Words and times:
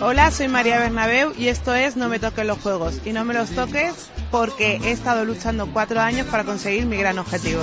Hola, 0.00 0.30
soy 0.30 0.46
María 0.46 0.78
Bernabeu 0.78 1.32
y 1.36 1.48
esto 1.48 1.74
es 1.74 1.96
No 1.96 2.08
me 2.08 2.20
toques 2.20 2.46
los 2.46 2.58
juegos. 2.58 3.00
Y 3.04 3.12
no 3.12 3.24
me 3.24 3.34
los 3.34 3.50
toques 3.50 4.10
porque 4.30 4.76
he 4.84 4.92
estado 4.92 5.24
luchando 5.24 5.66
cuatro 5.72 6.00
años 6.00 6.26
para 6.28 6.44
conseguir 6.44 6.86
mi 6.86 6.96
gran 6.96 7.18
objetivo. 7.18 7.62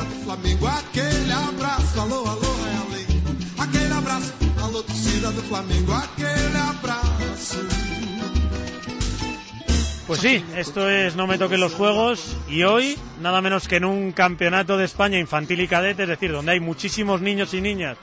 Pues 10.08 10.20
sí, 10.20 10.44
esto 10.56 10.90
es 10.90 11.16
No 11.16 11.26
me 11.26 11.38
toquen 11.38 11.62
los 11.62 11.74
juegos 11.74 12.36
y 12.50 12.64
hoy 12.64 12.98
nada 13.22 13.42
menos 13.42 13.70
que 13.70 13.78
en 13.78 13.86
un 13.86 14.12
campeonato 14.12 14.78
de 14.78 14.86
España 14.86 15.18
infantil 15.20 15.62
y 15.62 15.68
cadete, 15.68 16.04
es 16.04 16.10
decir, 16.10 16.34
donde 16.34 16.52
hay 16.52 16.60
muchísimos 16.60 17.22
niños 17.22 17.54
y 17.54 17.62
niñas 17.62 17.98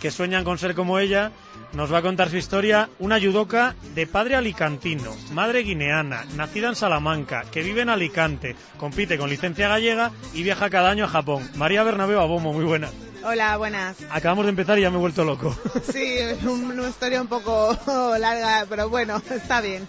que 0.00 0.10
sueñan 0.10 0.44
con 0.44 0.58
ser 0.58 0.74
como 0.74 0.98
ella, 0.98 1.32
nos 1.72 1.92
va 1.92 1.98
a 1.98 2.02
contar 2.02 2.30
su 2.30 2.36
historia 2.36 2.88
una 2.98 3.20
judoka 3.20 3.74
de 3.94 4.06
padre 4.06 4.36
alicantino, 4.36 5.14
madre 5.32 5.62
guineana, 5.62 6.24
nacida 6.36 6.68
en 6.68 6.76
Salamanca, 6.76 7.44
que 7.50 7.62
vive 7.62 7.82
en 7.82 7.90
Alicante, 7.90 8.56
compite 8.78 9.18
con 9.18 9.30
licencia 9.30 9.68
gallega 9.68 10.12
y 10.34 10.42
viaja 10.42 10.70
cada 10.70 10.90
año 10.90 11.04
a 11.04 11.08
Japón. 11.08 11.48
María 11.56 11.82
Bernabeu 11.82 12.20
Abomo, 12.20 12.52
muy 12.52 12.64
buena. 12.64 12.88
Hola, 13.28 13.56
buenas. 13.56 13.96
Acabamos 14.08 14.44
de 14.44 14.50
empezar 14.50 14.78
y 14.78 14.82
ya 14.82 14.90
me 14.90 14.98
he 14.98 15.00
vuelto 15.00 15.24
loco. 15.24 15.52
Sí, 15.92 16.00
es 16.00 16.44
una 16.44 16.88
historia 16.88 17.20
un 17.20 17.26
poco 17.26 17.76
larga, 18.20 18.66
pero 18.68 18.88
bueno, 18.88 19.20
está 19.30 19.60
bien. 19.60 19.88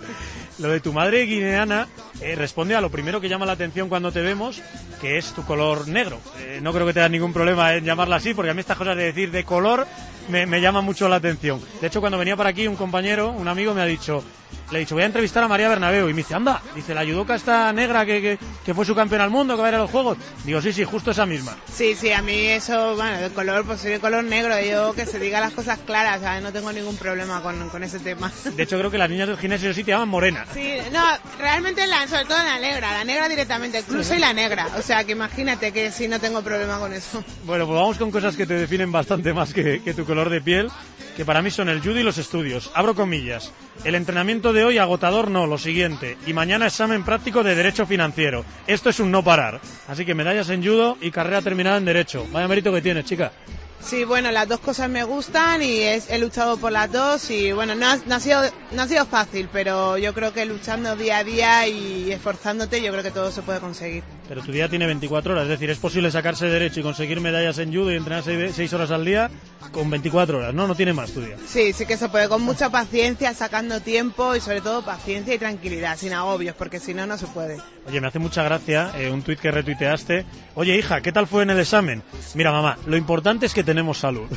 Lo 0.57 0.69
de 0.69 0.79
tu 0.79 0.91
madre 0.91 1.21
guineana 1.21 1.87
eh, 2.19 2.33
responde 2.33 2.75
a 2.75 2.81
lo 2.81 2.89
primero 2.89 3.21
que 3.21 3.29
llama 3.29 3.45
la 3.45 3.51
atención 3.51 3.89
cuando 3.89 4.11
te 4.11 4.21
vemos, 4.21 4.59
que 4.99 5.19
es 5.19 5.33
tu 5.33 5.45
color 5.45 5.87
negro. 5.87 6.19
Eh, 6.39 6.61
no 6.63 6.73
creo 6.73 6.87
que 6.87 6.93
tengas 6.93 7.11
ningún 7.11 7.31
problema 7.31 7.75
en 7.75 7.85
llamarla 7.85 8.15
así, 8.15 8.33
porque 8.33 8.49
a 8.49 8.53
mí 8.55 8.61
estas 8.61 8.77
cosas 8.77 8.97
de 8.97 9.03
decir 9.03 9.29
de 9.29 9.43
color 9.43 9.85
me, 10.29 10.47
me 10.47 10.59
llaman 10.59 10.83
mucho 10.83 11.07
la 11.07 11.17
atención. 11.17 11.61
De 11.79 11.87
hecho, 11.87 11.99
cuando 11.99 12.17
venía 12.17 12.35
por 12.35 12.47
aquí 12.47 12.67
un 12.67 12.75
compañero, 12.75 13.29
un 13.29 13.47
amigo, 13.47 13.75
me 13.75 13.81
ha 13.81 13.85
dicho, 13.85 14.23
le 14.71 14.77
he 14.77 14.79
dicho, 14.81 14.95
voy 14.95 15.03
a 15.03 15.07
entrevistar 15.07 15.43
a 15.43 15.47
María 15.47 15.69
Bernabeu. 15.69 16.09
Y 16.09 16.13
me 16.13 16.17
dice, 16.17 16.35
anda, 16.35 16.61
dice, 16.75 16.93
la 16.93 17.05
judoka 17.05 17.35
esta 17.35 17.71
negra 17.73 18.05
que, 18.05 18.21
que, 18.21 18.39
que 18.65 18.73
fue 18.73 18.85
su 18.85 18.95
campeona 18.95 19.23
al 19.23 19.29
mundo, 19.29 19.55
que 19.55 19.61
va 19.61 19.67
a 19.67 19.71
ir 19.71 19.75
a 19.75 19.79
los 19.79 19.91
Juegos. 19.91 20.17
Digo, 20.43 20.61
sí, 20.61 20.73
sí, 20.73 20.83
justo 20.83 21.11
esa 21.11 21.25
misma. 21.25 21.55
Sí, 21.73 21.95
sí, 21.95 22.11
a 22.11 22.21
mí 22.21 22.47
eso, 22.47 22.95
bueno, 22.95 23.17
de 23.17 23.29
color, 23.29 23.65
pues 23.65 23.81
soy 23.81 23.91
de 23.91 23.99
color 23.99 24.23
negro, 24.23 24.59
yo 24.61 24.93
que 24.93 25.05
se 25.05 25.19
diga 25.19 25.39
las 25.39 25.53
cosas 25.53 25.79
claras, 25.85 26.21
¿sabes? 26.21 26.43
no 26.43 26.51
tengo 26.51 26.71
ningún 26.71 26.97
problema 26.97 27.41
con, 27.41 27.69
con 27.69 27.83
ese 27.83 27.99
tema. 27.99 28.31
De 28.55 28.63
hecho, 28.63 28.77
creo 28.77 28.91
que 28.91 28.97
las 28.97 29.09
niñas 29.09 29.27
del 29.27 29.37
gimnasio 29.37 29.73
sí 29.73 29.83
te 29.83 29.91
llaman 29.91 30.09
morena. 30.09 30.45
Sí, 30.53 30.73
no, 30.91 31.03
realmente 31.39 31.85
la, 31.87 32.07
sobre 32.07 32.25
todo 32.25 32.37
la 32.37 32.59
negra, 32.59 32.91
la 32.91 33.03
negra 33.03 33.29
directamente, 33.29 33.79
incluso 33.79 34.15
y 34.15 34.19
la 34.19 34.33
negra. 34.33 34.67
O 34.77 34.81
sea, 34.81 35.03
que 35.03 35.13
imagínate 35.13 35.71
que 35.71 35.91
sí 35.91 36.07
no 36.07 36.19
tengo 36.19 36.41
problema 36.41 36.79
con 36.79 36.93
eso. 36.93 37.23
Bueno, 37.43 37.65
pues 37.65 37.79
vamos 37.79 37.97
con 37.97 38.11
cosas 38.11 38.35
que 38.35 38.45
te 38.45 38.55
definen 38.55 38.91
bastante 38.91 39.33
más 39.33 39.53
que, 39.53 39.81
que 39.81 39.93
tu 39.93 40.05
color 40.05 40.29
de 40.29 40.41
piel, 40.41 40.69
que 41.17 41.25
para 41.25 41.41
mí 41.41 41.49
son 41.49 41.67
el 41.67 41.81
judo 41.81 41.99
y 41.99 42.03
los 42.03 42.19
estudios. 42.19 42.69
Abro 42.75 42.93
comillas. 42.93 43.51
El 43.83 43.95
entrenamiento 43.95 44.53
de 44.53 44.63
hoy 44.63 44.77
agotador 44.77 45.31
no, 45.31 45.47
lo 45.47 45.57
siguiente. 45.57 46.15
Y 46.27 46.33
mañana 46.33 46.67
examen 46.67 47.03
práctico 47.03 47.41
de 47.41 47.55
derecho 47.55 47.87
financiero. 47.87 48.45
Esto 48.67 48.91
es 48.91 48.99
un 48.99 49.09
no 49.09 49.23
parar. 49.23 49.59
Así 49.87 50.05
que 50.05 50.13
medallas 50.13 50.51
en 50.51 50.63
judo 50.63 50.95
y 51.01 51.09
carrera 51.09 51.41
terminada 51.41 51.77
en 51.77 51.85
derecho. 51.85 52.27
Vaya 52.31 52.47
mérito 52.47 52.71
que 52.71 52.83
tienes, 52.83 53.05
chica. 53.05 53.31
Sí, 53.79 54.03
bueno, 54.03 54.31
las 54.31 54.47
dos 54.49 54.59
cosas 54.59 54.89
me 54.89 55.03
gustan 55.03 55.61
y 55.61 55.79
es- 55.81 56.09
he 56.09 56.17
luchado 56.17 56.57
por 56.57 56.71
las 56.73 56.91
dos 56.91 57.29
y 57.29 57.53
bueno, 57.53 57.73
no 57.75 57.87
ha, 57.87 57.97
no 58.05 58.15
ha 58.15 58.19
sido, 58.19 58.41
no 58.71 58.81
ha 58.81 58.87
sido 58.87 59.05
fácil, 59.05 59.47
pero 59.53 59.97
yo 59.97 60.13
creo 60.13 60.33
que 60.33 60.45
luchando 60.45 60.95
día 60.97 61.19
a 61.19 61.23
día 61.23 61.67
y 61.67 62.11
esforzándote, 62.11 62.81
yo 62.81 62.91
creo 62.91 63.03
que 63.03 63.11
todo 63.11 63.31
se 63.31 63.43
puede 63.43 63.59
conseguir. 63.61 64.03
Pero 64.27 64.41
tu 64.41 64.51
día 64.51 64.67
tiene 64.67 64.87
24 64.87 65.31
horas, 65.33 65.43
es 65.43 65.49
decir, 65.51 65.69
es 65.69 65.77
posible 65.77 66.11
sacarse 66.11 66.47
derecho 66.47 66.81
y 66.81 66.83
conseguir 66.83 67.21
medallas 67.21 67.59
en 67.59 67.71
judo 67.71 67.91
y 67.91 67.95
entrenar 67.95 68.23
6 68.25 68.73
horas 68.73 68.91
al 68.91 69.05
día 69.05 69.29
con 69.71 69.89
24 69.89 70.39
horas, 70.39 70.53
¿no? 70.53 70.67
No 70.67 70.75
tiene 70.75 70.91
más 70.91 71.11
tu 71.11 71.21
día. 71.21 71.37
Sí, 71.47 71.71
sí 71.71 71.85
que 71.85 71.95
se 71.95 72.09
puede, 72.09 72.27
con 72.27 72.41
mucha 72.41 72.69
paciencia, 72.69 73.33
sacando 73.33 73.79
tiempo 73.79 74.35
y 74.35 74.41
sobre 74.41 74.59
todo 74.59 74.83
paciencia 74.83 75.33
y 75.33 75.37
tranquilidad, 75.37 75.97
sin 75.97 76.11
agobios, 76.13 76.55
porque 76.57 76.79
si 76.81 76.93
no, 76.93 77.05
no 77.07 77.17
se 77.17 77.27
puede. 77.27 77.57
Oye, 77.87 78.01
me 78.01 78.07
hace 78.07 78.19
mucha 78.19 78.43
gracia 78.43 78.91
eh, 78.97 79.09
un 79.11 79.21
tuit 79.21 79.39
que 79.39 79.49
retuiteaste. 79.51 80.25
Oye, 80.55 80.75
hija, 80.75 80.99
¿qué 80.99 81.13
tal 81.13 81.25
fue 81.27 81.43
en 81.43 81.51
el 81.51 81.59
examen? 81.59 82.03
Mira, 82.33 82.51
mamá, 82.51 82.77
lo 82.85 82.97
importante 82.97 83.45
es 83.45 83.53
que 83.53 83.63
tenemos 83.67 83.97
salud. 83.97 84.27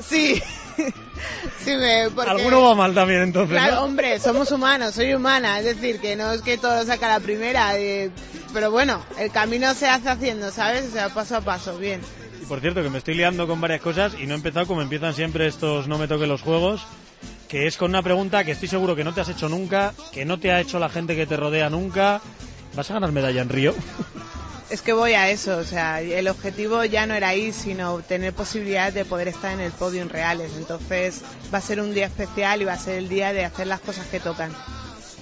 Sí, 0.00 0.42
sí 1.64 1.70
me... 1.76 2.10
porque- 2.14 2.30
Alguno 2.32 2.62
va 2.62 2.74
mal 2.74 2.92
también, 2.92 3.22
entonces, 3.22 3.56
Claro, 3.56 3.76
¿no? 3.76 3.82
hombre, 3.84 4.18
somos 4.18 4.50
humanos, 4.50 4.94
soy 4.96 5.14
humana, 5.14 5.60
es 5.60 5.64
decir, 5.64 6.00
que 6.00 6.16
no 6.16 6.32
es 6.32 6.42
que 6.42 6.58
todo 6.58 6.74
lo 6.76 6.84
saca 6.84 7.08
la 7.08 7.20
primera, 7.20 7.78
eh, 7.78 8.10
pero 8.52 8.72
bueno, 8.72 9.00
el 9.16 9.30
camino 9.30 9.72
se 9.74 9.88
hace 9.88 10.08
haciendo, 10.10 10.50
¿sabes? 10.50 10.86
O 10.88 10.90
sea, 10.92 11.08
paso 11.14 11.36
a 11.36 11.40
paso, 11.40 11.78
bien. 11.78 12.00
Y 12.42 12.46
por 12.46 12.60
cierto, 12.60 12.82
que 12.82 12.90
me 12.90 12.98
estoy 12.98 13.14
liando 13.14 13.46
con 13.46 13.60
varias 13.60 13.80
cosas 13.80 14.14
y 14.20 14.26
no 14.26 14.34
he 14.34 14.36
empezado 14.36 14.66
como 14.66 14.82
empiezan 14.82 15.14
siempre 15.14 15.46
estos 15.46 15.86
no 15.86 15.96
me 15.96 16.08
toquen 16.08 16.28
los 16.28 16.42
juegos, 16.42 16.82
que 17.48 17.68
es 17.68 17.76
con 17.76 17.90
una 17.92 18.02
pregunta 18.02 18.42
que 18.44 18.50
estoy 18.50 18.66
seguro 18.68 18.96
que 18.96 19.04
no 19.04 19.14
te 19.14 19.20
has 19.20 19.28
hecho 19.28 19.48
nunca, 19.48 19.94
que 20.12 20.24
no 20.24 20.40
te 20.40 20.50
ha 20.50 20.60
hecho 20.60 20.80
la 20.80 20.88
gente 20.88 21.14
que 21.14 21.26
te 21.26 21.36
rodea 21.36 21.70
nunca. 21.70 22.20
¿Vas 22.74 22.90
a 22.90 22.94
ganar 22.94 23.12
medalla 23.12 23.40
en 23.40 23.48
Río? 23.48 23.72
Es 24.74 24.82
que 24.82 24.92
voy 24.92 25.12
a 25.12 25.30
eso, 25.30 25.58
o 25.58 25.62
sea, 25.62 26.00
el 26.00 26.26
objetivo 26.26 26.84
ya 26.84 27.06
no 27.06 27.14
era 27.14 27.32
ir, 27.36 27.54
sino 27.54 28.00
tener 28.00 28.32
posibilidad 28.32 28.92
de 28.92 29.04
poder 29.04 29.28
estar 29.28 29.52
en 29.52 29.60
el 29.60 29.70
podio 29.70 30.02
en 30.02 30.08
reales. 30.08 30.50
Entonces 30.56 31.22
va 31.54 31.58
a 31.58 31.60
ser 31.60 31.80
un 31.80 31.94
día 31.94 32.06
especial 32.06 32.60
y 32.60 32.64
va 32.64 32.72
a 32.72 32.78
ser 32.78 32.96
el 32.96 33.08
día 33.08 33.32
de 33.32 33.44
hacer 33.44 33.68
las 33.68 33.78
cosas 33.78 34.04
que 34.08 34.18
tocan. 34.18 34.50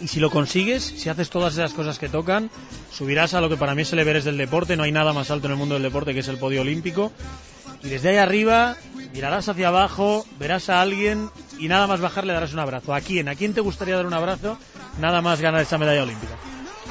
Y 0.01 0.09
si 0.09 0.21
lo 0.21 0.31
consigues, 0.31 0.83
si 0.83 1.11
haces 1.11 1.29
todas 1.29 1.53
esas 1.53 1.75
cosas 1.75 1.99
que 1.99 2.09
tocan, 2.09 2.51
subirás 2.91 3.35
a 3.35 3.43
lo 3.43 3.51
que 3.51 3.59
para 3.59 3.75
mí 3.75 3.83
es 3.83 3.93
el 3.93 3.99
Everest 3.99 4.25
del 4.25 4.39
deporte. 4.39 4.75
No 4.75 4.85
hay 4.85 4.93
nada 4.93 5.13
más 5.13 5.31
alto 5.31 5.49
en 5.49 5.53
el 5.53 5.59
mundo 5.59 5.75
del 5.75 5.83
deporte 5.83 6.15
que 6.15 6.21
es 6.21 6.29
el 6.29 6.39
podio 6.39 6.63
olímpico. 6.63 7.13
Y 7.83 7.91
desde 7.91 8.09
ahí 8.09 8.17
arriba 8.17 8.79
mirarás 9.13 9.51
hacia 9.51 9.69
abajo, 9.69 10.25
verás 10.39 10.71
a 10.71 10.81
alguien 10.81 11.29
y 11.59 11.69
nada 11.69 11.87
más 11.87 12.01
bajar 12.01 12.25
le 12.25 12.33
darás 12.33 12.55
un 12.55 12.61
abrazo. 12.61 12.95
¿A 12.95 13.03
quién? 13.03 13.29
¿A 13.29 13.35
quién 13.35 13.53
te 13.53 13.61
gustaría 13.61 13.97
dar 13.97 14.07
un 14.07 14.15
abrazo? 14.15 14.57
Nada 14.99 15.21
más 15.21 15.43
ganar 15.43 15.61
esa 15.61 15.77
medalla 15.77 16.05
olímpica. 16.05 16.39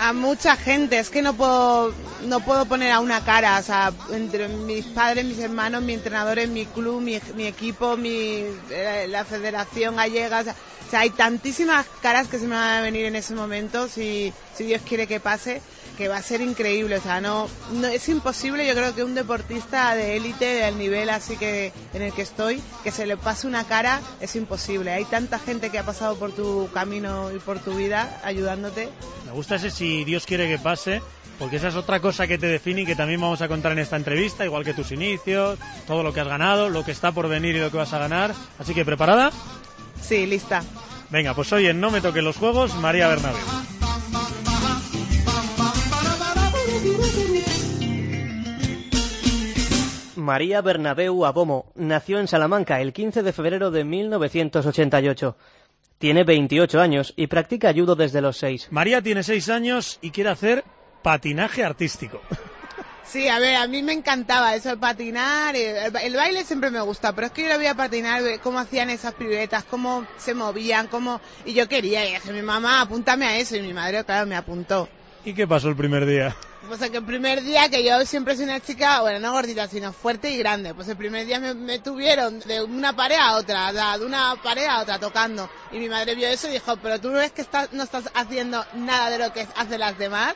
A 0.03 0.13
mucha 0.13 0.56
gente, 0.56 0.97
es 0.97 1.12
que 1.12 1.22
no 1.22 1.35
puedo, 1.35 1.94
no 2.23 2.39
puedo 2.39 2.66
poner 2.66 2.91
a 2.91 3.00
una 3.00 3.23
cara, 3.23 3.59
o 3.59 3.62
sea, 3.62 3.94
entre 4.12 4.47
mis 4.47 4.84
padres, 4.88 5.25
mis 5.25 5.38
hermanos, 5.38 5.84
mi 5.84 5.94
entrenador 5.94 6.39
en 6.39 6.51
mi 6.53 6.66
club, 6.66 7.01
mi, 7.01 7.19
mi 7.35 7.45
equipo, 7.45 7.97
mi, 7.97 8.44
eh, 8.72 9.06
la 9.07 9.25
federación 9.25 9.97
gallega, 9.97 10.39
o 10.39 10.44
sea, 10.44 10.56
o 10.88 10.89
sea, 10.89 11.01
hay 11.01 11.12
tantísimas 11.12 11.85
caras 12.01 12.28
que 12.28 12.39
se 12.39 12.47
me 12.47 12.56
van 12.56 12.79
a 12.79 12.81
venir 12.81 13.06
en 13.06 13.16
ese 13.16 13.35
momento, 13.35 13.88
si, 13.88 14.34
si 14.56 14.63
Dios 14.63 14.81
quiere 14.81 15.06
que 15.06 15.19
pase, 15.19 15.62
que 16.01 16.07
va 16.07 16.17
a 16.17 16.23
ser 16.23 16.41
increíble, 16.41 16.95
o 16.95 17.00
sea, 17.00 17.22
no, 17.22 17.47
no 17.73 17.85
es 17.85 18.09
imposible, 18.09 18.66
yo 18.66 18.73
creo 18.73 18.95
que 18.95 19.03
un 19.03 19.13
deportista 19.13 19.94
de 19.94 20.17
élite, 20.17 20.45
del 20.45 20.79
nivel 20.79 21.12
así 21.12 21.38
que 21.38 21.72
en 21.94 22.01
el 22.01 22.12
que 22.12 22.23
estoy, 22.23 22.59
que 22.84 22.89
se 22.89 23.06
le 23.06 23.17
pase 23.17 23.45
una 23.45 23.66
cara, 23.66 24.01
es 24.19 24.35
imposible. 24.35 24.94
Hay 24.94 25.06
tanta 25.06 25.38
gente 25.38 25.69
que 25.69 25.78
ha 25.78 25.85
pasado 25.85 26.16
por 26.16 26.31
tu 26.31 26.67
camino 26.73 27.31
y 27.31 27.38
por 27.38 27.59
tu 27.59 27.75
vida 27.75 28.19
ayudándote. 28.23 28.89
Me 29.28 29.31
gusta 29.31 29.57
ese 29.57 29.69
si 29.69 30.03
Dios 30.03 30.25
quiere 30.25 30.47
que 30.47 30.57
pase, 30.57 31.03
porque 31.38 31.57
esa 31.57 31.67
es 31.67 31.75
otra 31.75 32.00
cosa 32.00 32.25
que 32.25 32.39
te 32.39 32.47
define 32.47 32.81
y 32.81 32.85
que 32.88 32.95
también 32.95 33.22
vamos 33.22 33.44
a 33.44 33.47
contar 33.47 33.73
en 33.73 33.78
esta 33.78 33.95
entrevista, 33.95 34.44
igual 34.44 34.63
que 34.63 34.73
tus 34.73 34.91
inicios, 34.91 35.59
todo 35.85 36.01
lo 36.01 36.13
que 36.13 36.22
has 36.22 36.28
ganado, 36.28 36.69
lo 36.69 36.83
que 36.83 36.94
está 36.94 37.12
por 37.12 37.29
venir 37.29 37.57
y 37.57 37.59
lo 37.59 37.69
que 37.69 37.78
vas 37.78 37.94
a 37.94 38.00
ganar. 38.00 38.33
Así 38.57 38.73
que, 38.73 38.83
¿preparada? 38.83 39.31
Sí, 40.01 40.25
lista. 40.25 40.63
Venga, 41.12 41.35
pues 41.35 41.53
hoy 41.53 41.68
en 41.68 41.79
No 41.79 41.91
me 41.91 42.01
toquen 42.01 42.25
los 42.25 42.38
juegos, 42.38 42.73
María 42.73 43.07
Bernabé. 43.07 43.38
María 50.22 50.62
Bernabeu 50.62 51.26
Abomo 51.26 51.72
nació 51.76 52.19
en 52.19 52.28
Salamanca 52.28 52.80
el 52.80 52.94
15 52.94 53.24
de 53.24 53.34
febrero 53.34 53.72
de 53.72 53.84
1988. 53.84 55.36
Tiene 55.98 56.24
28 56.24 56.80
años 56.80 57.13
y 57.18 57.28
practica 57.28 57.74
judo 57.74 57.95
desde 57.95 58.22
los 58.22 58.38
6. 58.38 58.69
María 58.72 59.01
tiene 59.01 59.24
6 59.24 59.50
años 59.50 60.00
y 60.01 60.12
quiere 60.12 60.30
hacer 60.30 60.63
patinaje 61.01 61.63
artístico. 61.63 62.22
Sí, 63.04 63.28
a 63.28 63.40
ver, 63.40 63.57
a 63.57 63.68
mí 63.68 63.84
me 63.84 63.92
encantaba 63.92 64.56
eso 64.56 64.69
de 64.69 64.78
patinar, 64.78 65.54
el, 65.56 65.94
el 65.98 66.16
baile 66.16 66.45
siempre 66.45 66.72
me 66.72 66.80
gusta, 66.80 67.13
pero 67.13 67.28
es 67.28 67.34
que 67.34 67.44
yo 67.44 67.50
lo 67.50 67.57
veía 67.57 67.75
patinar, 67.75 68.22
cómo 68.42 68.57
hacían 68.57 68.90
esas 68.90 69.16
piruetas, 69.16 69.66
cómo 69.66 70.07
se 70.18 70.34
movían, 70.34 70.88
cómo... 70.88 71.19
Y 71.44 71.54
yo 71.54 71.68
quería, 71.68 72.07
y 72.07 72.13
dije, 72.13 72.31
mi 72.31 72.42
mamá, 72.42 72.80
apúntame 72.80 73.25
a 73.25 73.38
eso, 73.38 73.57
y 73.57 73.62
mi 73.63 73.74
madre, 73.74 74.06
claro, 74.06 74.28
me 74.28 74.38
apuntó. 74.38 74.88
¿Y 75.23 75.33
qué 75.33 75.47
pasó 75.47 75.69
el 75.69 75.75
primer 75.75 76.06
día? 76.06 76.35
Pues 76.68 76.89
que 76.89 76.97
el 76.97 77.03
primer 77.03 77.44
día 77.44 77.69
que 77.69 77.83
yo 77.83 78.06
siempre 78.06 78.35
soy 78.35 78.45
una 78.45 78.59
chica, 78.59 79.01
bueno, 79.01 79.19
no 79.19 79.33
gordita, 79.33 79.68
sino 79.68 79.91
fuerte 79.94 80.31
y 80.31 80.38
grande, 80.38 80.73
pues 80.73 80.88
el 80.88 80.95
primer 80.95 81.25
día 81.25 81.39
me, 81.39 81.53
me 81.53 81.79
tuvieron 81.79 82.39
de 82.39 82.63
una 82.63 82.95
pared 82.95 83.18
a 83.19 83.35
otra, 83.35 83.71
de 83.97 84.06
una 84.06 84.35
pared 84.41 84.65
a 84.65 84.81
otra 84.81 84.97
tocando. 85.00 85.50
Y 85.71 85.79
mi 85.79 85.89
madre 85.89 86.15
vio 86.15 86.27
eso 86.27 86.47
y 86.47 86.53
dijo, 86.53 86.77
pero 86.77 87.00
tú 87.00 87.12
ves 87.12 87.31
que 87.31 87.41
estás, 87.41 87.73
no 87.73 87.83
estás 87.83 88.09
haciendo 88.13 88.63
nada 88.75 89.09
de 89.09 89.19
lo 89.19 89.33
que 89.33 89.47
hacen 89.56 89.79
las 89.79 89.97
demás. 89.97 90.33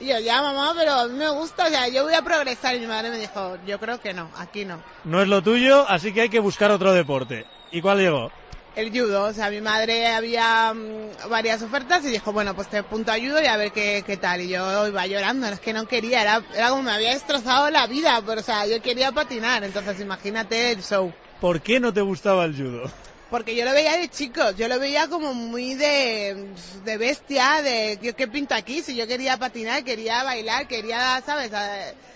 Y 0.00 0.08
yo, 0.08 0.18
ya 0.18 0.42
mamá, 0.42 0.74
pero 0.76 0.92
a 0.92 1.06
mí 1.08 1.14
me 1.14 1.30
gusta, 1.30 1.66
o 1.66 1.68
sea, 1.70 1.88
yo 1.88 2.04
voy 2.04 2.14
a 2.14 2.22
progresar. 2.22 2.74
Y 2.74 2.80
mi 2.80 2.86
madre 2.86 3.10
me 3.10 3.18
dijo, 3.18 3.56
yo 3.66 3.78
creo 3.78 4.00
que 4.00 4.12
no, 4.12 4.30
aquí 4.36 4.64
no. 4.64 4.82
No 5.04 5.22
es 5.22 5.28
lo 5.28 5.42
tuyo, 5.42 5.88
así 5.88 6.12
que 6.12 6.22
hay 6.22 6.28
que 6.28 6.40
buscar 6.40 6.70
otro 6.70 6.92
deporte. 6.92 7.46
¿Y 7.70 7.80
cuál 7.80 7.98
llegó? 7.98 8.30
El 8.76 8.90
judo, 8.90 9.24
o 9.24 9.32
sea, 9.32 9.48
mi 9.48 9.62
madre 9.62 10.06
había 10.08 10.74
mm, 10.74 11.30
varias 11.30 11.62
ofertas 11.62 12.04
y 12.04 12.10
dijo, 12.10 12.30
bueno, 12.34 12.54
pues 12.54 12.68
te 12.68 12.76
apunto 12.76 13.10
a 13.10 13.16
judo 13.16 13.40
y 13.42 13.46
a 13.46 13.56
ver 13.56 13.72
qué, 13.72 14.04
qué 14.06 14.18
tal. 14.18 14.42
Y 14.42 14.48
yo 14.48 14.86
iba 14.86 15.06
llorando, 15.06 15.46
es 15.46 15.60
que 15.60 15.72
no 15.72 15.86
quería, 15.86 16.20
era, 16.20 16.42
era 16.54 16.68
como 16.68 16.82
me 16.82 16.90
había 16.90 17.14
destrozado 17.14 17.70
la 17.70 17.86
vida, 17.86 18.22
pero 18.26 18.42
o 18.42 18.44
sea, 18.44 18.66
yo 18.66 18.82
quería 18.82 19.12
patinar, 19.12 19.64
entonces 19.64 19.98
imagínate 19.98 20.72
el 20.72 20.82
show. 20.82 21.10
¿Por 21.40 21.62
qué 21.62 21.80
no 21.80 21.94
te 21.94 22.02
gustaba 22.02 22.44
el 22.44 22.54
judo? 22.54 22.90
Porque 23.30 23.56
yo 23.56 23.64
lo 23.64 23.72
veía 23.72 23.96
de 23.96 24.08
chicos, 24.08 24.56
yo 24.56 24.68
lo 24.68 24.78
veía 24.78 25.08
como 25.08 25.34
muy 25.34 25.74
de, 25.74 26.54
de 26.84 26.96
bestia, 26.96 27.60
de 27.60 28.14
¿qué, 28.16 28.28
pinto 28.28 28.54
aquí? 28.54 28.82
Si 28.82 28.94
yo 28.94 29.08
quería 29.08 29.36
patinar, 29.36 29.82
quería 29.82 30.22
bailar, 30.22 30.68
quería, 30.68 31.20
¿sabes? 31.26 31.50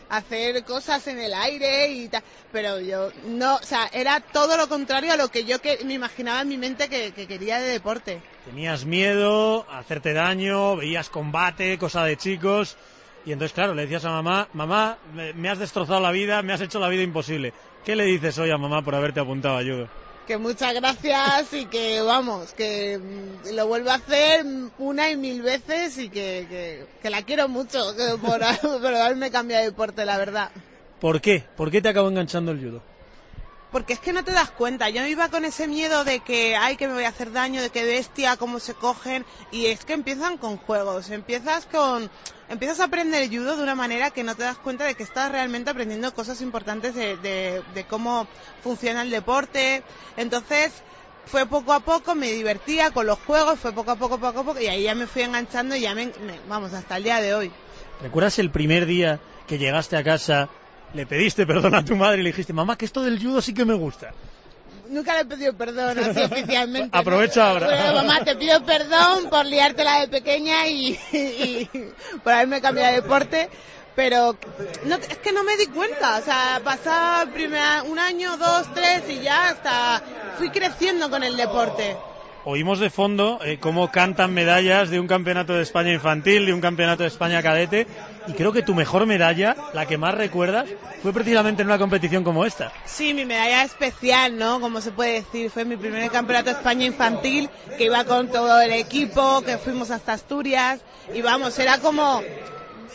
Hacer 0.08 0.64
cosas 0.64 1.04
en 1.08 1.18
el 1.18 1.34
aire 1.34 1.88
y 1.88 2.08
tal. 2.08 2.22
Pero 2.52 2.78
yo 2.80 3.10
no, 3.26 3.56
o 3.56 3.62
sea, 3.62 3.90
era 3.92 4.20
todo 4.20 4.56
lo 4.56 4.68
contrario 4.68 5.12
a 5.12 5.16
lo 5.16 5.28
que 5.28 5.44
yo 5.44 5.60
que, 5.60 5.80
me 5.84 5.94
imaginaba 5.94 6.42
en 6.42 6.48
mi 6.48 6.58
mente 6.58 6.88
que, 6.88 7.10
que 7.10 7.26
quería 7.26 7.58
de 7.58 7.70
deporte. 7.70 8.20
Tenías 8.44 8.84
miedo 8.84 9.66
a 9.68 9.78
hacerte 9.78 10.12
daño, 10.12 10.76
veías 10.76 11.10
combate, 11.10 11.76
cosa 11.78 12.04
de 12.04 12.16
chicos. 12.16 12.76
Y 13.26 13.32
entonces, 13.32 13.52
claro, 13.52 13.74
le 13.74 13.82
decías 13.82 14.04
a 14.04 14.10
mamá, 14.10 14.48
mamá, 14.52 14.96
me, 15.12 15.32
me 15.32 15.48
has 15.48 15.58
destrozado 15.58 16.00
la 16.00 16.12
vida, 16.12 16.40
me 16.42 16.52
has 16.52 16.60
hecho 16.60 16.78
la 16.78 16.88
vida 16.88 17.02
imposible. 17.02 17.52
¿Qué 17.84 17.96
le 17.96 18.04
dices 18.04 18.38
hoy 18.38 18.50
a 18.50 18.58
mamá 18.58 18.82
por 18.82 18.94
haberte 18.94 19.18
apuntado 19.18 19.58
a 19.58 19.62
judo? 19.62 19.88
Que 20.30 20.38
muchas 20.38 20.72
gracias 20.74 21.52
y 21.54 21.66
que 21.66 22.00
vamos, 22.02 22.54
que 22.54 22.98
mm, 22.98 23.52
lo 23.52 23.66
vuelvo 23.66 23.90
a 23.90 23.94
hacer 23.94 24.46
una 24.78 25.10
y 25.10 25.16
mil 25.16 25.42
veces 25.42 25.98
y 25.98 26.08
que, 26.08 26.86
que, 27.02 27.10
la 27.10 27.22
quiero 27.22 27.48
mucho 27.48 27.80
por, 28.22 28.38
por 28.80 28.94
haberme 28.94 29.32
cambiado 29.32 29.64
de 29.64 29.70
deporte, 29.70 30.04
la 30.04 30.18
verdad. 30.18 30.52
¿Por 31.00 31.20
qué? 31.20 31.42
¿Por 31.56 31.72
qué 31.72 31.82
te 31.82 31.88
acabó 31.88 32.08
enganchando 32.10 32.52
el 32.52 32.60
judo? 32.60 32.80
Porque 33.70 33.92
es 33.92 34.00
que 34.00 34.12
no 34.12 34.24
te 34.24 34.32
das 34.32 34.50
cuenta. 34.50 34.90
Yo 34.90 35.06
iba 35.06 35.28
con 35.28 35.44
ese 35.44 35.68
miedo 35.68 36.04
de 36.04 36.20
que, 36.20 36.56
ay, 36.56 36.76
que 36.76 36.88
me 36.88 36.94
voy 36.94 37.04
a 37.04 37.08
hacer 37.08 37.30
daño, 37.32 37.62
de 37.62 37.70
que 37.70 37.84
bestia, 37.84 38.36
cómo 38.36 38.58
se 38.58 38.74
cogen. 38.74 39.24
Y 39.52 39.66
es 39.66 39.84
que 39.84 39.92
empiezan 39.92 40.38
con 40.38 40.56
juegos. 40.56 41.10
Empiezas 41.10 41.66
con, 41.66 42.10
empiezas 42.48 42.80
a 42.80 42.84
aprender 42.84 43.28
judo 43.28 43.56
de 43.56 43.62
una 43.62 43.76
manera 43.76 44.10
que 44.10 44.24
no 44.24 44.34
te 44.34 44.42
das 44.42 44.56
cuenta 44.56 44.84
de 44.84 44.96
que 44.96 45.04
estás 45.04 45.30
realmente 45.30 45.70
aprendiendo 45.70 46.12
cosas 46.12 46.40
importantes 46.40 46.94
de, 46.94 47.62
cómo 47.88 48.26
funciona 48.62 49.02
el 49.02 49.10
deporte. 49.10 49.84
Entonces, 50.16 50.72
fue 51.26 51.46
poco 51.46 51.72
a 51.72 51.80
poco, 51.80 52.16
me 52.16 52.32
divertía 52.32 52.90
con 52.90 53.06
los 53.06 53.18
juegos, 53.20 53.60
fue 53.60 53.72
poco 53.72 53.92
a 53.92 53.96
poco, 53.96 54.18
poco 54.18 54.40
a 54.40 54.44
poco, 54.44 54.60
y 54.60 54.66
ahí 54.66 54.82
ya 54.82 54.96
me 54.96 55.06
fui 55.06 55.22
enganchando 55.22 55.76
y 55.76 55.82
ya 55.82 55.94
me- 55.94 56.10
vamos, 56.48 56.72
hasta 56.72 56.96
el 56.96 57.04
día 57.04 57.20
de 57.20 57.34
hoy. 57.34 57.52
¿Recuerdas 58.00 58.38
el 58.40 58.50
primer 58.50 58.86
día 58.86 59.20
que 59.46 59.58
llegaste 59.58 59.96
a 59.96 60.02
casa, 60.02 60.48
le 60.94 61.06
pediste 61.06 61.46
perdón 61.46 61.74
a 61.74 61.84
tu 61.84 61.96
madre 61.96 62.20
y 62.20 62.22
le 62.24 62.30
dijiste, 62.30 62.52
mamá, 62.52 62.76
que 62.76 62.84
esto 62.84 63.02
del 63.02 63.22
judo 63.22 63.40
sí 63.40 63.54
que 63.54 63.64
me 63.64 63.74
gusta? 63.74 64.12
Nunca 64.88 65.14
le 65.14 65.20
he 65.20 65.24
pedido 65.24 65.52
perdón 65.54 65.98
así 65.98 66.20
oficialmente. 66.24 66.96
Aprovecha 66.96 67.50
ahora. 67.50 67.66
Bueno, 67.66 67.94
mamá, 67.94 68.24
te 68.24 68.34
pido 68.36 68.64
perdón 68.64 69.30
por 69.30 69.46
liártela 69.46 70.00
de 70.00 70.08
pequeña 70.08 70.66
y, 70.66 70.98
y 71.12 71.68
por 72.24 72.32
haberme 72.32 72.60
cambiado 72.60 72.90
de 72.94 73.00
deporte. 73.02 73.48
Pero 73.94 74.36
no, 74.86 74.94
es 74.96 75.18
que 75.18 75.32
no 75.32 75.44
me 75.44 75.56
di 75.56 75.66
cuenta. 75.66 76.18
O 76.18 76.22
sea, 76.22 76.60
pasaba 76.64 77.30
primera- 77.32 77.82
un 77.84 77.98
año, 77.98 78.36
dos, 78.36 78.72
tres 78.74 79.02
y 79.08 79.20
ya 79.20 79.48
hasta 79.50 80.02
fui 80.38 80.50
creciendo 80.50 81.10
con 81.10 81.22
el 81.22 81.36
deporte. 81.36 81.96
Oímos 82.44 82.78
de 82.78 82.88
fondo 82.88 83.38
eh, 83.44 83.58
cómo 83.60 83.90
cantan 83.92 84.32
medallas 84.32 84.88
de 84.90 84.98
un 84.98 85.06
campeonato 85.06 85.52
de 85.54 85.62
España 85.62 85.92
infantil, 85.92 86.46
de 86.46 86.54
un 86.54 86.60
campeonato 86.62 87.02
de 87.02 87.08
España 87.10 87.42
cadete, 87.42 87.86
y 88.30 88.32
creo 88.34 88.52
que 88.52 88.62
tu 88.62 88.74
mejor 88.74 89.06
medalla, 89.06 89.56
la 89.72 89.86
que 89.86 89.98
más 89.98 90.14
recuerdas, 90.14 90.68
fue 91.02 91.12
precisamente 91.12 91.62
en 91.62 91.68
una 91.68 91.78
competición 91.78 92.22
como 92.22 92.44
esta. 92.44 92.72
Sí, 92.84 93.12
mi 93.12 93.24
medalla 93.24 93.64
especial, 93.64 94.38
¿no? 94.38 94.60
Como 94.60 94.80
se 94.80 94.92
puede 94.92 95.14
decir, 95.14 95.50
fue 95.50 95.64
mi 95.64 95.76
primer 95.76 96.10
campeonato 96.10 96.50
de 96.50 96.56
España 96.56 96.86
infantil, 96.86 97.50
que 97.76 97.84
iba 97.84 98.04
con 98.04 98.28
todo 98.28 98.60
el 98.60 98.72
equipo, 98.72 99.42
que 99.42 99.58
fuimos 99.58 99.90
hasta 99.90 100.12
Asturias, 100.12 100.80
y 101.12 101.22
vamos, 101.22 101.58
era 101.58 101.78
como 101.78 102.22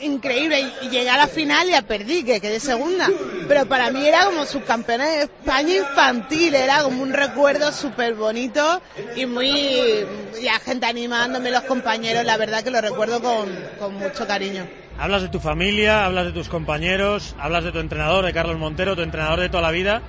increíble, 0.01 0.71
y, 0.81 0.89
llegué 0.89 1.09
a 1.09 1.17
la 1.17 1.27
final 1.27 1.67
y 1.67 1.71
la 1.71 1.81
perdí, 1.81 2.23
que 2.23 2.39
quedé 2.39 2.61
segunda, 2.61 3.09
pero 3.47 3.65
para 3.65 3.91
mí 3.91 4.05
era 4.05 4.25
como 4.25 4.45
subcampeona 4.45 5.05
de 5.05 5.21
España 5.23 5.75
infantil, 5.77 6.55
era 6.55 6.83
como 6.83 7.03
un 7.03 7.11
recuerdo 7.11 7.71
súper 7.73 8.13
bonito 8.13 8.81
y 9.15 9.25
muy, 9.25 10.05
la 10.41 10.59
gente 10.59 10.85
animándome, 10.85 11.51
los 11.51 11.63
compañeros, 11.63 12.23
la 12.23 12.37
verdad 12.37 12.63
que 12.63 12.71
lo 12.71 12.79
recuerdo 12.79 13.21
con 13.21 13.95
mucho 13.95 14.25
cariño. 14.27 14.65
Hablas 14.97 15.21
de 15.23 15.27
tu 15.29 15.39
familia, 15.39 16.05
hablas 16.05 16.25
de 16.25 16.31
tus 16.31 16.47
compañeros, 16.47 17.35
hablas 17.37 17.63
de 17.65 17.71
tu 17.71 17.79
entrenador, 17.79 18.25
de 18.25 18.31
Carlos 18.33 18.57
Montero, 18.57 18.95
tu 18.95 19.01
entrenador 19.01 19.39
de 19.41 19.49
toda 19.49 19.61
la 19.61 19.71
vida, 19.71 20.01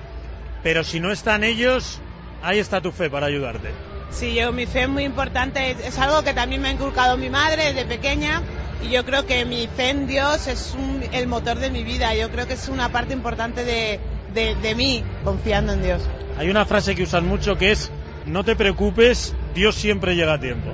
pero 0.63 0.83
si 0.83 0.99
no 1.01 1.11
están 1.11 1.43
ellos, 1.43 1.99
ahí 2.41 2.59
está 2.59 2.79
tu 2.79 2.91
fe 2.91 3.09
para 3.09 3.25
ayudarte. 3.27 3.71
Sí, 4.11 4.33
yo 4.33 4.53
mi 4.53 4.65
fe 4.65 4.83
es 4.83 4.89
muy 4.89 5.03
importante, 5.03 5.71
es, 5.71 5.99
algo 5.99 6.23
que 6.23 6.33
también 6.33 6.61
me 6.61 6.69
ha 6.69 6.71
inculcado 6.71 7.17
mi 7.17 7.29
madre 7.29 7.73
desde 7.73 7.85
pequeña 7.85 8.41
y 8.81 8.89
yo 8.89 9.03
creo 9.03 9.25
que 9.25 9.43
mi 9.43 9.67
fe 9.67 9.89
en 9.89 10.07
Dios 10.07 10.47
es 10.47 10.73
un- 10.77 11.03
el 11.11 11.27
motor 11.27 11.57
de 11.59 11.69
mi 11.69 11.83
vida, 11.83 12.15
yo 12.15 12.29
creo 12.29 12.47
que 12.47 12.53
es 12.53 12.69
una 12.69 12.87
parte 12.89 13.13
importante 13.13 13.65
de, 13.65 13.99
de, 14.33 14.55
de 14.55 14.75
mí, 14.75 15.03
confiando 15.25 15.73
en 15.73 15.83
Dios. 15.83 16.01
Hay 16.37 16.49
una 16.49 16.65
frase 16.65 16.95
que 16.95 17.03
usan 17.03 17.25
mucho 17.27 17.57
que 17.57 17.71
es, 17.71 17.91
no 18.25 18.45
te 18.45 18.55
preocupes, 18.55 19.35
Dios 19.53 19.75
siempre 19.75 20.15
llega 20.15 20.35
a 20.35 20.39
tiempo. 20.39 20.71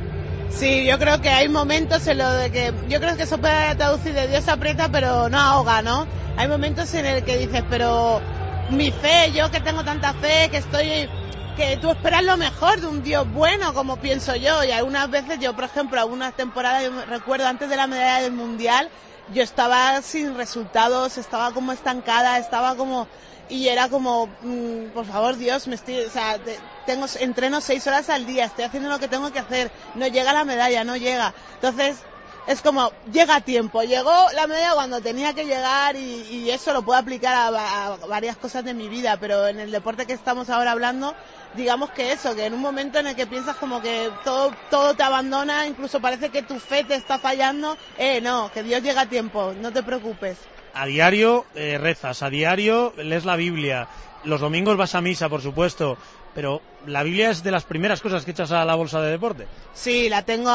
Sí, 0.56 0.86
yo 0.86 1.00
creo 1.00 1.20
que 1.20 1.30
hay 1.30 1.50
momentos 1.50 2.06
en 2.08 2.20
lo 2.20 2.32
de 2.32 2.52
que, 2.52 2.74
yo 2.88 3.00
creo 3.00 3.18
que 3.18 3.24
eso 3.24 3.40
puede 3.40 3.76
traducir 3.76 4.14
de 4.14 4.28
Dios 4.28 4.48
aprieta 4.48 4.90
pero 4.90 5.28
no 5.30 5.40
ahoga, 5.40 5.82
¿no? 5.82 6.08
Hay 6.38 6.48
momentos 6.48 6.94
en 6.94 7.06
el 7.06 7.24
que 7.24 7.38
dices, 7.38 7.64
pero 7.70 8.22
mi 8.70 8.92
fe, 8.92 9.32
yo 9.34 9.50
que 9.52 9.60
tengo 9.62 9.84
tanta 9.84 10.14
fe, 10.14 10.50
que 10.50 10.58
estoy, 10.58 11.10
que 11.58 11.78
tú 11.82 11.92
esperas 11.92 12.24
lo 12.24 12.38
mejor 12.38 12.80
de 12.80 12.88
un 12.88 13.04
Dios 13.04 13.28
bueno, 13.34 13.74
como 13.74 13.98
pienso 13.98 14.36
yo, 14.36 14.64
y 14.64 14.72
algunas 14.72 15.10
veces 15.10 15.40
yo, 15.40 15.54
por 15.54 15.66
ejemplo, 15.66 16.00
algunas 16.00 16.34
temporadas, 16.36 16.84
yo 16.84 16.92
recuerdo 17.06 17.48
antes 17.48 17.70
de 17.70 17.76
la 17.76 17.88
medalla 17.88 18.22
del 18.22 18.32
Mundial, 18.32 18.90
yo 19.34 19.44
estaba 19.44 20.02
sin 20.02 20.36
resultados, 20.36 21.18
estaba 21.18 21.52
como 21.52 21.72
estancada, 21.72 22.38
estaba 22.38 22.76
como, 22.76 23.08
y 23.48 23.68
era 23.68 23.90
como, 23.90 24.36
mm, 24.40 24.92
por 24.92 25.06
favor 25.06 25.36
Dios, 25.38 25.68
me 25.68 25.76
estoy, 25.76 26.02
o 26.02 26.10
sea, 26.10 26.40
te- 26.42 26.62
tengo, 26.86 27.06
entreno 27.20 27.62
seis 27.62 27.86
horas 27.88 28.10
al 28.10 28.26
día, 28.26 28.46
estoy 28.46 28.66
haciendo 28.66 28.90
lo 28.90 29.00
que 29.00 29.08
tengo 29.10 29.32
que 29.32 29.40
hacer, 29.40 29.72
no 29.94 30.08
llega 30.08 30.34
la 30.34 30.46
medalla, 30.46 30.84
no 30.84 30.98
llega. 30.98 31.34
Entonces, 31.56 32.06
es 32.46 32.62
como, 32.62 32.92
llega 33.06 33.36
a 33.38 33.42
tiempo, 33.42 33.84
llegó 33.84 34.12
la 34.34 34.48
medalla 34.48 34.74
cuando 34.74 35.02
tenía 35.02 35.34
que 35.34 35.46
llegar 35.46 35.96
y, 35.96 36.50
eso 36.52 36.74
lo 36.74 36.84
puedo 36.84 37.00
aplicar 37.00 37.34
a, 37.34 37.86
a 37.94 37.98
varias 38.08 38.38
cosas 38.38 38.64
de 38.66 38.74
mi 38.74 38.90
vida, 38.90 39.18
pero 39.18 39.48
en 39.48 39.60
el 39.60 39.72
deporte 39.72 40.06
que 40.06 40.14
estamos 40.14 40.50
ahora 40.50 40.72
hablando, 40.72 41.16
digamos 41.54 41.92
que 41.92 42.12
eso, 42.12 42.36
que 42.36 42.46
en 42.46 42.54
un 42.54 42.62
momento 42.62 43.00
en 43.00 43.08
el 43.08 43.16
que 43.16 43.28
piensas 43.28 43.58
como 43.58 43.82
que 43.82 44.14
todo, 44.24 44.58
todo 44.70 44.96
te 44.96 45.04
abandona, 45.04 45.68
incluso 45.68 46.02
parece 46.02 46.32
que 46.32 46.44
tu 46.44 46.60
fe 46.60 46.84
te 46.84 46.96
está 46.96 47.18
fallando, 47.20 47.78
eh, 47.96 48.20
no, 48.22 48.50
que 48.52 48.64
Dios 48.64 48.82
llega 48.84 49.02
a 49.02 49.10
tiempo, 49.10 49.54
no 49.56 49.72
te 49.72 49.84
preocupes. 49.84 50.50
A 50.74 50.86
diario 50.86 51.46
eh, 51.56 51.78
rezas, 51.78 52.24
a 52.24 52.30
diario 52.30 52.94
lees 52.98 53.26
la 53.26 53.36
Biblia, 53.36 53.88
los 54.24 54.42
domingos 54.42 54.78
vas 54.78 54.96
a 54.96 55.02
misa, 55.02 55.30
por 55.30 55.42
supuesto, 55.42 55.98
pero 56.34 56.62
la 56.88 57.04
Biblia 57.04 57.30
es 57.30 57.44
de 57.44 57.52
las 57.52 57.64
primeras 57.64 58.02
cosas 58.02 58.26
que 58.26 58.32
echas 58.32 58.52
a 58.52 58.66
la 58.66 58.76
bolsa 58.76 59.02
de 59.02 59.12
deporte. 59.12 59.48
Sí, 59.74 60.10
la 60.10 60.24
tengo, 60.24 60.50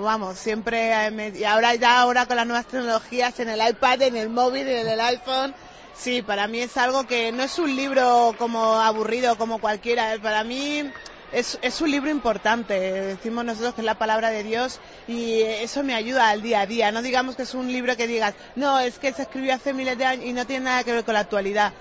vamos, 0.00 0.38
siempre, 0.38 0.92
eh, 1.08 1.32
y 1.38 1.44
ahora 1.44 1.74
ya, 1.74 2.00
ahora 2.00 2.26
con 2.26 2.36
las 2.36 2.46
nuevas 2.46 2.66
tecnologías 2.66 3.38
en 3.40 3.50
el 3.50 3.60
iPad, 3.68 4.02
en 4.02 4.16
el 4.16 4.30
móvil, 4.30 4.66
en 4.66 4.88
el 4.88 5.00
iPhone, 5.00 5.54
sí, 5.94 6.22
para 6.22 6.48
mí 6.48 6.60
es 6.60 6.76
algo 6.76 7.06
que 7.06 7.30
no 7.32 7.42
es 7.42 7.58
un 7.58 7.74
libro 7.76 8.34
como 8.38 8.80
aburrido 8.80 9.36
como 9.36 9.58
cualquiera, 9.58 10.16
para 10.22 10.42
mí 10.42 10.90
es, 11.32 11.58
es 11.62 11.80
un 11.80 11.90
libro 11.90 12.10
importante, 12.10 12.74
decimos 12.80 13.44
nosotros 13.44 13.74
que 13.74 13.80
es 13.82 13.84
la 13.84 13.98
palabra 13.98 14.30
de 14.30 14.42
Dios 14.42 14.80
y 15.06 15.40
eso 15.40 15.82
me 15.82 15.94
ayuda 15.94 16.30
al 16.30 16.42
día 16.42 16.60
a 16.60 16.66
día, 16.66 16.92
no 16.92 17.02
digamos 17.02 17.36
que 17.36 17.42
es 17.42 17.54
un 17.54 17.70
libro 17.72 17.96
que 17.96 18.06
digas, 18.06 18.34
no, 18.56 18.78
es 18.78 18.98
que 18.98 19.12
se 19.12 19.22
escribió 19.22 19.54
hace 19.54 19.72
miles 19.72 19.96
de 19.98 20.04
años 20.04 20.24
y 20.26 20.32
no 20.32 20.46
tiene 20.46 20.66
nada 20.66 20.84
que 20.84 20.92
ver 20.92 21.04
con 21.04 21.14
la 21.14 21.20
actualidad 21.20 21.72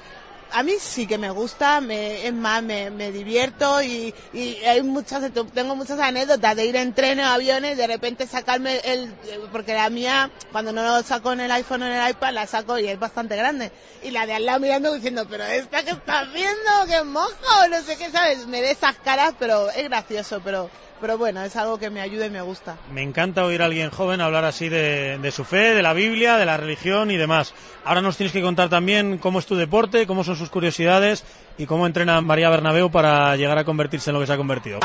a 0.52 0.64
mí 0.64 0.74
sí 0.80 1.08
que 1.08 1.18
me 1.18 1.30
gusta, 1.30 1.82
me, 1.82 2.26
es 2.26 2.34
más, 2.34 2.64
me, 2.64 2.90
me 2.90 3.12
divierto 3.12 3.82
y, 3.82 4.14
y 4.34 4.56
hay 4.66 4.82
muchas, 4.84 5.32
tengo 5.54 5.76
muchas 5.76 6.00
anécdotas 6.00 6.56
de 6.56 6.66
ir 6.66 6.76
en 6.76 6.94
trenes 6.94 7.26
o 7.26 7.30
aviones 7.30 7.74
y 7.74 7.76
de 7.76 7.88
repente 7.88 8.28
sacarme 8.28 8.78
el, 8.84 9.14
porque 9.52 9.74
la 9.74 9.90
mía, 9.90 10.32
cuando 10.52 10.72
no 10.72 10.84
lo 10.84 11.04
saco 11.04 11.34
en 11.34 11.42
el 11.42 11.52
iPhone 11.52 11.84
o 11.84 11.86
en 11.86 11.94
el 11.94 12.10
iPad, 12.10 12.34
la 12.34 12.48
saco 12.48 12.80
y 12.80 12.88
es 12.88 13.00
bastante 13.00 13.36
grande. 13.36 13.72
Y 14.04 14.12
la 14.12 14.26
de 14.26 14.34
al 14.34 14.46
lado 14.46 14.60
mirando 14.60 14.94
diciendo, 14.94 15.28
pero 15.30 15.44
esta 15.44 15.84
que 15.84 15.92
estás 15.92 16.32
viendo, 16.34 16.86
que 16.88 17.04
mojo, 17.04 17.68
no 17.70 17.82
sé 17.82 17.98
qué, 17.98 18.10
¿sabes? 18.10 18.48
Me 18.48 18.62
de 18.62 18.72
esas 18.72 18.98
caras, 18.98 19.34
pero 19.38 19.70
es 19.70 19.84
gracioso, 19.84 20.42
pero, 20.44 20.70
pero 21.00 21.18
bueno, 21.18 21.44
es 21.44 21.56
algo 21.56 21.78
que 21.78 21.90
me 21.90 22.02
ayuda 22.02 22.26
y 22.26 22.30
me 22.30 22.42
gusta. 22.42 22.78
Me 22.92 23.02
encanta 23.02 23.46
oír 23.46 23.62
a 23.62 23.66
alguien 23.66 23.90
joven 23.90 24.22
hablar 24.22 24.46
así 24.46 24.70
de, 24.70 25.18
de 25.18 25.32
su 25.32 25.44
fe, 25.44 25.74
de 25.74 25.82
la 25.82 25.94
Biblia, 25.94 26.38
de 26.38 26.46
la 26.46 26.58
religión 26.58 27.12
y 27.12 27.18
demás. 27.18 27.54
Ahora 27.86 28.02
nos 28.02 28.18
tienes 28.18 28.34
que 28.34 28.42
contar 28.42 28.70
también 28.70 29.18
cómo 29.18 29.40
es 29.40 29.46
tu 29.46 29.56
deporte, 29.56 30.08
cómo 30.08 30.24
son 30.24 30.36
sus 30.36 30.50
curiosidades 30.50 31.24
y 31.58 31.66
cómo 31.66 31.86
entrena 31.86 32.22
María 32.22 32.50
Bernabeu 32.50 32.90
para 32.90 33.36
llegar 33.36 33.58
a 33.58 33.66
convertirse 33.66 34.10
en 34.10 34.16
lo 34.16 34.20
que 34.20 34.28
se 34.28 34.34
ha 34.34 34.38
convertido. 34.38 34.80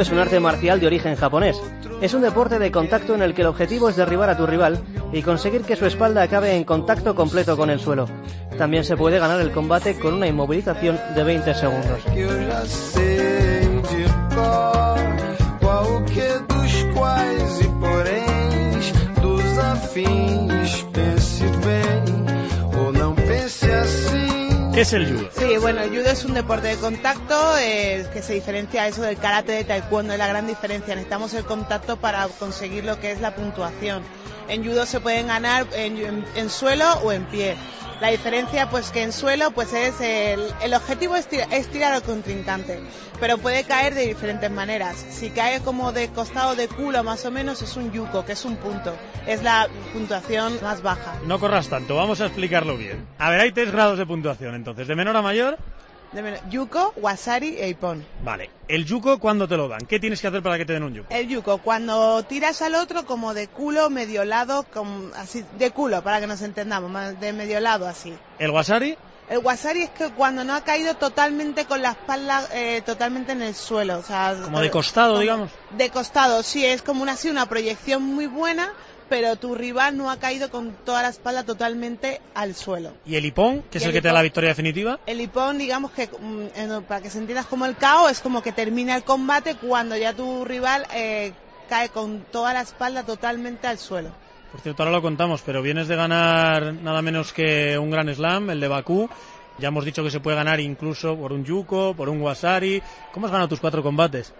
Es 0.00 0.10
un 0.10 0.18
arte 0.18 0.40
marcial 0.40 0.80
de 0.80 0.86
origen 0.86 1.16
japonés. 1.16 1.60
Es 2.00 2.14
un 2.14 2.22
deporte 2.22 2.58
de 2.58 2.70
contacto 2.70 3.14
en 3.14 3.22
el 3.22 3.34
que 3.34 3.42
el 3.42 3.48
objetivo 3.48 3.88
es 3.88 3.96
derribar 3.96 4.30
a 4.30 4.36
tu 4.36 4.46
rival 4.46 4.78
y 5.12 5.22
conseguir 5.22 5.62
que 5.62 5.76
su 5.76 5.86
espalda 5.86 6.22
acabe 6.22 6.54
en 6.54 6.64
contacto 6.64 7.14
completo 7.14 7.56
con 7.56 7.70
el 7.70 7.80
suelo. 7.80 8.06
También 8.56 8.84
se 8.84 8.96
puede 8.96 9.18
ganar 9.18 9.40
el 9.40 9.52
combate 9.52 9.98
con 9.98 10.14
una 10.14 10.26
inmovilización 10.26 10.98
de 11.14 11.24
20 11.24 11.54
segundos. 11.54 12.00
¿Qué 24.78 24.82
es 24.82 24.92
el 24.92 25.12
judo? 25.12 25.28
Sí, 25.36 25.56
bueno, 25.56 25.80
el 25.80 25.90
judo 25.90 26.08
es 26.08 26.24
un 26.24 26.34
deporte 26.34 26.68
de 26.68 26.76
contacto 26.76 27.34
eh, 27.58 28.06
que 28.12 28.22
se 28.22 28.34
diferencia 28.34 28.86
eso 28.86 29.02
del 29.02 29.16
karate 29.16 29.50
de 29.50 29.64
taekwondo, 29.64 30.12
es 30.12 30.20
la 30.20 30.28
gran 30.28 30.46
diferencia. 30.46 30.94
Necesitamos 30.94 31.34
el 31.34 31.44
contacto 31.44 31.96
para 31.96 32.28
conseguir 32.28 32.84
lo 32.84 33.00
que 33.00 33.10
es 33.10 33.20
la 33.20 33.34
puntuación. 33.34 34.04
En 34.48 34.64
judo 34.64 34.86
se 34.86 35.00
pueden 35.00 35.26
ganar 35.26 35.66
en, 35.74 36.50
suelo 36.50 36.90
o 37.02 37.12
en 37.12 37.24
pie. 37.26 37.56
La 38.00 38.08
diferencia, 38.08 38.70
pues 38.70 38.90
que 38.90 39.02
en 39.02 39.12
suelo, 39.12 39.50
pues 39.50 39.72
es 39.72 40.00
el, 40.00 40.40
el 40.62 40.72
objetivo 40.72 41.16
es, 41.16 41.26
tirar 41.26 41.92
al 41.92 42.02
contrincante, 42.02 42.78
pero 43.18 43.38
puede 43.38 43.64
caer 43.64 43.94
de 43.94 44.06
diferentes 44.06 44.50
maneras. 44.52 45.04
Si 45.10 45.30
cae 45.30 45.60
como 45.60 45.90
de 45.90 46.08
costado 46.08 46.54
de 46.54 46.68
culo 46.68 47.02
más 47.02 47.24
o 47.24 47.32
menos 47.32 47.60
es 47.60 47.76
un 47.76 47.90
yuko, 47.90 48.24
que 48.24 48.32
es 48.32 48.44
un 48.44 48.56
punto, 48.56 48.96
es 49.26 49.42
la 49.42 49.68
puntuación 49.92 50.58
más 50.62 50.80
baja. 50.80 51.16
No 51.26 51.40
corras 51.40 51.68
tanto, 51.68 51.96
vamos 51.96 52.20
a 52.20 52.26
explicarlo 52.26 52.76
bien. 52.76 53.04
A 53.18 53.30
ver, 53.30 53.40
hay 53.40 53.50
tres 53.50 53.72
grados 53.72 53.98
de 53.98 54.06
puntuación 54.06 54.54
entonces, 54.54 54.67
de 54.74 54.94
menor 54.94 55.16
a 55.16 55.22
mayor. 55.22 55.58
Yuko, 56.50 56.94
Wasari 56.96 57.58
e 57.58 57.68
Ipon. 57.68 58.04
Vale. 58.24 58.50
¿El 58.66 58.86
yuko 58.86 59.18
cuándo 59.18 59.46
te 59.46 59.56
lo 59.56 59.68
dan? 59.68 59.80
¿Qué 59.86 60.00
tienes 60.00 60.20
que 60.20 60.28
hacer 60.28 60.42
para 60.42 60.56
que 60.56 60.64
te 60.64 60.72
den 60.72 60.82
un 60.82 60.94
yuko? 60.94 61.14
El 61.14 61.28
yuko, 61.28 61.58
cuando 61.58 62.22
tiras 62.22 62.62
al 62.62 62.74
otro 62.76 63.04
como 63.04 63.34
de 63.34 63.48
culo, 63.48 63.90
medio 63.90 64.24
lado, 64.24 64.64
así, 65.16 65.44
de 65.58 65.70
culo, 65.70 66.02
para 66.02 66.20
que 66.20 66.26
nos 66.26 66.40
entendamos, 66.40 66.90
más 66.90 67.20
de 67.20 67.32
medio 67.32 67.60
lado 67.60 67.86
así. 67.86 68.14
¿El 68.38 68.50
wasari? 68.50 68.96
El 69.28 69.40
wasari 69.40 69.82
es 69.82 69.90
que 69.90 70.08
cuando 70.10 70.42
no 70.44 70.54
ha 70.54 70.62
caído 70.62 70.94
totalmente 70.94 71.66
con 71.66 71.82
la 71.82 71.90
espalda 71.90 72.48
eh, 72.54 72.80
totalmente 72.86 73.32
en 73.32 73.42
el 73.42 73.54
suelo, 73.54 73.98
o 73.98 74.02
sea, 74.02 74.34
como 74.42 74.60
de 74.60 74.70
costado, 74.70 75.18
digamos. 75.18 75.50
De 75.76 75.90
costado, 75.90 76.42
sí, 76.42 76.64
es 76.64 76.80
como 76.80 77.02
una 77.02 77.12
así 77.12 77.28
una 77.28 77.44
proyección 77.44 78.02
muy 78.02 78.26
buena 78.26 78.72
pero 79.08 79.36
tu 79.36 79.54
rival 79.54 79.96
no 79.96 80.10
ha 80.10 80.18
caído 80.18 80.50
con 80.50 80.72
toda 80.84 81.02
la 81.02 81.08
espalda 81.08 81.44
totalmente 81.44 82.20
al 82.34 82.54
suelo. 82.54 82.92
¿Y 83.06 83.16
el 83.16 83.24
hipón, 83.24 83.62
que 83.70 83.78
es 83.78 83.84
el, 83.84 83.92
que 83.92 84.02
te 84.02 84.08
da 84.08 84.14
la 84.14 84.22
victoria 84.22 84.50
definitiva? 84.50 84.98
El 85.06 85.20
hipón, 85.20 85.58
digamos 85.58 85.90
que, 85.92 86.08
mm, 86.08 86.82
para 86.86 87.00
que 87.00 87.10
se 87.10 87.18
entiendas 87.18 87.46
como 87.46 87.66
el 87.66 87.76
KO, 87.76 88.08
es 88.08 88.20
como 88.20 88.42
que 88.42 88.52
termina 88.52 88.96
el 88.96 89.04
combate 89.04 89.56
cuando 89.56 89.96
ya 89.96 90.12
tu 90.12 90.44
rival 90.44 90.86
eh, 90.94 91.32
cae 91.68 91.88
con 91.90 92.24
toda 92.30 92.52
la 92.52 92.62
espalda 92.62 93.04
totalmente 93.04 93.66
al 93.66 93.78
suelo. 93.78 94.10
Por 94.50 94.60
cierto, 94.60 94.82
ahora 94.82 94.96
lo 94.96 95.02
contamos, 95.02 95.42
pero 95.42 95.60
vienes 95.60 95.88
de 95.88 95.96
ganar 95.96 96.72
nada 96.74 97.02
menos 97.02 97.32
que 97.32 97.78
un 97.78 97.90
gran 97.90 98.12
slam, 98.14 98.50
el 98.50 98.60
de 98.60 98.68
Bakú. 98.68 99.08
Ya 99.58 99.68
hemos 99.68 99.84
dicho 99.84 100.04
que 100.04 100.10
se 100.10 100.20
puede 100.20 100.36
ganar 100.36 100.60
incluso 100.60 101.16
por 101.16 101.32
un 101.32 101.44
yuko, 101.44 101.92
por 101.94 102.08
un 102.08 102.22
wasari. 102.22 102.82
¿Cómo 103.12 103.26
has 103.26 103.32
ganado 103.32 103.48
tus 103.48 103.60
cuatro 103.60 103.82
combates? 103.82 104.32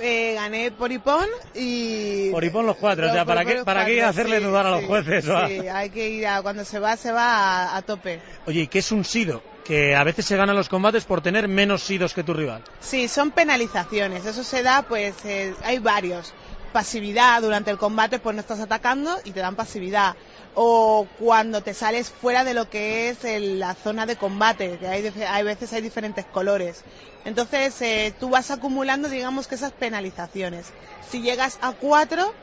Eh, 0.00 0.34
gané 0.34 0.70
por 0.70 0.90
Ipón 0.92 1.26
y... 1.54 2.30
Por 2.30 2.44
Ipón 2.44 2.66
los 2.66 2.76
cuatro, 2.76 3.08
o 3.08 3.12
sea, 3.12 3.24
¿para 3.24 3.44
qué, 3.44 3.64
para 3.64 3.84
qué 3.84 4.02
hacerle 4.02 4.40
dudar 4.40 4.66
a 4.66 4.70
los 4.70 4.84
jueces? 4.84 5.24
Sí, 5.24 5.68
hay 5.68 5.90
que 5.90 6.08
ir 6.08 6.26
a, 6.26 6.42
cuando 6.42 6.64
se 6.64 6.78
va, 6.78 6.96
se 6.96 7.12
va 7.12 7.76
a, 7.76 7.82
tope. 7.82 8.20
Oye, 8.46 8.62
¿y 8.62 8.66
qué 8.66 8.80
es 8.80 8.92
un 8.92 9.04
sido? 9.04 9.42
Que 9.64 9.94
a 9.94 10.02
veces 10.04 10.26
se 10.26 10.36
ganan 10.36 10.56
los 10.56 10.68
combates 10.68 11.04
por 11.04 11.20
tener 11.20 11.46
menos 11.48 11.82
sidos 11.82 12.14
que 12.14 12.24
tu 12.24 12.34
rival. 12.34 12.62
Sí, 12.80 13.08
son 13.08 13.30
penalizaciones, 13.30 14.26
eso 14.26 14.42
se 14.42 14.62
da, 14.62 14.82
pues 14.82 15.14
eh, 15.24 15.54
hay 15.62 15.78
varios. 15.78 16.32
Pasividad 16.72 17.42
durante 17.42 17.70
el 17.70 17.78
combate, 17.78 18.20
pues 18.20 18.34
no 18.34 18.40
estás 18.40 18.60
atacando 18.60 19.18
y 19.24 19.32
te 19.32 19.40
dan 19.40 19.56
pasividad 19.56 20.14
o 20.54 21.06
cuando 21.18 21.62
te 21.62 21.74
sales 21.74 22.10
fuera 22.10 22.44
de 22.44 22.54
lo 22.54 22.68
que 22.68 23.10
es 23.10 23.18
la 23.40 23.74
zona 23.74 24.06
de 24.06 24.16
combate, 24.16 24.78
que 24.78 24.88
hay, 24.88 25.12
hay 25.28 25.44
veces 25.44 25.72
hay 25.72 25.82
diferentes 25.82 26.24
colores. 26.26 26.84
Entonces 27.24 27.80
eh, 27.82 28.14
tú 28.18 28.30
vas 28.30 28.50
acumulando, 28.50 29.08
digamos 29.08 29.46
que 29.46 29.54
esas 29.54 29.72
penalizaciones. 29.72 30.72
Si 31.08 31.22
llegas 31.22 31.58
a 31.62 31.72
cuatro, 31.72 32.34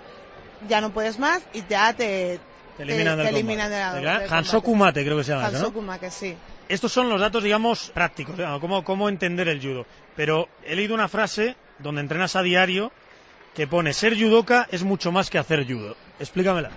ya 0.68 0.82
no 0.82 0.92
puedes 0.92 1.20
más 1.20 1.42
y 1.54 1.64
ya 1.68 1.94
te, 1.94 2.40
te 2.78 2.84
eliminan, 2.84 3.18
te, 3.20 3.30
eliminan 3.30 3.70
de 3.70 4.04
la, 4.04 4.24
Hansoku 4.30 4.76
Mate 4.76 5.04
creo 5.04 5.18
que 5.18 5.24
se 5.24 5.32
llama 5.32 5.48
Hansoku 5.48 5.82
Mate, 5.82 6.12
sí. 6.12 6.36
Estos 6.70 6.92
son 6.92 7.08
los 7.10 7.22
datos, 7.22 7.44
digamos, 7.44 7.92
prácticos, 7.94 8.36
cómo, 8.60 8.84
cómo 8.84 9.08
entender 9.08 9.48
el 9.48 9.62
judo. 9.62 9.86
Pero 10.18 10.50
he 10.66 10.76
leído 10.76 10.94
una 10.94 11.08
frase 11.08 11.56
donde 11.80 12.02
entrenas 12.02 12.36
a 12.36 12.42
diario 12.42 12.92
que 13.56 13.68
pone 13.68 13.94
ser 13.94 14.20
judoka 14.20 14.68
es 14.70 14.84
mucho 14.84 15.12
más 15.12 15.30
que 15.30 15.38
hacer 15.38 15.66
judo. 15.66 15.96
Explícamela. 16.20 16.70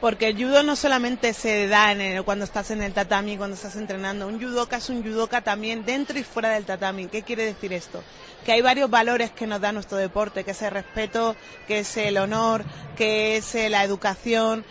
Porque 0.00 0.28
el 0.28 0.36
judo 0.36 0.62
no 0.62 0.76
solamente 0.76 1.32
se 1.32 1.68
da 1.68 1.92
en 1.92 2.22
cuando 2.22 2.44
estás 2.44 2.70
en 2.70 2.82
el 2.82 2.92
tatami, 2.92 3.36
cuando 3.36 3.56
estás 3.56 3.76
entrenando. 3.76 4.26
Un 4.26 4.40
judoka 4.40 4.76
es 4.76 4.90
un 4.90 5.02
judoka 5.02 5.40
también 5.40 5.84
dentro 5.86 6.18
y 6.18 6.22
fuera 6.22 6.50
del 6.50 6.64
tatami. 6.64 7.06
¿Qué 7.06 7.22
quiere 7.22 7.44
decir 7.44 7.72
esto? 7.72 8.02
Que 8.44 8.52
hay 8.52 8.60
varios 8.60 8.90
valores 8.90 9.30
que 9.30 9.46
nos 9.46 9.60
da 9.60 9.72
nuestro 9.72 9.96
deporte, 9.96 10.44
que 10.44 10.50
es 10.50 10.62
el 10.62 10.70
respeto, 10.70 11.34
que 11.66 11.80
es 11.80 11.96
el 11.96 12.18
honor, 12.18 12.64
que 12.94 13.36
es 13.38 13.54
la 13.70 13.84
educación, 13.84 14.64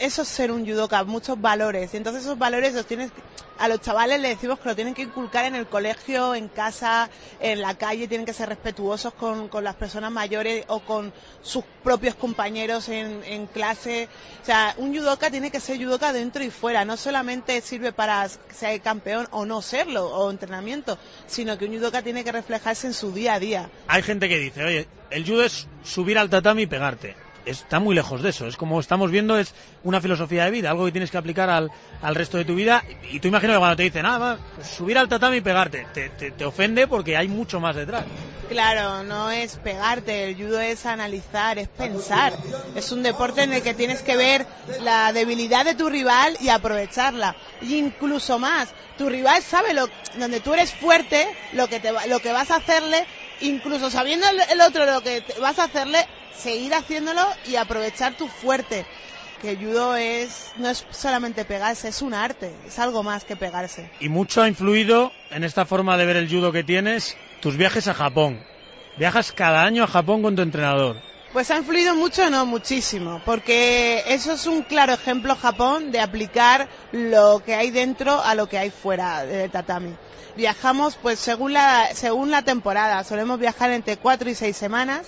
eso 0.00 0.22
es 0.22 0.28
ser 0.28 0.50
un 0.50 0.66
judoka, 0.66 1.04
muchos 1.04 1.40
valores. 1.40 1.92
Y 1.92 1.98
entonces 1.98 2.22
esos 2.22 2.38
valores 2.38 2.74
los 2.74 2.86
tienes, 2.86 3.10
a 3.58 3.68
los 3.68 3.80
chavales 3.80 4.18
les 4.18 4.36
decimos 4.36 4.58
que 4.58 4.70
lo 4.70 4.74
tienen 4.74 4.94
que 4.94 5.02
inculcar 5.02 5.44
en 5.44 5.54
el 5.54 5.66
colegio, 5.66 6.34
en 6.34 6.48
casa, 6.48 7.10
en 7.38 7.60
la 7.60 7.76
calle, 7.76 8.08
tienen 8.08 8.24
que 8.24 8.32
ser 8.32 8.48
respetuosos 8.48 9.12
con, 9.12 9.50
las 9.62 9.74
personas 9.74 10.10
mayores 10.10 10.64
o 10.68 10.80
con 10.80 11.12
sus 11.42 11.64
propios 11.84 12.14
compañeros 12.14 12.88
en, 12.88 13.46
clase. 13.48 14.08
O 14.42 14.46
sea, 14.46 14.74
un 14.78 14.96
judoka 14.96 15.30
tiene 15.30 15.50
que 15.50 15.60
ser 15.60 15.76
judoka 15.76 16.14
dentro 16.14 16.42
y 16.42 16.50
fuera, 16.50 16.84
no 16.86 16.96
solamente 16.96 17.60
sirve 17.60 17.92
para 17.92 18.26
ser 18.28 18.80
campeón 18.80 19.28
o 19.32 19.44
no 19.44 19.60
serlo, 19.60 20.06
o 20.06 20.30
entrenamiento, 20.30 20.98
sino 21.26 21.58
que 21.58 21.66
un 21.66 21.76
judoka 21.76 22.00
tiene 22.00 22.24
que 22.24 22.32
reflejarse 22.32 22.86
en 22.86 22.94
su 22.94 23.12
día 23.12 23.34
a 23.34 23.38
día. 23.38 23.70
Hay 23.86 24.02
gente 24.02 24.30
que 24.30 24.38
dice, 24.38 24.64
oye, 24.64 24.88
el 25.10 25.26
judo 25.26 25.44
es 25.44 25.68
subir 25.84 26.16
al 26.16 26.30
tatami 26.30 26.62
y 26.62 26.66
pegarte 26.66 27.29
está 27.46 27.80
muy 27.80 27.94
lejos 27.94 28.22
de 28.22 28.30
eso. 28.30 28.46
Es 28.46 28.56
como 28.56 28.80
estamos 28.80 29.10
viendo, 29.10 29.38
es 29.38 29.54
una 29.84 30.00
filosofía 30.00 30.44
de 30.44 30.50
vida, 30.50 30.70
algo 30.70 30.84
que 30.84 30.92
tienes 30.92 31.10
que 31.10 31.18
aplicar 31.18 31.50
al, 31.50 31.70
al 32.02 32.14
resto 32.14 32.38
de 32.38 32.44
tu 32.44 32.54
vida. 32.54 32.84
Y 33.10 33.20
tú 33.20 33.28
imagino 33.28 33.52
que 33.52 33.58
cuando 33.58 33.76
te 33.76 33.82
dicen, 33.84 34.06
ah, 34.06 34.38
subir 34.62 34.98
al 34.98 35.08
tatami 35.08 35.38
y 35.38 35.40
pegarte, 35.40 35.86
te, 35.92 36.08
te, 36.10 36.44
ofende 36.44 36.86
porque 36.86 37.16
hay 37.16 37.28
mucho 37.28 37.60
más 37.60 37.76
detrás. 37.76 38.04
Claro, 38.48 39.04
no 39.04 39.30
es 39.30 39.56
pegarte, 39.56 40.24
el 40.24 40.34
judo 40.34 40.58
es 40.60 40.84
analizar, 40.84 41.58
es 41.58 41.68
pensar. 41.68 42.32
Es 42.74 42.90
un 42.90 43.02
deporte 43.02 43.42
en 43.42 43.52
el 43.52 43.62
que 43.62 43.74
tienes 43.74 44.02
que 44.02 44.16
ver 44.16 44.46
la 44.80 45.12
debilidad 45.12 45.64
de 45.64 45.74
tu 45.74 45.88
rival 45.88 46.36
y 46.40 46.48
aprovecharla. 46.48 47.36
Y 47.62 47.76
incluso 47.76 48.40
más, 48.40 48.68
tu 48.98 49.08
rival 49.08 49.40
sabe 49.42 49.72
lo, 49.72 49.88
donde 50.18 50.40
tú 50.40 50.52
eres 50.52 50.72
fuerte, 50.74 51.28
lo 51.52 51.68
que, 51.68 51.78
te, 51.78 51.92
lo 52.08 52.18
que 52.18 52.32
vas 52.32 52.50
a 52.50 52.56
hacerle 52.56 53.06
incluso 53.40 53.90
sabiendo 53.90 54.26
el, 54.28 54.60
otro 54.60 54.86
lo 54.86 55.02
que 55.02 55.24
vas 55.40 55.58
a 55.58 55.64
hacerle, 55.64 56.06
seguir 56.36 56.74
haciéndolo 56.74 57.22
y 57.46 57.56
aprovechar 57.56 58.16
tu 58.16 58.28
fuerte. 58.28 58.86
Que 59.40 59.52
el 59.52 59.58
judo 59.58 59.96
es, 59.96 60.52
no 60.56 60.68
es 60.68 60.84
solamente 60.90 61.46
pegarse, 61.46 61.88
es 61.88 62.02
un 62.02 62.12
arte, 62.12 62.52
es 62.66 62.78
algo 62.78 63.02
más 63.02 63.24
que 63.24 63.36
pegarse. 63.36 63.90
Y 63.98 64.10
mucho 64.10 64.42
ha 64.42 64.48
influido 64.48 65.12
en 65.30 65.44
esta 65.44 65.64
forma 65.64 65.96
de 65.96 66.04
ver 66.04 66.16
el 66.16 66.28
judo 66.28 66.52
que 66.52 66.62
tienes 66.62 67.16
tus 67.40 67.56
viajes 67.56 67.88
a 67.88 67.94
Japón. 67.94 68.44
Viajas 68.98 69.32
cada 69.32 69.64
año 69.64 69.84
a 69.84 69.86
Japón 69.86 70.22
con 70.22 70.36
tu 70.36 70.42
entrenador. 70.42 71.00
Pues 71.32 71.50
ha 71.50 71.56
influido 71.56 71.94
mucho, 71.94 72.28
no 72.28 72.44
muchísimo, 72.44 73.22
porque 73.24 74.02
eso 74.08 74.32
es 74.32 74.46
un 74.46 74.62
claro 74.62 74.92
ejemplo 74.92 75.36
Japón 75.36 75.90
de 75.90 76.00
aplicar 76.00 76.68
lo 76.92 77.42
que 77.42 77.54
hay 77.54 77.70
dentro 77.70 78.20
a 78.20 78.34
lo 78.34 78.48
que 78.48 78.58
hay 78.58 78.70
fuera 78.70 79.24
del 79.24 79.50
tatami 79.50 79.94
viajamos 80.36 80.96
pues 80.96 81.18
según 81.18 81.52
la, 81.52 81.88
según 81.94 82.30
la 82.30 82.42
temporada, 82.42 83.04
solemos 83.04 83.38
viajar 83.38 83.70
entre 83.70 83.96
cuatro 83.96 84.30
y 84.30 84.34
seis 84.34 84.56
semanas 84.56 85.06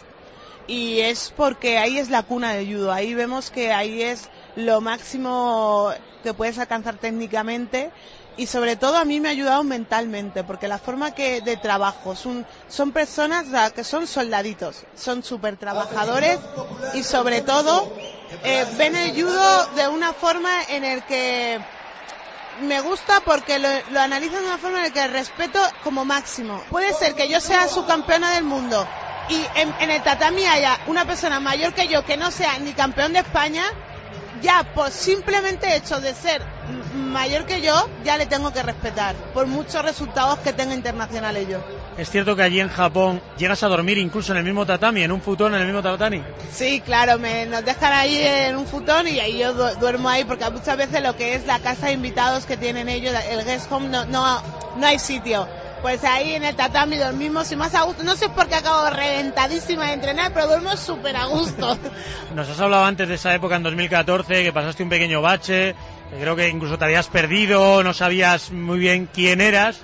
y 0.67 1.01
es 1.01 1.33
porque 1.37 1.79
ahí 1.79 1.99
es 1.99 2.11
la 2.11 2.23
cuna 2.23 2.53
de 2.53 2.67
judo, 2.67 2.93
ahí 2.93 3.15
vemos 3.15 3.51
que 3.51 3.73
ahí 3.73 4.03
es 4.03 4.29
lo 4.57 4.81
máximo 4.81 5.93
que 6.23 6.35
puedes 6.35 6.59
alcanzar 6.59 6.97
técnicamente 6.97 7.91
y 8.37 8.47
sobre 8.47 8.77
todo 8.77 8.97
a 8.97 9.05
mí 9.05 9.21
me 9.21 9.29
ha 9.29 9.33
ayudado 9.33 9.63
mentalmente 9.65 10.45
porque 10.45 10.69
la 10.69 10.79
forma 10.79 11.15
que 11.15 11.41
de 11.41 11.57
trabajo 11.57 12.17
son, 12.17 12.47
son 12.69 12.93
personas 12.93 13.47
que 13.73 13.85
son 13.85 14.07
soldaditos, 14.07 14.85
son 14.95 15.23
súper 15.23 15.57
trabajadores 15.57 16.39
y 16.95 17.03
sobre 17.03 17.43
todo 17.43 17.93
eh, 18.45 18.65
ven 18.79 18.97
el 18.97 19.13
judo 19.13 19.67
de 19.75 19.89
una 19.89 20.13
forma 20.13 20.51
en 20.69 20.85
el 20.85 21.03
que 21.03 21.61
me 22.63 22.81
gusta 22.81 23.21
porque 23.21 23.59
lo, 23.59 23.69
lo 23.91 24.01
analizan 24.01 24.41
de 24.41 24.49
una 24.49 24.59
forma 24.59 24.79
en 24.79 24.85
la 24.85 24.91
que 24.91 25.07
respeto 25.09 25.59
como 25.83 26.05
máximo. 26.05 26.63
Puede 26.71 26.93
ser 26.95 27.15
que 27.15 27.29
yo 27.29 27.41
sea 27.41 27.69
su 27.69 27.85
campeona 27.85 28.35
del 28.35 28.45
mundo 28.45 28.87
y 29.29 29.47
en, 29.55 29.91
el 29.91 30.03
tatami 30.03 30.45
haya 30.45 30.79
una 30.87 31.05
persona 31.05 31.41
mayor 31.41 31.73
que 31.75 31.89
yo 31.89 32.05
que 32.05 32.17
no 32.17 32.31
sea 32.31 32.59
ni 32.59 32.73
campeón 32.73 33.13
de 33.13 33.21
España, 33.21 33.65
ya 34.41 34.65
por 34.75 34.91
simplemente 34.91 35.77
hecho 35.77 36.01
de 36.01 36.15
ser 36.15 36.43
mayor 36.95 37.47
que 37.47 37.61
yo, 37.61 37.89
ya 38.05 38.17
le 38.17 38.27
tengo 38.27 38.53
que 38.53 38.63
respetar, 38.63 39.15
por 39.35 39.47
muchos 39.47 39.83
resultados 39.83 40.39
que 40.41 40.53
tenga 40.53 40.75
internacionales 40.75 41.47
yo. 41.49 41.59
¿Es 41.97 42.11
cierto 42.11 42.35
que 42.35 42.43
allí 42.43 42.61
en 42.61 42.69
Japón 42.69 43.21
llegas 43.37 43.63
a 43.63 43.69
dormir 43.69 43.99
incluso 43.99 44.33
en 44.33 44.39
el 44.39 44.45
mismo 44.45 44.65
tatami, 44.65 45.03
en 45.03 45.13
un 45.13 45.21
futón 45.21 45.55
en 45.55 45.61
el 45.61 45.67
mismo 45.67 45.83
tatami? 45.83 46.23
Sí, 46.51 46.81
claro, 46.81 47.19
me, 47.19 47.47
nos 47.47 47.65
dejan 47.65 47.93
ahí 47.93 48.17
en 48.19 48.57
un 48.57 48.67
futón 48.67 49.07
y 49.07 49.21
ahí 49.21 49.39
yo 49.39 49.53
duermo 49.77 50.09
ahí 50.09 50.25
porque 50.25 50.49
muchas 50.51 50.77
veces 50.77 51.03
lo 51.03 51.15
que 51.17 51.35
es 51.35 51.47
la 51.47 51.59
casa 51.61 51.87
de 51.87 51.93
invitados 51.93 52.47
que 52.47 52.57
tienen 52.57 52.89
ellos, 52.89 53.15
el 53.31 53.45
guest 53.45 53.71
home, 53.71 53.89
no, 53.89 54.07
no, 54.07 54.43
no 54.77 54.87
hay 54.87 54.99
sitio. 54.99 55.47
Pues 55.83 56.05
ahí 56.05 56.35
en 56.35 56.45
el 56.45 56.55
tatami 56.55 56.97
dormimos 56.97 57.51
y 57.51 57.57
más 57.57 57.75
a 57.75 57.83
gusto. 57.83 58.05
No 58.05 58.15
sé 58.15 58.29
por 58.29 58.47
qué 58.47 58.55
acabo 58.55 58.89
reventadísima 58.89 59.87
de 59.87 59.95
entrenar, 59.95 60.33
pero 60.33 60.47
duermo 60.47 60.77
súper 60.77 61.17
a 61.17 61.27
gusto. 61.27 61.77
Nos 62.37 62.49
has 62.49 62.61
hablado 62.61 62.85
antes 62.85 63.09
de 63.09 63.17
esa 63.17 63.35
época 63.35 63.57
en 63.57 63.65
2014 63.65 64.45
que 64.45 64.53
pasaste 64.53 64.85
un 64.85 64.89
pequeño 64.89 65.21
bache, 65.21 65.75
creo 66.21 66.37
que 66.37 66.49
incluso 66.49 66.79
te 66.79 66.85
habías 66.85 67.09
perdido, 67.09 67.83
no 67.83 67.93
sabías 67.95 68.53
muy 68.53 68.79
bien 68.79 69.09
quién 69.13 69.41
eras 69.41 69.81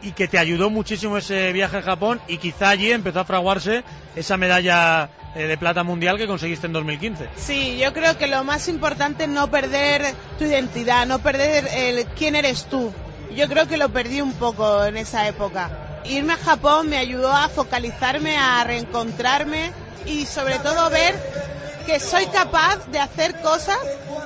y 0.00 0.12
que 0.12 0.28
te 0.28 0.38
ayudó 0.38 0.70
muchísimo 0.70 1.18
ese 1.18 1.52
viaje 1.52 1.78
a 1.78 1.82
Japón 1.82 2.20
y 2.28 2.38
quizá 2.38 2.70
allí 2.70 2.92
empezó 2.92 3.20
a 3.20 3.24
fraguarse 3.24 3.82
esa 4.14 4.36
medalla 4.36 5.10
eh, 5.34 5.48
de 5.48 5.56
plata 5.56 5.82
mundial 5.82 6.18
que 6.18 6.28
conseguiste 6.28 6.68
en 6.68 6.72
2015. 6.72 7.28
Sí, 7.36 7.78
yo 7.78 7.92
creo 7.92 8.16
que 8.16 8.28
lo 8.28 8.44
más 8.44 8.68
importante 8.68 9.24
es 9.24 9.30
no 9.30 9.50
perder 9.50 10.14
tu 10.38 10.44
identidad, 10.44 11.04
no 11.06 11.18
perder 11.18 11.68
el 11.74 12.06
quién 12.06 12.36
eres 12.36 12.66
tú. 12.66 12.92
Yo 13.36 13.48
creo 13.48 13.66
que 13.66 13.76
lo 13.76 13.88
perdí 13.88 14.20
un 14.20 14.34
poco 14.34 14.84
en 14.84 14.96
esa 14.96 15.26
época. 15.26 15.70
Irme 16.04 16.34
a 16.34 16.36
Japón 16.36 16.88
me 16.88 16.98
ayudó 16.98 17.32
a 17.32 17.48
focalizarme, 17.48 18.36
a 18.36 18.62
reencontrarme 18.64 19.72
y 20.06 20.26
sobre 20.26 20.58
todo 20.58 20.90
ver 20.90 21.14
que 21.86 21.98
soy 21.98 22.26
capaz 22.26 22.86
de 22.88 22.98
hacer 22.98 23.40
cosas 23.40 23.78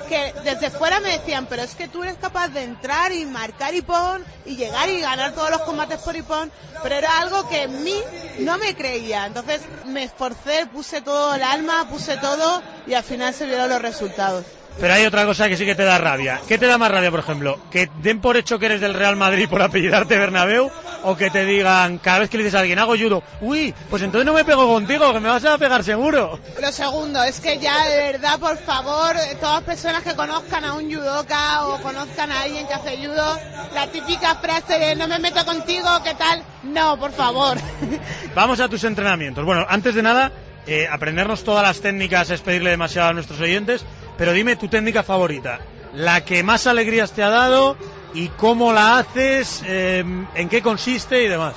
que 0.08 0.34
desde 0.44 0.70
fuera 0.70 1.00
me 1.00 1.10
decían, 1.10 1.46
pero 1.46 1.62
es 1.62 1.74
que 1.74 1.88
tú 1.88 2.02
eres 2.02 2.16
capaz 2.18 2.48
de 2.48 2.62
entrar 2.62 3.12
y 3.12 3.26
marcar 3.26 3.74
Ipón 3.74 4.24
y 4.44 4.56
llegar 4.56 4.88
y 4.88 5.00
ganar 5.00 5.32
todos 5.32 5.50
los 5.50 5.62
combates 5.62 5.98
por 6.00 6.16
Ipón, 6.16 6.50
pero 6.82 6.94
era 6.94 7.18
algo 7.18 7.48
que 7.48 7.62
en 7.62 7.84
mí 7.84 7.96
no 8.40 8.58
me 8.58 8.74
creía. 8.74 9.26
Entonces 9.26 9.62
me 9.86 10.04
esforcé, 10.04 10.66
puse 10.66 11.00
todo 11.00 11.34
el 11.34 11.42
alma, 11.42 11.88
puse 11.88 12.16
todo 12.16 12.62
y 12.86 12.94
al 12.94 13.04
final 13.04 13.34
se 13.34 13.46
vieron 13.46 13.68
los 13.68 13.82
resultados. 13.82 14.44
Pero 14.78 14.92
hay 14.92 15.06
otra 15.06 15.24
cosa 15.24 15.48
que 15.48 15.56
sí 15.56 15.64
que 15.64 15.74
te 15.74 15.84
da 15.84 15.98
rabia. 15.98 16.40
¿Qué 16.46 16.58
te 16.58 16.66
da 16.66 16.76
más 16.76 16.90
rabia, 16.90 17.10
por 17.10 17.20
ejemplo? 17.20 17.58
¿Que 17.70 17.88
den 18.02 18.20
por 18.20 18.36
hecho 18.36 18.58
que 18.58 18.66
eres 18.66 18.80
del 18.80 18.94
Real 18.94 19.16
Madrid 19.16 19.48
por 19.48 19.62
apellidarte 19.62 20.18
Bernabéu? 20.18 20.70
¿O 21.02 21.16
que 21.16 21.30
te 21.30 21.44
digan, 21.44 21.98
cada 21.98 22.20
vez 22.20 22.30
que 22.30 22.36
le 22.36 22.44
dices 22.44 22.56
a 22.56 22.60
alguien, 22.60 22.78
hago 22.78 22.96
judo, 22.96 23.22
uy, 23.40 23.72
pues 23.88 24.02
entonces 24.02 24.26
no 24.26 24.32
me 24.32 24.44
pego 24.44 24.66
contigo, 24.66 25.12
que 25.12 25.20
me 25.20 25.28
vas 25.28 25.44
a 25.44 25.56
pegar 25.56 25.84
seguro? 25.84 26.38
Lo 26.60 26.72
segundo, 26.72 27.22
es 27.22 27.40
que 27.40 27.58
ya 27.58 27.86
de 27.86 28.12
verdad, 28.12 28.38
por 28.40 28.58
favor, 28.58 29.14
todas 29.40 29.62
personas 29.62 30.02
que 30.02 30.14
conozcan 30.14 30.64
a 30.64 30.74
un 30.74 30.92
judoka 30.92 31.66
o 31.66 31.80
conozcan 31.80 32.32
a 32.32 32.42
alguien 32.42 32.66
que 32.66 32.74
hace 32.74 32.96
judo, 32.96 33.38
la 33.72 33.86
típica 33.86 34.34
frase 34.36 34.78
de 34.78 34.96
no 34.96 35.06
me 35.06 35.18
meto 35.20 35.44
contigo, 35.44 35.88
¿qué 36.02 36.14
tal? 36.14 36.42
No, 36.64 36.98
por 36.98 37.12
favor. 37.12 37.56
Vamos 38.34 38.58
a 38.58 38.68
tus 38.68 38.82
entrenamientos. 38.84 39.44
Bueno, 39.44 39.64
antes 39.68 39.94
de 39.94 40.02
nada, 40.02 40.32
eh, 40.66 40.88
aprendernos 40.90 41.44
todas 41.44 41.62
las 41.62 41.80
técnicas 41.80 42.30
es 42.30 42.40
pedirle 42.40 42.70
demasiado 42.70 43.10
a 43.10 43.12
nuestros 43.12 43.40
oyentes, 43.40 43.84
pero 44.16 44.32
dime 44.32 44.56
tu 44.56 44.68
técnica 44.68 45.02
favorita, 45.02 45.60
la 45.92 46.24
que 46.24 46.42
más 46.42 46.66
alegrías 46.66 47.12
te 47.12 47.22
ha 47.22 47.30
dado 47.30 47.76
y 48.14 48.28
cómo 48.28 48.72
la 48.72 48.98
haces, 48.98 49.62
em, 49.66 50.26
en 50.34 50.48
qué 50.48 50.62
consiste 50.62 51.22
y 51.22 51.28
demás. 51.28 51.54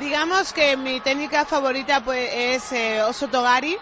Digamos 0.00 0.52
que 0.52 0.76
mi 0.76 1.00
técnica 1.00 1.44
favorita 1.44 2.00
pues 2.00 2.30
es 2.34 2.72
eh, 2.72 3.02
Oso 3.02 3.28
Togari. 3.28 3.76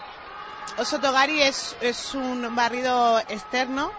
Oso 0.77 0.99
Togari 0.99 1.41
es, 1.41 1.75
es 1.81 2.13
un 2.13 2.53
barrido 2.55 3.19
externo. 3.27 3.91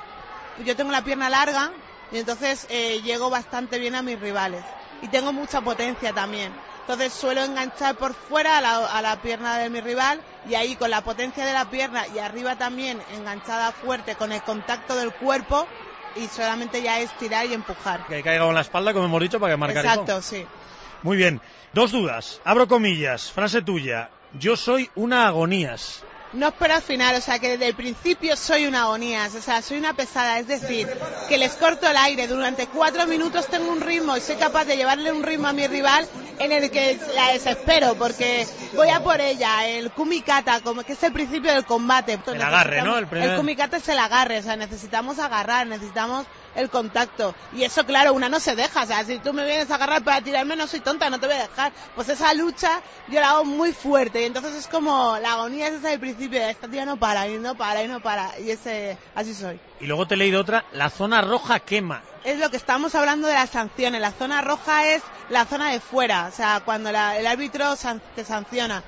Yo 0.65 0.77
tengo 0.77 0.93
la 0.93 1.03
pierna 1.03 1.29
larga 1.29 1.73
y 2.13 2.19
entonces 2.19 2.67
eh, 2.71 3.01
llego 3.03 3.31
bastante 3.31 3.79
bien 3.79 3.95
a 3.95 4.03
mis 4.03 4.21
rivales. 4.21 4.63
Y 5.01 5.09
tengo 5.09 5.33
mucha 5.33 5.61
potencia 5.61 6.13
también. 6.13 6.53
Entonces 6.83 7.13
suelo 7.13 7.45
enganchar 7.45 7.95
por 7.95 8.13
fuera 8.13 8.59
a 8.59 9.03
la, 9.03 9.17
pierna 9.23 9.59
de 9.59 9.71
mi 9.71 9.81
rival 9.81 10.21
y 10.49 10.55
ahí 10.55 10.75
con 10.75 10.91
la 10.91 11.01
potencia 11.03 11.47
de 11.47 11.53
la 11.53 11.65
pierna 11.65 12.07
y 12.09 12.19
arriba 12.19 12.57
también 12.57 13.01
enganchada 13.15 13.71
fuerte 13.73 14.17
con 14.17 14.33
el 14.33 14.43
contacto 14.43 14.97
del 14.97 15.13
cuerpo 15.13 15.67
y 16.17 16.27
solamente 16.27 16.83
ya 16.83 17.01
es 17.01 17.11
tirar 17.19 17.47
y 17.47 17.55
empujar. 17.55 18.05
Que 18.07 18.23
caiga 18.23 18.45
con 18.45 18.55
la 18.55 18.63
espalda, 18.63 18.93
como 18.93 19.07
hemos 19.07 19.21
dicho, 19.23 19.39
para 19.39 19.55
que 19.55 19.57
marque 19.57 19.79
Exacto, 19.79 20.21
sí. 20.21 20.45
Muy 21.03 21.17
bien. 21.17 21.41
Dos 21.73 21.93
dudas. 21.93 22.41
Abro 22.45 22.67
comillas. 22.67 23.31
Frase 23.31 23.63
tuya. 23.63 24.11
Yo 24.39 24.57
soy 24.57 24.91
una 24.95 25.29
agonías 25.29 26.05
no 26.33 26.49
espero 26.49 26.75
al 26.75 26.83
final, 26.83 27.17
o 27.17 27.21
sea 27.21 27.39
que 27.39 27.51
desde 27.51 27.69
el 27.69 27.75
principio 27.75 28.37
soy 28.37 28.67
una 28.67 28.83
agonía, 28.83 29.27
o 29.27 29.41
sea, 29.41 29.61
soy 29.61 29.79
una 29.79 29.93
pesada, 29.93 30.39
es 30.39 30.47
decir, 30.47 30.89
que 31.29 31.37
les 31.37 31.53
corto 31.55 31.89
el 31.89 31.97
aire, 31.97 32.27
durante 32.27 32.67
cuatro 32.69 33.07
minutos 33.07 33.49
tengo 33.49 33.71
un 33.71 33.81
ritmo 33.81 34.17
y 34.17 34.21
soy 34.21 34.37
capaz 34.37 34.65
de 34.65 34.77
llevarle 34.77 35.13
un 35.13 35.23
ritmo 35.23 35.49
a 35.49 35.53
mi 35.53 35.67
rival 35.67 36.09
en 36.39 36.53
el 36.53 36.71
que 36.71 36.99
la 37.15 37.33
desespero, 37.33 37.95
porque 37.95 38.47
voy 38.75 38.89
a 38.89 39.03
por 39.03 39.21
ella, 39.21 39.67
el 39.67 39.91
kumikata, 39.91 40.61
como 40.61 40.83
que 40.83 40.93
es 40.95 41.03
el 41.03 41.13
principio 41.13 41.53
del 41.53 41.65
combate. 41.65 42.19
El 42.27 42.43
agarre, 42.43 42.83
¿no? 42.83 42.99
El, 42.99 43.09
el 43.13 43.37
kumikata 43.37 43.77
es 43.77 43.89
el 43.89 43.99
agarre, 43.99 44.39
o 44.39 44.43
sea, 44.43 44.57
necesitamos 44.57 45.19
agarrar, 45.19 45.67
necesitamos 45.67 46.27
el 46.55 46.71
contacto. 46.71 47.35
Y 47.53 47.65
eso, 47.65 47.85
claro, 47.85 48.13
una 48.13 48.29
no 48.29 48.41
se 48.41 48.55
deja. 48.55 48.83
O 48.83 48.87
sea, 48.87 49.05
si 49.05 49.19
tú 49.19 49.33
me 49.33 49.45
vienes 49.45 49.71
a 49.71 49.77
agarrar 49.77 50.03
para 50.05 50.21
tirarme, 50.21 50.57
no 50.57 50.67
soy 50.67 50.81
tonta, 50.81 51.11
no 51.11 51.21
te 51.21 51.27
voy 51.27 51.37
a 51.37 51.43
dejar. 51.43 51.73
Pues 51.95 52.09
esa 52.09 52.33
lucha 52.35 52.81
yo 53.09 53.21
la 53.21 53.31
hago 53.31 53.45
muy 53.45 53.73
fuerte. 53.73 54.23
Y 54.23 54.25
entonces 54.25 54.55
es 54.55 54.69
como 54.69 55.19
la 55.21 55.33
agonía 55.33 55.69
es 55.69 55.75
desde 55.75 55.95
el 55.95 56.01
principio. 56.01 56.41
Esta 56.41 56.69
tía 56.69 56.85
no 56.85 56.97
para, 56.97 57.29
y 57.29 57.39
no 57.39 57.55
para, 57.55 57.83
y 57.83 57.89
no 57.89 58.01
para. 58.01 58.39
Y 58.41 58.51
ese, 58.51 58.97
así 59.15 59.35
soy. 59.35 59.59
Y 59.81 59.87
luego 59.87 60.07
te 60.07 60.15
he 60.15 60.19
leído 60.19 60.41
otra, 60.41 60.65
la 60.73 60.91
zona 60.91 61.21
roja 61.23 61.61
quema. 61.61 62.03
Es 62.25 62.39
lo 62.39 62.51
que 62.51 62.57
estamos 62.57 62.95
hablando 62.95 63.27
de 63.27 63.35
las 63.35 63.51
sanciones. 63.51 64.01
La 64.01 64.13
zona 64.13 64.43
roja 64.43 64.87
es 64.87 65.03
la 65.29 65.45
zona 65.45 65.71
de 65.71 65.81
fuera. 65.81 66.27
O 66.27 66.33
sea, 66.33 66.63
cuando 66.65 66.91
el 66.91 67.27
árbitro 67.27 67.75
te 68.15 68.25
sanciona. 68.25 68.83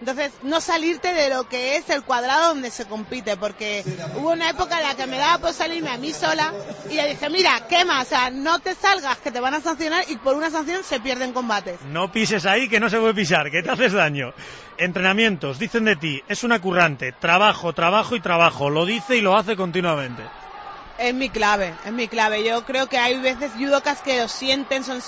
Entonces, 0.00 0.32
no 0.42 0.62
salirte 0.62 1.12
de 1.12 1.28
lo 1.28 1.46
que 1.46 1.76
es 1.76 1.90
el 1.90 2.02
cuadrado 2.02 2.48
donde 2.48 2.70
se 2.70 2.86
compite, 2.86 3.36
porque 3.36 3.84
hubo 4.16 4.30
una 4.30 4.48
época 4.48 4.78
en 4.80 4.88
la 4.88 4.94
que 4.94 5.06
me 5.06 5.18
daba 5.18 5.38
por 5.38 5.52
salirme 5.52 5.90
a 5.90 5.98
mí 5.98 6.10
sola 6.14 6.54
y 6.88 6.94
le 6.94 7.08
dije, 7.10 7.28
mira, 7.28 7.66
quema, 7.68 8.00
o 8.00 8.04
sea, 8.06 8.30
no 8.30 8.60
te 8.60 8.74
salgas, 8.74 9.18
que 9.18 9.30
te 9.30 9.40
van 9.40 9.52
a 9.52 9.60
sancionar 9.60 10.04
y 10.08 10.16
por 10.16 10.36
una 10.36 10.50
sanción 10.50 10.82
se 10.84 11.00
pierden 11.00 11.34
combates. 11.34 11.82
No 11.82 12.10
pises 12.10 12.46
ahí, 12.46 12.66
que 12.66 12.80
no 12.80 12.88
se 12.88 12.98
puede 12.98 13.12
pisar, 13.12 13.50
que 13.50 13.62
te 13.62 13.70
haces 13.70 13.92
daño. 13.92 14.32
Entrenamientos, 14.78 15.58
dicen 15.58 15.84
de 15.84 15.96
ti, 15.96 16.22
es 16.28 16.44
una 16.44 16.62
currante, 16.62 17.12
trabajo, 17.12 17.74
trabajo 17.74 18.16
y 18.16 18.20
trabajo, 18.20 18.70
lo 18.70 18.86
dice 18.86 19.16
y 19.16 19.20
lo 19.20 19.36
hace 19.36 19.54
continuamente. 19.54 20.22
Es 21.00 21.14
mi 21.14 21.30
clave, 21.30 21.72
es 21.86 21.92
mi 21.92 22.08
clave. 22.08 22.44
Yo 22.44 22.62
creo 22.66 22.86
que 22.86 22.98
hay 22.98 23.18
veces 23.18 23.52
judokas 23.56 24.02
que 24.02 24.20
lo 24.20 24.28
sienten, 24.28 24.84
son 24.84 25.00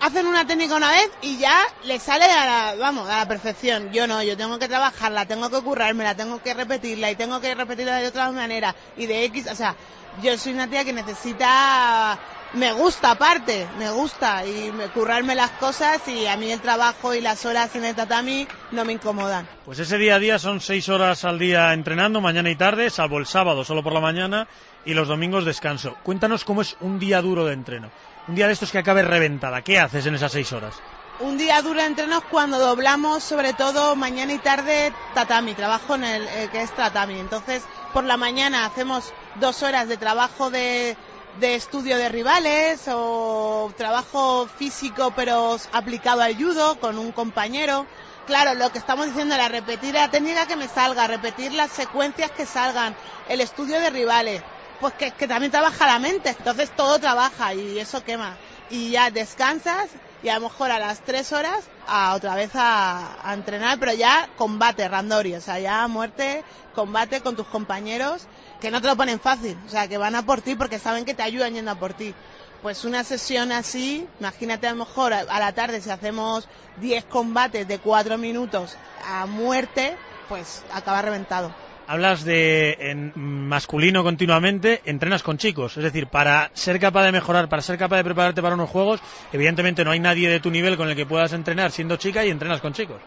hacen 0.00 0.26
una 0.26 0.44
técnica 0.44 0.74
una 0.74 0.90
vez 0.90 1.08
y 1.22 1.38
ya 1.38 1.56
le 1.84 2.00
sale 2.00 2.24
a 2.24 2.44
la, 2.44 2.74
vamos, 2.74 3.08
a 3.08 3.18
la 3.18 3.28
perfección. 3.28 3.92
Yo 3.92 4.08
no, 4.08 4.20
yo 4.20 4.36
tengo 4.36 4.58
que 4.58 4.66
trabajarla, 4.66 5.26
tengo 5.26 5.48
que 5.48 5.60
currármela, 5.60 6.16
tengo 6.16 6.42
que 6.42 6.54
repetirla 6.54 7.12
y 7.12 7.14
tengo 7.14 7.40
que 7.40 7.54
repetirla 7.54 7.98
de 7.98 8.08
otra 8.08 8.32
manera 8.32 8.74
y 8.96 9.06
de 9.06 9.24
X, 9.26 9.46
o 9.48 9.54
sea, 9.54 9.76
yo 10.22 10.36
soy 10.36 10.54
una 10.54 10.68
tía 10.68 10.84
que 10.84 10.92
necesita 10.92 12.18
me 12.54 12.72
gusta 12.72 13.10
aparte, 13.10 13.66
me 13.78 13.90
gusta 13.90 14.46
y 14.46 14.72
me, 14.72 14.88
currarme 14.88 15.34
las 15.34 15.50
cosas 15.52 16.06
y 16.08 16.26
a 16.26 16.36
mí 16.36 16.50
el 16.50 16.60
trabajo 16.60 17.14
y 17.14 17.20
las 17.20 17.44
horas 17.44 17.74
en 17.76 17.84
el 17.84 17.94
tatami 17.94 18.48
no 18.72 18.84
me 18.84 18.94
incomodan. 18.94 19.46
Pues 19.66 19.78
ese 19.78 19.98
día 19.98 20.14
a 20.14 20.18
día 20.18 20.38
son 20.38 20.60
seis 20.60 20.88
horas 20.88 21.24
al 21.24 21.38
día 21.38 21.74
entrenando, 21.74 22.20
mañana 22.20 22.50
y 22.50 22.56
tarde, 22.56 22.88
salvo 22.90 23.18
el 23.18 23.26
sábado 23.26 23.64
solo 23.64 23.82
por 23.82 23.92
la 23.92 24.00
mañana 24.00 24.48
y 24.84 24.94
los 24.94 25.08
domingos 25.08 25.44
descanso. 25.44 25.96
Cuéntanos 26.02 26.44
cómo 26.44 26.62
es 26.62 26.76
un 26.80 26.98
día 26.98 27.20
duro 27.20 27.44
de 27.44 27.54
entreno. 27.54 27.90
Un 28.26 28.34
día 28.34 28.46
de 28.46 28.52
estos 28.52 28.70
que 28.70 28.78
acabe 28.78 29.02
reventada. 29.02 29.62
¿Qué 29.62 29.78
haces 29.78 30.06
en 30.06 30.14
esas 30.14 30.32
seis 30.32 30.52
horas? 30.52 30.74
Un 31.20 31.36
día 31.36 31.60
duro 31.62 31.80
de 31.80 31.86
entreno 31.86 32.22
cuando 32.30 32.58
doblamos, 32.58 33.24
sobre 33.24 33.52
todo 33.52 33.96
mañana 33.96 34.32
y 34.32 34.38
tarde, 34.38 34.92
tatami. 35.14 35.54
Trabajo 35.54 35.94
en 35.96 36.04
el 36.04 36.50
que 36.50 36.62
es 36.62 36.70
tatami. 36.72 37.18
Entonces, 37.18 37.64
por 37.92 38.04
la 38.04 38.16
mañana 38.16 38.64
hacemos 38.64 39.12
dos 39.36 39.62
horas 39.62 39.88
de 39.88 39.96
trabajo 39.96 40.50
de, 40.50 40.96
de 41.40 41.54
estudio 41.54 41.96
de 41.96 42.08
rivales 42.08 42.82
o 42.88 43.72
trabajo 43.76 44.46
físico 44.58 45.12
pero 45.16 45.56
aplicado 45.72 46.22
al 46.22 46.36
judo 46.36 46.78
con 46.78 46.98
un 46.98 47.12
compañero. 47.12 47.86
Claro, 48.26 48.54
lo 48.54 48.70
que 48.70 48.78
estamos 48.78 49.06
diciendo 49.06 49.34
era 49.34 49.48
repetir 49.48 49.94
la 49.94 50.10
técnica 50.10 50.46
que 50.46 50.56
me 50.56 50.68
salga, 50.68 51.06
repetir 51.06 51.52
las 51.52 51.70
secuencias 51.70 52.30
que 52.30 52.44
salgan, 52.44 52.94
el 53.28 53.40
estudio 53.40 53.80
de 53.80 53.88
rivales 53.88 54.42
pues 54.80 54.94
que, 54.94 55.10
también 55.26 55.50
trabaja 55.50 55.86
la 55.86 55.98
mente, 55.98 56.30
entonces 56.30 56.70
todo 56.70 56.98
trabaja 56.98 57.54
y 57.54 57.78
eso 57.78 58.04
quema. 58.04 58.36
Y 58.70 58.90
ya 58.90 59.10
descansas 59.10 59.88
y 60.22 60.28
a 60.28 60.34
lo 60.34 60.48
mejor 60.48 60.70
a 60.70 60.78
las 60.78 61.00
tres 61.00 61.32
horas 61.32 61.64
a 61.86 62.14
otra 62.14 62.34
vez 62.34 62.50
a, 62.54 63.16
entrenar, 63.32 63.78
pero 63.78 63.92
ya 63.92 64.28
combate, 64.36 64.86
randori, 64.88 65.34
o 65.34 65.40
sea, 65.40 65.58
ya 65.58 65.86
muerte, 65.88 66.44
combate 66.74 67.20
con 67.20 67.36
tus 67.36 67.46
compañeros 67.46 68.26
que 68.60 68.70
no 68.70 68.80
te 68.80 68.88
lo 68.88 68.96
ponen 68.96 69.20
fácil, 69.20 69.56
o 69.66 69.70
sea, 69.70 69.88
que 69.88 69.98
van 69.98 70.14
a 70.14 70.24
por 70.24 70.40
ti 70.42 70.54
porque 70.54 70.78
saben 70.78 71.04
que 71.04 71.14
te 71.14 71.22
ayudan 71.22 71.54
yendo 71.54 71.70
a 71.70 71.76
por 71.76 71.94
ti. 71.94 72.14
Pues 72.62 72.84
una 72.84 73.04
sesión 73.04 73.52
así, 73.52 74.08
imagínate 74.18 74.66
a 74.66 74.72
lo 74.72 74.84
mejor 74.84 75.12
a, 75.12 75.24
la 75.24 75.52
tarde 75.52 75.80
si 75.80 75.90
hacemos 75.90 76.48
10 76.78 77.04
combates 77.04 77.68
de 77.68 77.78
4 77.78 78.18
minutos 78.18 78.76
a 79.06 79.26
muerte, 79.26 79.96
pues 80.28 80.64
acaba 80.72 81.00
reventado. 81.02 81.54
Hablas 81.88 82.22
de 82.22 82.76
en 82.78 83.12
masculino 83.16 84.04
continuamente, 84.04 84.82
entrenas 84.84 85.22
con 85.22 85.38
chicos. 85.38 85.78
Es 85.78 85.82
decir, 85.82 86.06
para 86.06 86.50
ser 86.52 86.78
capaz 86.78 87.04
de 87.04 87.12
mejorar, 87.12 87.48
para 87.48 87.62
ser 87.62 87.78
capaz 87.78 87.96
de 87.96 88.04
prepararte 88.04 88.42
para 88.42 88.54
unos 88.54 88.68
juegos, 88.68 89.00
evidentemente 89.32 89.84
no 89.84 89.90
hay 89.90 89.98
nadie 89.98 90.28
de 90.28 90.38
tu 90.38 90.50
nivel 90.50 90.76
con 90.76 90.90
el 90.90 90.94
que 90.94 91.06
puedas 91.06 91.32
entrenar 91.32 91.72
siendo 91.72 91.96
chica 91.96 92.24
y 92.24 92.30
entrenas 92.30 92.60
con 92.60 92.74
chicos. 92.74 93.00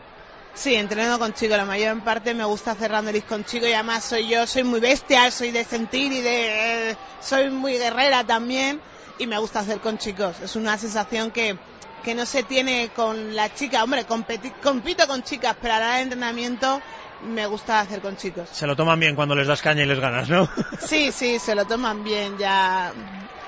Sí, 0.55 0.73
entreno 0.73 1.19
con 1.19 1.31
chicos. 1.33 1.57
La 1.57 1.65
mayor 1.65 2.03
parte 2.03 2.33
me 2.33 2.43
gusta 2.43 2.71
hacer 2.71 2.89
randolis 2.89 3.23
con 3.23 3.45
chicos 3.45 3.69
y 3.69 3.73
además 3.73 4.03
soy 4.03 4.27
yo, 4.27 4.47
soy 4.47 4.63
muy 4.63 4.79
bestia, 4.79 5.29
soy 5.29 5.51
de 5.51 5.63
sentir 5.63 6.11
y 6.11 6.21
de... 6.21 6.97
soy 7.21 7.51
muy 7.51 7.77
guerrera 7.77 8.23
también 8.23 8.81
y 9.19 9.27
me 9.27 9.37
gusta 9.37 9.59
hacer 9.59 9.79
con 9.79 9.99
chicos. 9.99 10.39
Es 10.41 10.55
una 10.55 10.75
sensación 10.79 11.29
que, 11.29 11.55
que 12.03 12.15
no 12.15 12.25
se 12.25 12.41
tiene 12.41 12.89
con 12.95 13.35
la 13.35 13.53
chica. 13.53 13.83
Hombre, 13.83 14.05
compito 14.05 15.07
con 15.07 15.21
chicas, 15.21 15.55
pero 15.61 15.75
a 15.75 15.79
la 15.79 15.85
hora 15.85 15.95
de 15.97 16.01
entrenamiento 16.01 16.81
me 17.23 17.45
gusta 17.47 17.79
hacer 17.79 18.01
con 18.01 18.17
chicos. 18.17 18.49
Se 18.49 18.67
lo 18.67 18.75
toman 18.75 18.99
bien 18.99 19.15
cuando 19.15 19.35
les 19.35 19.47
das 19.47 19.61
caña 19.61 19.83
y 19.83 19.87
les 19.87 19.99
ganas, 19.99 20.29
¿no? 20.29 20.49
Sí, 20.85 21.11
sí, 21.11 21.39
se 21.39 21.55
lo 21.55 21.65
toman 21.65 22.03
bien, 22.03 22.37
ya 22.37 22.93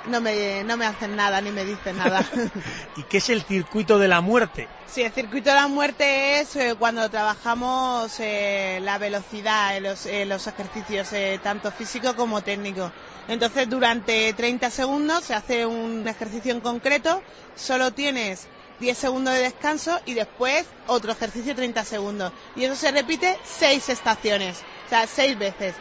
no 0.06 0.22
me, 0.22 0.64
no 0.64 0.78
me 0.78 0.86
hacen 0.86 1.16
nada 1.16 1.42
ni 1.42 1.52
me 1.52 1.66
dicen 1.66 1.98
nada. 1.98 2.26
¿Y 2.98 3.04
qué 3.04 3.18
es 3.18 3.30
el 3.30 3.44
circuito 3.44 4.00
de 4.00 4.08
la 4.08 4.22
muerte? 4.22 4.68
Sí, 4.86 5.02
el 5.02 5.12
circuito 5.12 5.50
de 5.50 5.56
la 5.56 5.68
muerte 5.68 6.40
es 6.40 6.56
eh, 6.56 6.76
cuando 6.78 7.10
trabajamos 7.10 8.20
eh, 8.20 8.80
la 8.82 8.98
velocidad 8.98 9.76
en 9.76 9.84
los, 9.84 10.08
los 10.28 10.48
ejercicios, 10.48 11.12
eh, 11.14 11.40
tanto 11.42 11.72
físico 11.72 12.16
como 12.16 12.42
técnico. 12.42 12.92
Entonces, 13.28 13.70
durante 13.70 14.34
30 14.34 14.70
segundos 14.70 15.24
se 15.24 15.34
hace 15.34 15.66
un 15.66 16.08
ejercicio 16.08 16.52
en 16.52 16.62
concreto, 16.62 17.24
solo 17.56 17.92
tienes 17.92 18.48
10 18.80 18.98
segundos 18.98 19.34
de 19.34 19.42
descanso 19.42 20.00
y 20.06 20.14
después 20.14 20.66
otro 20.88 21.12
ejercicio 21.12 21.56
30 21.56 21.84
segundos. 21.86 22.32
Y 22.56 22.66
eso 22.66 22.76
se 22.76 22.92
repite 22.92 23.38
6 23.60 23.90
estaciones, 23.90 24.58
o 24.86 24.90
sea, 24.90 25.08
6 25.08 25.38
veces. 25.38 25.76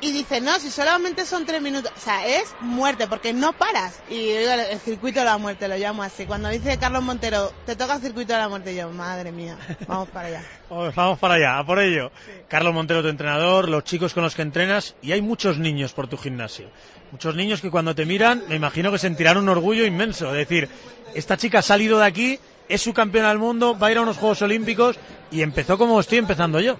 Y 0.00 0.12
dice, 0.12 0.42
no, 0.42 0.58
si 0.58 0.70
solamente 0.70 1.24
son 1.24 1.46
3 1.46 1.62
minutos, 1.62 1.90
o 1.96 2.00
sea, 2.00 2.26
es 2.26 2.54
muerte, 2.60 3.06
porque 3.06 3.32
no 3.32 3.54
paras. 3.54 3.98
Y 4.10 4.28
el 4.28 4.78
circuito 4.78 5.20
de 5.20 5.24
la 5.24 5.38
muerte 5.38 5.68
lo 5.68 5.76
llamo 5.76 6.02
así. 6.02 6.26
Cuando 6.26 6.50
dice 6.50 6.78
Carlos 6.78 7.02
Montero, 7.02 7.50
te 7.64 7.76
toca 7.76 7.94
el 7.94 8.02
circuito 8.02 8.34
de 8.34 8.38
la 8.38 8.48
muerte, 8.48 8.74
yo, 8.74 8.90
madre 8.90 9.32
mía, 9.32 9.56
vamos 9.88 10.10
para 10.10 10.28
allá. 10.28 10.42
vamos 10.94 11.18
para 11.18 11.34
allá, 11.34 11.58
a 11.58 11.64
por 11.64 11.78
ello. 11.78 12.10
Carlos 12.46 12.74
Montero, 12.74 13.00
tu 13.00 13.08
entrenador, 13.08 13.70
los 13.70 13.84
chicos 13.84 14.12
con 14.12 14.22
los 14.22 14.34
que 14.34 14.42
entrenas, 14.42 14.94
y 15.00 15.12
hay 15.12 15.22
muchos 15.22 15.58
niños 15.58 15.94
por 15.94 16.08
tu 16.08 16.18
gimnasio. 16.18 16.68
Muchos 17.10 17.34
niños 17.34 17.62
que 17.62 17.70
cuando 17.70 17.94
te 17.94 18.04
miran, 18.04 18.42
me 18.48 18.56
imagino 18.56 18.92
que 18.92 18.98
sentirán 18.98 19.38
un 19.38 19.48
orgullo 19.48 19.86
inmenso. 19.86 20.28
Es 20.30 20.36
decir, 20.36 20.68
esta 21.14 21.38
chica 21.38 21.60
ha 21.60 21.62
salido 21.62 21.98
de 22.00 22.06
aquí, 22.06 22.38
es 22.68 22.82
su 22.82 22.92
campeona 22.92 23.30
del 23.30 23.38
mundo, 23.38 23.78
va 23.78 23.86
a 23.86 23.92
ir 23.92 23.98
a 23.98 24.02
unos 24.02 24.18
Juegos 24.18 24.42
Olímpicos 24.42 24.98
y 25.30 25.40
empezó 25.40 25.78
como 25.78 25.98
estoy 26.00 26.18
empezando 26.18 26.60
yo. 26.60 26.78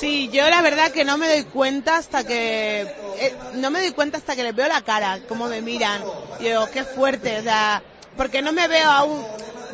Sí, 0.00 0.30
yo 0.32 0.48
la 0.48 0.62
verdad 0.62 0.90
que 0.92 1.04
no 1.04 1.18
me 1.18 1.28
doy 1.28 1.44
cuenta 1.44 1.98
hasta 1.98 2.24
que 2.24 2.80
eh, 3.18 3.34
no 3.56 3.70
me 3.70 3.80
doy 3.80 3.90
cuenta 3.90 4.16
hasta 4.16 4.34
que 4.34 4.42
les 4.42 4.54
veo 4.54 4.66
la 4.66 4.80
cara, 4.80 5.20
cómo 5.28 5.46
me 5.46 5.60
miran. 5.60 6.02
Y 6.40 6.44
digo, 6.44 6.70
qué 6.72 6.84
fuerte, 6.84 7.38
o 7.38 7.42
sea, 7.42 7.82
porque 8.16 8.40
no 8.40 8.50
me 8.52 8.66
veo 8.66 8.90
aún. 8.90 9.22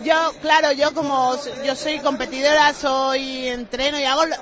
Yo, 0.03 0.15
claro, 0.43 0.73
yo 0.73 0.93
como 0.95 1.37
yo 1.65 1.77
soy 1.77 2.01
competidora, 2.01 2.75
soy 2.75 3.47
entreno 3.47 4.01
y 4.01 4.05
hago 4.05 4.25
lo, 4.27 4.35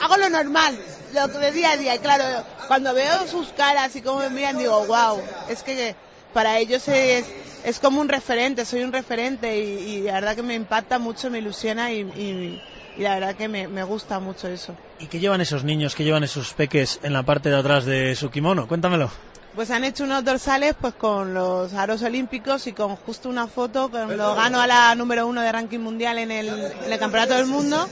hago 0.00 0.16
lo 0.16 0.30
normal, 0.30 0.76
lo 1.14 1.28
de 1.28 1.52
día 1.52 1.70
a 1.70 1.76
día. 1.76 1.94
Y 1.94 2.00
claro, 2.00 2.24
cuando 2.66 2.92
veo 2.92 3.28
sus 3.28 3.52
caras 3.52 3.94
y 3.94 4.02
cómo 4.02 4.18
me 4.18 4.30
miran, 4.30 4.58
digo, 4.58 4.84
wow, 4.86 5.22
es 5.48 5.62
que 5.62 5.94
para 6.34 6.58
ellos 6.58 6.88
es, 6.88 7.24
es 7.64 7.78
como 7.78 8.00
un 8.00 8.08
referente, 8.08 8.64
soy 8.64 8.82
un 8.82 8.92
referente 8.92 9.58
y, 9.58 10.02
la 10.02 10.14
verdad 10.14 10.34
que 10.34 10.42
me 10.42 10.54
impacta 10.54 10.98
mucho, 10.98 11.30
me 11.30 11.38
ilusiona 11.38 11.92
y, 11.92 12.58
la 12.98 13.14
verdad 13.14 13.34
que 13.36 13.48
me, 13.48 13.68
me, 13.68 13.82
gusta 13.82 14.20
mucho 14.20 14.48
eso. 14.48 14.74
¿Y 14.98 15.06
qué 15.06 15.20
llevan 15.20 15.40
esos 15.40 15.64
niños, 15.64 15.94
qué 15.94 16.04
llevan 16.04 16.24
esos 16.24 16.52
peques 16.54 17.00
en 17.02 17.12
la 17.12 17.22
parte 17.22 17.50
de 17.50 17.56
atrás 17.56 17.84
de 17.84 18.14
su 18.16 18.30
kimono? 18.30 18.66
Cuéntamelo. 18.68 19.10
Pues 19.54 19.70
han 19.72 19.82
hecho 19.82 20.04
unos 20.04 20.24
dorsales 20.24 20.74
pues 20.80 20.94
con 20.94 21.34
los 21.34 21.74
aros 21.74 22.02
olímpicos 22.02 22.68
y 22.68 22.72
con 22.72 22.94
justo 22.94 23.28
una 23.28 23.48
foto 23.48 23.90
cuando 23.90 24.34
gano 24.36 24.60
a 24.60 24.66
la 24.68 24.94
número 24.94 25.26
uno 25.26 25.40
de 25.40 25.50
ranking 25.50 25.80
mundial 25.80 26.18
en 26.18 26.30
el, 26.30 26.48
en 26.48 26.92
el 26.92 26.98
Campeonato 27.00 27.34
del 27.34 27.46
Mundo. 27.46 27.88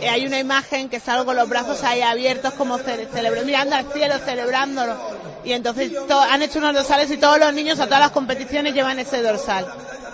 Y 0.00 0.06
hay 0.06 0.26
una 0.26 0.40
imagen 0.40 0.88
que 0.88 0.98
salgo 0.98 1.24
con 1.24 1.36
los 1.36 1.48
brazos 1.48 1.84
ahí 1.84 2.02
abiertos 2.02 2.54
como 2.54 2.78
celebrando, 2.78 3.44
mirando 3.44 3.76
al 3.76 3.92
cielo, 3.92 4.18
celebrándolo 4.18 4.96
y 5.44 5.52
entonces 5.52 5.92
han 6.08 6.42
hecho 6.42 6.58
unos 6.58 6.74
dorsales 6.74 7.10
y 7.10 7.16
todos 7.16 7.38
los 7.38 7.52
niños 7.52 7.80
a 7.80 7.86
todas 7.86 8.00
las 8.00 8.10
competiciones 8.10 8.74
llevan 8.74 8.98
ese 8.98 9.22
dorsal. 9.22 9.66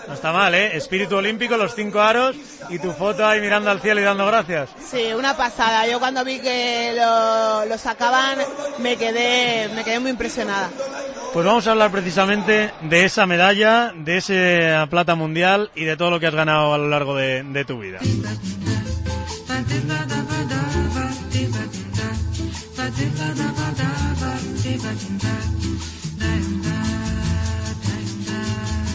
No 0.09 0.15
está 0.15 0.31
mal, 0.33 0.55
¿eh? 0.55 0.75
Espíritu 0.75 1.17
olímpico, 1.17 1.55
los 1.55 1.75
cinco 1.75 2.01
aros 2.01 2.35
y 2.67 2.79
tu 2.79 2.91
foto 2.93 3.27
ahí 3.27 3.39
mirando 3.39 3.69
al 3.69 3.79
cielo 3.79 4.01
y 4.01 4.03
dando 4.03 4.25
gracias. 4.25 4.71
Sí, 4.83 5.13
una 5.15 5.37
pasada. 5.37 5.85
Yo 5.85 5.99
cuando 5.99 6.25
vi 6.25 6.39
que 6.39 6.95
lo, 6.95 7.77
sacaban 7.77 8.39
me 8.79 8.97
quedé, 8.97 9.69
me 9.69 9.83
quedé 9.83 9.99
muy 9.99 10.09
impresionada. 10.09 10.71
Pues 11.31 11.45
vamos 11.45 11.67
a 11.67 11.71
hablar 11.71 11.91
precisamente 11.91 12.71
de 12.81 13.05
esa 13.05 13.27
medalla, 13.27 13.93
de 13.95 14.17
esa 14.17 14.87
plata 14.89 15.13
mundial 15.13 15.69
y 15.75 15.85
de 15.85 15.95
todo 15.95 16.09
lo 16.09 16.19
que 16.19 16.25
has 16.25 16.33
ganado 16.33 16.73
a 16.73 16.79
lo 16.79 16.89
largo 16.89 17.15
de 17.15 17.65
tu 17.67 17.79
vida. 17.79 17.99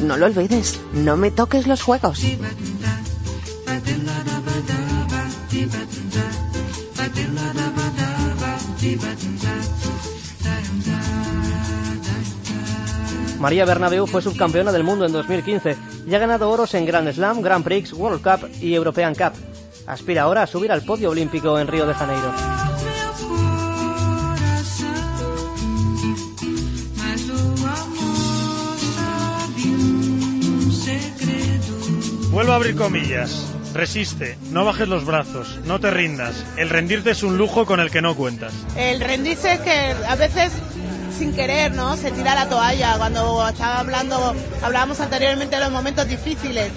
No 0.04 0.18
lo 0.18 0.26
olvides, 0.26 0.78
no 0.92 1.16
me 1.16 1.30
toques 1.30 1.66
los 1.66 1.82
juegos. 1.82 2.22
María 13.40 13.64
Bernabeu 13.64 14.06
fue 14.06 14.20
subcampeona 14.20 14.72
del 14.72 14.84
mundo 14.84 15.06
en 15.06 15.12
2015 15.12 15.76
y 16.06 16.14
ha 16.14 16.18
ganado 16.18 16.50
oros 16.50 16.74
en 16.74 16.84
Grand 16.84 17.10
Slam, 17.10 17.40
Grand 17.40 17.64
Prix, 17.64 17.94
World 17.94 18.22
Cup 18.22 18.50
y 18.60 18.74
European 18.74 19.14
Cup. 19.14 19.32
Aspira 19.86 20.22
ahora 20.22 20.42
a 20.42 20.46
subir 20.46 20.70
al 20.70 20.82
podio 20.82 21.10
olímpico 21.10 21.58
en 21.58 21.66
Río 21.66 21.86
de 21.86 21.94
Janeiro. 21.94 22.53
Vuelvo 32.34 32.50
a 32.50 32.56
abrir 32.56 32.74
comillas. 32.74 33.46
Resiste, 33.74 34.36
no 34.50 34.64
bajes 34.64 34.88
los 34.88 35.04
brazos, 35.04 35.60
no 35.66 35.78
te 35.78 35.92
rindas. 35.92 36.44
El 36.56 36.68
rendirte 36.68 37.12
es 37.12 37.22
un 37.22 37.38
lujo 37.38 37.64
con 37.64 37.78
el 37.78 37.92
que 37.92 38.02
no 38.02 38.16
cuentas. 38.16 38.52
El 38.76 39.00
rendirse 39.00 39.52
es 39.52 39.60
que 39.60 39.94
a 40.08 40.16
veces 40.16 40.50
sin 41.16 41.32
querer, 41.32 41.72
¿no? 41.74 41.96
Se 41.96 42.10
tira 42.10 42.34
la 42.34 42.48
toalla. 42.48 42.98
Cuando 42.98 43.48
estaba 43.48 43.78
hablando, 43.78 44.34
hablábamos 44.64 44.98
anteriormente 44.98 45.54
de 45.54 45.62
los 45.62 45.70
momentos 45.70 46.08
difíciles. 46.08 46.72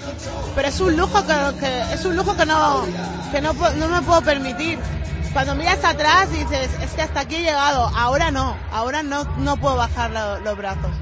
Pero 0.54 0.68
es 0.68 0.80
un 0.80 0.96
lujo 0.96 1.24
que, 1.26 1.92
es 1.92 2.04
un 2.04 2.14
lujo 2.14 2.36
que 2.36 2.46
no, 2.46 2.84
que 3.32 3.40
no, 3.40 3.52
no 3.52 3.88
me 3.88 4.02
puedo 4.02 4.22
permitir. 4.22 4.78
Cuando 5.32 5.56
miras 5.56 5.84
atrás 5.84 6.30
dices, 6.30 6.70
es 6.80 6.92
que 6.92 7.02
hasta 7.02 7.18
aquí 7.18 7.34
he 7.34 7.42
llegado. 7.42 7.90
Ahora 7.96 8.30
no, 8.30 8.56
ahora 8.70 9.02
no, 9.02 9.24
no 9.38 9.56
puedo 9.56 9.74
bajar 9.74 10.12
los 10.44 10.56
brazos 10.56 10.92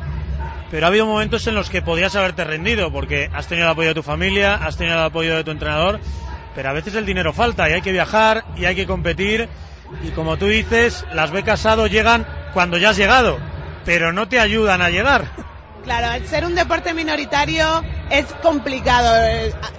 pero 0.71 0.87
ha 0.87 0.89
habido 0.89 1.07
momentos 1.07 1.47
en 1.47 1.55
los 1.55 1.71
que 1.71 1.83
podías 1.83 2.17
haberte 2.17 2.45
rendido 2.45 2.93
porque 2.93 3.31
has 3.33 3.47
tenido 3.47 3.67
el 3.67 3.73
apoyo 3.73 3.89
de 3.89 3.95
tu 3.95 4.03
familia, 4.03 4.55
has 4.55 4.77
tenido 4.77 4.97
el 4.97 5.05
apoyo 5.05 5.37
de 5.37 5.45
tu 5.45 5.51
entrenador, 5.51 6.01
pero 6.55 6.71
a 6.71 6.73
veces 6.73 6.95
el 6.95 7.07
dinero 7.07 7.33
falta 7.33 7.69
y 7.69 7.73
hay 7.73 7.83
que 7.83 7.93
viajar 7.93 8.45
y 8.57 8.65
hay 8.65 8.75
que 8.75 8.87
competir 8.87 9.49
y 10.03 10.11
como 10.11 10.37
tú 10.37 10.47
dices, 10.47 11.05
las 11.13 11.31
becas 11.31 11.65
ADO 11.65 11.87
llegan 11.87 12.27
cuando 12.53 12.79
ya 12.79 12.91
has 12.91 12.97
llegado, 12.97 13.39
pero 13.85 14.13
no 14.13 14.29
te 14.29 14.41
ayudan 14.41 14.83
a 14.83 14.91
llegar. 14.91 15.31
Claro, 15.85 16.09
al 16.09 16.27
ser 16.27 16.45
un 16.45 16.57
deporte 16.57 16.93
minoritario 16.95 17.65
es 18.11 18.27
complicado. 18.43 19.09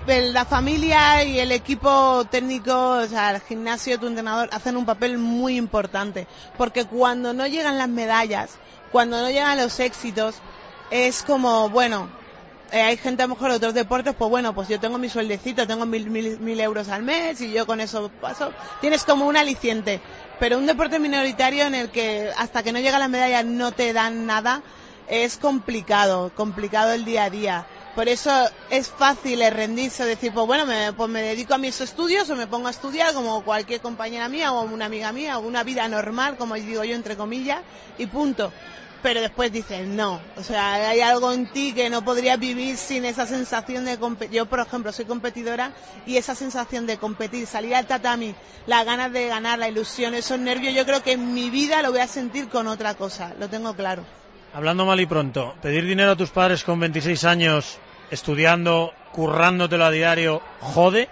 La 0.05 0.45
familia 0.45 1.21
y 1.25 1.37
el 1.37 1.51
equipo 1.51 2.25
técnico, 2.31 2.91
o 2.91 3.07
sea, 3.07 3.31
el 3.31 3.41
gimnasio, 3.41 3.99
tu 3.99 4.07
entrenador, 4.07 4.47
hacen 4.53 4.77
un 4.77 4.85
papel 4.85 5.17
muy 5.17 5.57
importante. 5.57 6.25
Porque 6.57 6.85
cuando 6.85 7.33
no 7.33 7.45
llegan 7.45 7.77
las 7.77 7.89
medallas, 7.89 8.57
cuando 8.89 9.19
no 9.19 9.29
llegan 9.29 9.57
los 9.57 9.81
éxitos, 9.81 10.35
es 10.89 11.23
como, 11.23 11.69
bueno, 11.69 12.09
eh, 12.71 12.81
hay 12.81 12.97
gente 12.97 13.23
a 13.23 13.27
lo 13.27 13.35
mejor 13.35 13.51
de 13.51 13.57
otros 13.57 13.73
deportes, 13.73 14.13
pues 14.17 14.29
bueno, 14.29 14.53
pues 14.53 14.67
yo 14.67 14.79
tengo 14.79 14.97
mi 14.97 15.09
sueldecito, 15.09 15.65
tengo 15.67 15.85
mil, 15.85 16.09
mil, 16.09 16.59
euros 16.59 16.89
al 16.89 17.03
mes 17.03 17.39
y 17.41 17.51
yo 17.51 17.65
con 17.65 17.79
eso 17.79 18.09
paso. 18.21 18.51
Tienes 18.81 19.03
como 19.03 19.25
un 19.25 19.37
aliciente. 19.37 20.01
Pero 20.39 20.57
un 20.57 20.65
deporte 20.65 20.99
minoritario 20.99 21.65
en 21.65 21.75
el 21.75 21.89
que 21.89 22.31
hasta 22.37 22.63
que 22.63 22.71
no 22.71 22.79
llega 22.79 22.99
la 22.99 23.07
medalla 23.07 23.41
no 23.43 23.71
te 23.71 23.93
dan 23.93 24.25
nada, 24.25 24.61
es 25.07 25.37
complicado, 25.37 26.31
complicado 26.35 26.91
el 26.91 27.05
día 27.05 27.23
a 27.23 27.29
día. 27.29 27.65
Por 27.95 28.07
eso 28.07 28.31
es 28.69 28.89
fácil 28.89 29.39
rendirse, 29.49 30.05
decir, 30.05 30.31
pues 30.31 30.45
bueno, 30.45 30.67
me, 30.67 30.93
pues 30.93 31.09
me 31.09 31.23
dedico 31.23 31.55
a 31.55 31.57
mis 31.57 31.81
estudios 31.81 32.29
o 32.29 32.35
me 32.35 32.45
pongo 32.45 32.67
a 32.67 32.71
estudiar 32.71 33.13
como 33.13 33.43
cualquier 33.43 33.81
compañera 33.81 34.29
mía 34.29 34.51
o 34.51 34.61
una 34.61 34.85
amiga 34.85 35.11
mía, 35.11 35.39
o 35.39 35.41
una 35.41 35.63
vida 35.63 35.87
normal, 35.87 36.37
como 36.37 36.53
digo 36.53 36.83
yo, 36.83 36.95
entre 36.95 37.15
comillas, 37.15 37.61
y 37.97 38.05
punto 38.05 38.51
pero 39.01 39.21
después 39.21 39.51
dices 39.51 39.87
no. 39.87 40.19
O 40.37 40.43
sea, 40.43 40.89
hay 40.89 41.01
algo 41.01 41.31
en 41.31 41.47
ti 41.51 41.73
que 41.73 41.89
no 41.89 42.03
podrías 42.03 42.39
vivir 42.39 42.77
sin 42.77 43.05
esa 43.05 43.25
sensación 43.25 43.85
de 43.85 43.97
competir. 43.97 44.35
Yo, 44.35 44.45
por 44.45 44.59
ejemplo, 44.59 44.91
soy 44.91 45.05
competidora 45.05 45.71
y 46.05 46.17
esa 46.17 46.35
sensación 46.35 46.85
de 46.85 46.97
competir, 46.97 47.47
salir 47.47 47.75
al 47.75 47.87
tatami, 47.87 48.35
las 48.65 48.85
ganas 48.85 49.11
de 49.11 49.27
ganar, 49.27 49.59
la 49.59 49.69
ilusión, 49.69 50.13
esos 50.13 50.39
nervios, 50.39 50.73
yo 50.73 50.85
creo 50.85 51.03
que 51.03 51.13
en 51.13 51.33
mi 51.33 51.49
vida 51.49 51.81
lo 51.81 51.91
voy 51.91 52.01
a 52.01 52.07
sentir 52.07 52.49
con 52.49 52.67
otra 52.67 52.95
cosa, 52.95 53.33
lo 53.39 53.49
tengo 53.49 53.73
claro. 53.75 54.03
Hablando 54.53 54.85
mal 54.85 54.99
y 54.99 55.05
pronto, 55.05 55.55
pedir 55.61 55.85
dinero 55.85 56.11
a 56.11 56.15
tus 56.15 56.29
padres 56.29 56.63
con 56.63 56.79
26 56.79 57.23
años, 57.25 57.77
estudiando, 58.11 58.93
currándotelo 59.11 59.85
a 59.85 59.91
diario, 59.91 60.41
jode. 60.59 61.09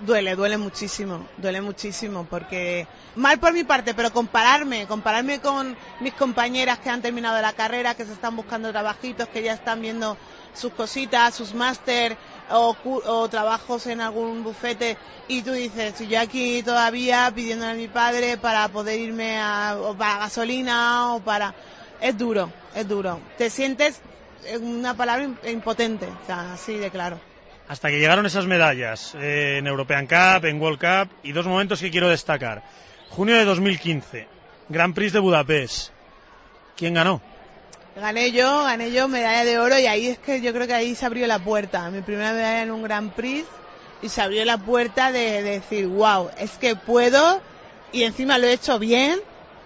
Duele, 0.00 0.34
duele 0.34 0.56
muchísimo, 0.56 1.26
duele 1.36 1.60
muchísimo, 1.60 2.24
porque 2.24 2.86
mal 3.16 3.38
por 3.38 3.52
mi 3.52 3.64
parte, 3.64 3.92
pero 3.92 4.10
compararme, 4.10 4.86
compararme 4.86 5.40
con 5.40 5.76
mis 6.00 6.14
compañeras 6.14 6.78
que 6.78 6.88
han 6.88 7.02
terminado 7.02 7.40
la 7.42 7.52
carrera, 7.52 7.94
que 7.94 8.06
se 8.06 8.14
están 8.14 8.34
buscando 8.34 8.70
trabajitos, 8.70 9.28
que 9.28 9.42
ya 9.42 9.52
están 9.52 9.82
viendo 9.82 10.16
sus 10.54 10.72
cositas, 10.72 11.34
sus 11.34 11.52
máster 11.54 12.16
o, 12.50 12.74
o, 12.84 13.28
trabajos 13.28 13.86
en 13.88 14.00
algún 14.00 14.42
bufete 14.42 14.96
y 15.28 15.42
tú 15.42 15.52
dices, 15.52 15.98
yo 16.08 16.18
aquí 16.18 16.62
todavía 16.62 17.30
pidiéndole 17.34 17.72
a 17.72 17.74
mi 17.74 17.88
padre 17.88 18.38
para 18.38 18.68
poder 18.68 18.98
irme 18.98 19.38
a, 19.38 19.76
o 19.78 19.94
para 19.94 20.20
gasolina 20.20 21.14
o 21.14 21.20
para... 21.20 21.54
Es 22.00 22.16
duro, 22.16 22.50
es 22.74 22.88
duro. 22.88 23.20
Te 23.36 23.50
sientes, 23.50 24.00
en 24.46 24.66
una 24.66 24.94
palabra, 24.94 25.28
impotente, 25.44 26.06
o 26.06 26.26
sea, 26.26 26.54
así 26.54 26.72
de 26.76 26.90
claro 26.90 27.29
hasta 27.70 27.88
que 27.88 28.00
llegaron 28.00 28.26
esas 28.26 28.46
medallas 28.46 29.14
eh, 29.14 29.58
en 29.58 29.68
European 29.68 30.08
Cup, 30.08 30.44
en 30.44 30.60
World 30.60 30.80
Cup 30.80 31.16
y 31.22 31.30
dos 31.30 31.46
momentos 31.46 31.78
que 31.78 31.92
quiero 31.92 32.08
destacar. 32.08 32.64
Junio 33.10 33.36
de 33.36 33.44
2015, 33.44 34.26
Grand 34.68 34.92
Prix 34.92 35.12
de 35.12 35.20
Budapest. 35.20 35.92
¿Quién 36.76 36.94
ganó? 36.94 37.22
Gané 37.94 38.32
yo, 38.32 38.64
gané 38.64 38.90
yo 38.90 39.06
medalla 39.06 39.44
de 39.44 39.60
oro 39.60 39.78
y 39.78 39.86
ahí 39.86 40.08
es 40.08 40.18
que 40.18 40.40
yo 40.40 40.52
creo 40.52 40.66
que 40.66 40.74
ahí 40.74 40.96
se 40.96 41.06
abrió 41.06 41.28
la 41.28 41.38
puerta. 41.38 41.88
Mi 41.90 42.00
primera 42.00 42.32
medalla 42.32 42.62
en 42.64 42.72
un 42.72 42.82
Grand 42.82 43.12
Prix 43.12 43.46
y 44.02 44.08
se 44.08 44.20
abrió 44.20 44.44
la 44.44 44.58
puerta 44.58 45.12
de, 45.12 45.40
decir, 45.40 45.86
wow, 45.86 46.28
es 46.38 46.50
que 46.58 46.74
puedo 46.74 47.40
y 47.92 48.02
encima 48.02 48.38
lo 48.38 48.48
he 48.48 48.52
hecho 48.52 48.80
bien 48.80 49.20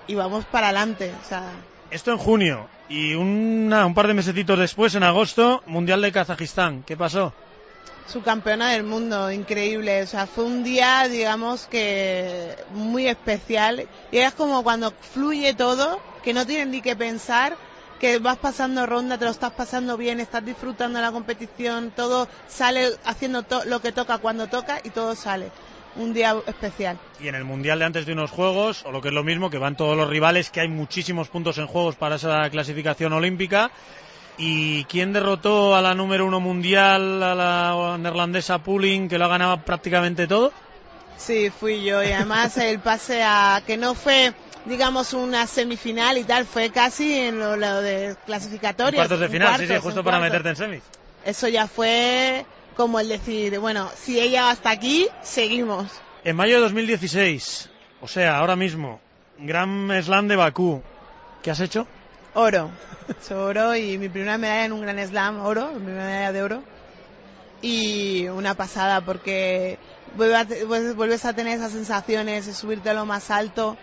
y 0.09 0.15
vamos 0.15 0.45
para 0.45 0.67
adelante. 0.67 1.11
O 1.25 1.27
sea... 1.27 1.53
Esto 1.91 2.13
en 2.13 2.19
junio 2.19 2.69
y 2.91 3.15
una, 3.15 3.87
un 3.87 3.95
par 3.95 4.09
de 4.09 4.15
mesecitos 4.15 4.59
después, 4.59 4.95
en 4.95 5.05
agosto, 5.05 5.63
Mundial 5.65 6.03
de 6.03 6.13
Kazajistán. 6.13 6.83
¿Qué 6.83 6.99
pasó? 6.99 7.33
Subcampeona 8.07 8.71
del 8.71 8.85
mundo, 8.85 9.31
increíble. 9.31 10.03
O 10.03 10.07
sea, 10.07 10.27
fue 10.27 10.45
un 10.45 10.63
día, 10.63 11.09
digamos 11.09 11.67
que 11.67 12.57
muy 12.73 13.07
especial. 13.07 13.89
Y 14.13 14.19
es 14.19 14.33
como 14.35 14.63
cuando 14.63 14.93
fluye 14.93 15.55
todo, 15.55 16.01
que 16.23 16.35
no 16.35 16.47
tienes 16.47 16.69
ni 16.69 16.81
que 16.81 16.97
pensar, 16.97 17.57
que 18.01 18.19
vas 18.19 18.39
pasando 18.39 18.87
ronda, 18.87 19.19
te 19.19 19.25
lo 19.25 19.31
estás 19.31 19.53
pasando 19.53 19.97
bien, 19.97 20.21
estás 20.21 20.45
disfrutando 20.45 20.99
de 20.99 21.05
la 21.05 21.13
competición, 21.13 21.93
todo 21.95 22.29
sale 22.49 22.91
haciendo 23.05 23.45
lo 23.67 23.81
que 23.81 23.93
toca 23.93 24.19
cuando 24.19 24.47
toca 24.47 24.81
y 24.85 24.91
todo 24.91 25.15
sale. 25.15 25.51
Un 25.97 26.13
día 26.13 26.35
especial. 26.49 26.99
Y 27.21 27.29
en 27.29 27.37
el 27.37 27.45
Mundial 27.45 27.79
de 27.79 27.85
antes 27.85 28.05
de 28.05 28.15
unos 28.15 28.33
Juegos, 28.33 28.85
o 28.85 28.91
lo 28.91 29.01
que 29.01 29.09
es 29.09 29.15
lo 29.15 29.23
mismo, 29.23 29.49
que 29.49 29.59
van 29.59 29.77
todos 29.77 29.97
los 29.97 30.09
rivales, 30.09 30.51
que 30.51 30.61
hay 30.61 30.67
muchísimos 30.67 31.29
puntos 31.29 31.57
en 31.59 31.69
juegos 31.69 31.95
para 31.95 32.17
esa 32.17 32.51
clasificación 32.51 33.13
olímpica 33.13 33.71
¿Y 34.37 34.85
quién 34.85 35.13
derrotó 35.13 35.77
a 35.77 35.83
la 35.83 35.95
número 35.95 36.27
uno 36.27 36.41
mundial, 36.41 37.23
a 37.23 37.35
la 37.35 37.97
neerlandesa 37.99 38.59
Pulling, 38.59 39.09
que 39.09 39.19
lo 39.19 39.27
ha 39.27 39.29
ganado 39.29 39.59
prácticamente 39.59 40.27
todo? 40.27 40.53
Sí, 41.17 41.51
fui 41.51 41.85
yo. 41.85 42.03
Y 42.03 42.11
además 42.11 42.57
el 42.59 42.81
pase 42.81 43.23
a 43.23 43.63
que 43.65 43.77
no 43.77 43.95
fue, 43.95 44.33
digamos, 44.65 45.13
una 45.15 45.47
semifinal 45.47 46.19
y 46.19 46.25
tal, 46.25 46.47
fue 46.47 46.71
casi 46.71 47.17
en 47.19 47.39
lo, 47.39 47.57
de 47.81 48.17
clasificatoria. 48.27 48.99
Cuartos 48.99 49.21
de 49.21 49.29
final, 49.29 49.61
sí, 49.61 49.69
sí, 49.69 49.75
justo 49.81 50.03
para 50.03 50.19
meterte 50.19 50.49
en 50.49 50.57
semis. 50.57 50.83
Eso 51.25 51.47
ya 51.49 51.69
fue 51.69 52.45
como 52.77 52.99
el 52.99 53.09
decir, 53.09 53.59
bueno, 53.61 53.89
si 53.97 54.19
ella 54.19 54.43
va 54.43 54.51
hasta 54.51 54.71
aquí, 54.71 55.07
seguimos. 55.23 55.87
En 56.25 56.35
mayo 56.35 56.57
de 56.57 56.61
2016, 56.63 57.71
o 58.01 58.09
sea, 58.09 58.39
ahora 58.39 58.57
mismo, 58.57 59.01
Gran 59.39 59.91
Slam 60.03 60.27
de 60.27 60.37
Bakú, 60.37 60.83
¿qué 61.43 61.51
has 61.53 61.61
hecho? 61.61 61.87
Oro. 62.35 62.71
oro 63.31 63.77
y 63.77 63.97
mi 63.97 64.09
primera 64.09 64.39
medalla 64.39 64.65
en 64.65 64.73
un 64.73 64.81
Gran 64.83 65.07
Slam, 65.07 65.41
oro, 65.41 65.69
mi 65.73 65.85
primera 65.85 66.05
medalla 66.05 66.33
de 66.33 66.43
oro. 66.43 66.63
Y 67.63 68.29
una 68.29 68.55
pasada 68.55 69.01
porque 69.01 69.79
vuelves 70.17 71.25
a 71.25 71.33
tener 71.33 71.57
esas 71.57 71.73
sensaciones 71.73 72.47
de 72.47 72.55
subirte 72.55 72.91
a 72.91 72.95
lo 72.95 73.07
más 73.07 73.31
alto 73.31 73.77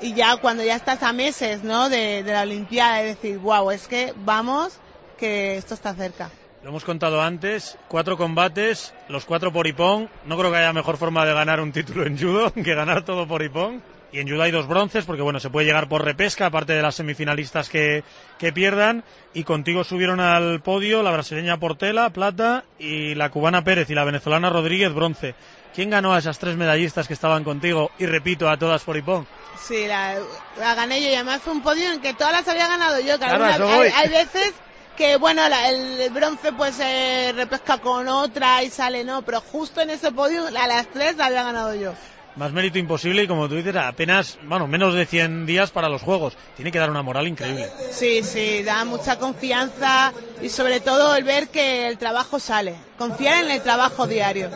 y 0.00 0.14
ya 0.14 0.36
cuando 0.36 0.62
ya 0.62 0.76
estás 0.76 1.02
a 1.02 1.12
meses 1.12 1.64
¿no? 1.64 1.88
de, 1.88 2.22
la 2.22 2.42
Olimpiada, 2.42 2.98
de 2.98 3.04
decir, 3.06 3.38
wow, 3.38 3.70
es 3.70 3.88
que 3.88 4.12
vamos, 4.16 4.78
que 5.18 5.56
esto 5.56 5.74
está 5.74 5.94
cerca. 5.94 6.30
Lo 6.62 6.70
hemos 6.70 6.84
contado 6.84 7.22
antes, 7.22 7.78
cuatro 7.88 8.16
combates, 8.16 8.94
los 9.08 9.24
cuatro 9.24 9.52
por 9.52 9.66
Ipón. 9.66 10.08
No 10.26 10.38
creo 10.38 10.50
que 10.50 10.58
haya 10.58 10.72
mejor 10.72 10.96
forma 10.96 11.24
de 11.24 11.34
ganar 11.34 11.60
un 11.60 11.72
título 11.72 12.06
en 12.06 12.18
judo 12.18 12.52
que 12.54 12.74
ganar 12.74 13.04
todo 13.04 13.26
por 13.26 13.42
Ipón 13.42 13.82
y 14.14 14.20
en 14.20 14.28
judo 14.28 14.44
hay 14.44 14.52
dos 14.52 14.68
bronces 14.68 15.04
porque 15.04 15.22
bueno 15.22 15.40
se 15.40 15.50
puede 15.50 15.66
llegar 15.66 15.88
por 15.88 16.04
repesca 16.04 16.46
aparte 16.46 16.72
de 16.72 16.82
las 16.82 16.94
semifinalistas 16.94 17.68
que, 17.68 18.04
que 18.38 18.52
pierdan 18.52 19.02
y 19.32 19.42
contigo 19.42 19.82
subieron 19.82 20.20
al 20.20 20.60
podio 20.60 21.02
la 21.02 21.10
brasileña 21.10 21.58
Portela 21.58 22.10
plata 22.10 22.64
y 22.78 23.16
la 23.16 23.30
cubana 23.30 23.64
Pérez 23.64 23.90
y 23.90 23.94
la 23.94 24.04
venezolana 24.04 24.50
Rodríguez 24.50 24.94
bronce 24.94 25.34
¿quién 25.74 25.90
ganó 25.90 26.14
a 26.14 26.20
esas 26.20 26.38
tres 26.38 26.56
medallistas 26.56 27.08
que 27.08 27.14
estaban 27.14 27.42
contigo 27.42 27.90
y 27.98 28.06
repito 28.06 28.48
a 28.48 28.56
todas 28.56 28.84
por 28.84 28.96
Ipón? 28.96 29.26
Sí, 29.60 29.88
la, 29.88 30.16
gané 30.56 31.02
yo 31.02 31.08
y 31.08 31.14
además 31.14 31.42
fue 31.42 31.52
un 31.52 31.62
podio 31.62 31.90
en 31.90 32.00
que 32.00 32.14
todas 32.14 32.32
las 32.32 32.46
había 32.46 32.68
ganado 32.68 33.00
yo 33.00 33.18
claro, 33.18 33.44
hay, 33.44 34.08
veces 34.08 34.52
que 34.96 35.16
bueno, 35.16 35.42
el 35.44 36.08
bronce 36.10 36.52
pues 36.52 36.76
se 36.76 37.32
repesca 37.34 37.78
con 37.78 38.06
otra 38.06 38.62
y 38.62 38.70
sale, 38.70 39.02
no, 39.02 39.22
pero 39.22 39.40
justo 39.40 39.80
en 39.80 39.90
ese 39.90 40.12
podio 40.12 40.46
a 40.46 40.68
las 40.68 40.86
tres 40.88 41.16
la 41.16 41.26
había 41.26 41.42
ganado 41.42 41.74
yo. 41.74 41.94
Más 42.36 42.52
mérito 42.52 42.78
imposible 42.78 43.22
y 43.22 43.26
como 43.28 43.48
tú 43.48 43.54
dices, 43.54 43.76
apenas, 43.76 44.38
bueno, 44.42 44.66
menos 44.66 44.94
de 44.94 45.06
100 45.06 45.46
días 45.46 45.70
para 45.70 45.88
los 45.88 46.02
Juegos. 46.02 46.36
Tiene 46.56 46.72
que 46.72 46.78
dar 46.78 46.90
una 46.90 47.02
moral 47.02 47.28
increíble. 47.28 47.68
Sí, 47.92 48.22
sí, 48.22 48.62
da 48.64 48.84
mucha 48.84 49.18
confianza 49.18 50.12
y 50.42 50.48
sobre 50.48 50.80
todo 50.80 51.14
el 51.14 51.22
ver 51.22 51.48
que 51.48 51.86
el 51.86 51.96
trabajo 51.96 52.40
sale. 52.40 52.74
Confiar 52.98 53.44
en 53.44 53.52
el 53.52 53.62
trabajo 53.62 54.06
diario. 54.06 54.50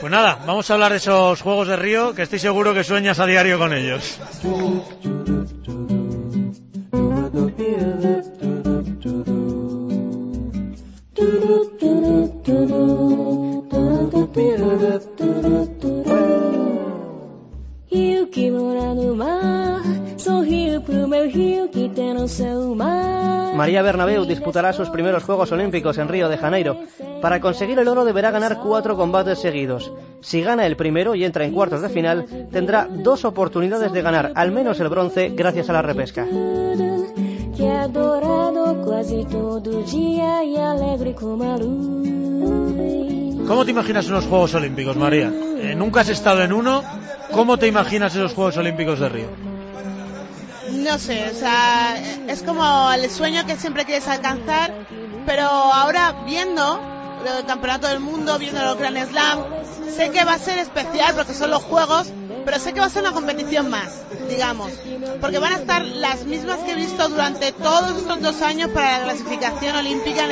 Pues 0.00 0.10
nada, 0.10 0.38
vamos 0.46 0.70
a 0.70 0.74
hablar 0.74 0.92
de 0.92 0.98
esos 0.98 1.40
Juegos 1.40 1.66
de 1.66 1.76
Río, 1.76 2.14
que 2.14 2.22
estoy 2.22 2.38
seguro 2.38 2.72
que 2.72 2.84
sueñas 2.84 3.18
a 3.18 3.26
diario 3.26 3.58
con 3.58 3.72
ellos. 3.72 4.18
María 23.54 23.82
Bernabeu 23.82 24.24
disputará 24.24 24.72
sus 24.72 24.90
primeros 24.90 25.22
Juegos 25.22 25.52
Olímpicos 25.52 25.98
en 25.98 26.08
Río 26.08 26.28
de 26.28 26.36
Janeiro. 26.36 26.80
Para 27.22 27.40
conseguir 27.40 27.78
el 27.78 27.86
oro 27.86 28.04
deberá 28.04 28.32
ganar 28.32 28.58
cuatro 28.60 28.96
combates 28.96 29.38
seguidos. 29.38 29.92
Si 30.20 30.42
gana 30.42 30.66
el 30.66 30.76
primero 30.76 31.14
y 31.14 31.24
entra 31.24 31.44
en 31.44 31.52
cuartos 31.52 31.80
de 31.80 31.88
final, 31.88 32.48
tendrá 32.50 32.88
dos 32.90 33.24
oportunidades 33.24 33.92
de 33.92 34.02
ganar 34.02 34.32
al 34.34 34.50
menos 34.50 34.80
el 34.80 34.88
bronce 34.88 35.28
gracias 35.28 35.70
a 35.70 35.74
la 35.74 35.82
repesca. 35.82 36.26
¿Cómo 43.46 43.64
te 43.64 43.70
imaginas 43.70 44.08
unos 44.08 44.26
Juegos 44.26 44.54
Olímpicos, 44.54 44.96
María? 44.96 45.32
Eh, 45.58 45.74
nunca 45.76 46.00
has 46.00 46.08
estado 46.08 46.42
en 46.42 46.52
uno. 46.52 46.82
¿Cómo 47.32 47.58
te 47.58 47.66
imaginas 47.66 48.14
esos 48.14 48.34
Juegos 48.34 48.56
Olímpicos 48.56 49.00
de 49.00 49.08
Río? 49.08 49.28
No 50.70 50.98
sé, 50.98 51.30
o 51.30 51.34
sea, 51.34 51.96
es 52.28 52.42
como 52.42 52.92
el 52.92 53.10
sueño 53.10 53.46
que 53.46 53.56
siempre 53.56 53.84
quieres 53.84 54.06
alcanzar, 54.08 54.74
pero 55.26 55.46
ahora 55.46 56.24
viendo 56.26 56.80
el 57.24 57.46
Campeonato 57.46 57.88
del 57.88 58.00
Mundo, 58.00 58.38
viendo 58.38 58.62
los 58.62 58.76
Grand 58.76 59.08
Slam, 59.08 59.44
sé 59.88 60.10
que 60.10 60.24
va 60.24 60.34
a 60.34 60.38
ser 60.38 60.58
especial 60.58 61.14
porque 61.14 61.32
son 61.32 61.50
los 61.50 61.62
Juegos, 61.62 62.08
pero 62.44 62.58
sé 62.58 62.72
que 62.72 62.80
va 62.80 62.86
a 62.86 62.90
ser 62.90 63.02
una 63.02 63.12
competición 63.12 63.70
más, 63.70 64.02
digamos, 64.28 64.72
porque 65.20 65.38
van 65.38 65.54
a 65.54 65.56
estar 65.56 65.84
las 65.84 66.24
mismas 66.24 66.58
que 66.60 66.72
he 66.72 66.76
visto 66.76 67.08
durante 67.08 67.52
todos 67.52 67.96
estos 67.96 68.20
dos 68.20 68.42
años 68.42 68.70
para 68.70 68.98
la 68.98 69.04
clasificación 69.04 69.76
olímpica, 69.76 70.24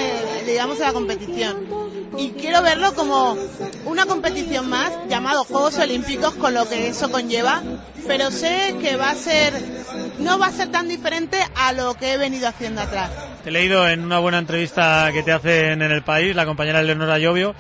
digamos, 0.47 0.79
de 0.79 0.85
la 0.85 0.93
competición 0.93 1.82
y 2.17 2.31
quiero 2.31 2.63
verlo 2.63 2.95
como 2.95 3.37
una 3.85 4.07
competición 4.07 4.69
más 4.69 4.93
llamado 5.09 5.45
Juegos 5.45 5.79
Olímpicos 5.79 6.35
con 6.35 6.55
lo 6.55 6.69
que 6.69 6.89
eso 6.89 7.11
conlleva, 7.11 7.63
pero 8.07 8.31
sé 8.31 8.77
que 8.81 8.97
va 8.97 9.11
a 9.11 9.15
ser 9.15 9.55
no 10.19 10.39
va 10.39 10.47
a 10.47 10.53
ser 10.53 10.71
tan 10.71 10.89
diferente 10.89 11.39
a 11.55 11.73
lo 11.73 11.95
que 11.95 12.13
he 12.13 12.17
venido 12.19 12.49
haciendo 12.49 12.81
atrás. 12.81 13.11
Te 13.43 13.51
he 13.51 13.53
leído 13.53 13.89
en 13.89 14.05
una 14.05 14.19
buena 14.19 14.39
entrevista 14.39 15.11
que 15.13 15.23
te 15.23 15.33
hacen 15.33 15.83
en 15.83 15.91
el 15.91 16.03
país 16.03 16.35
la 16.37 16.47
compañera 16.47 16.83
Leonora 16.83 17.19
Llovio 17.19 17.55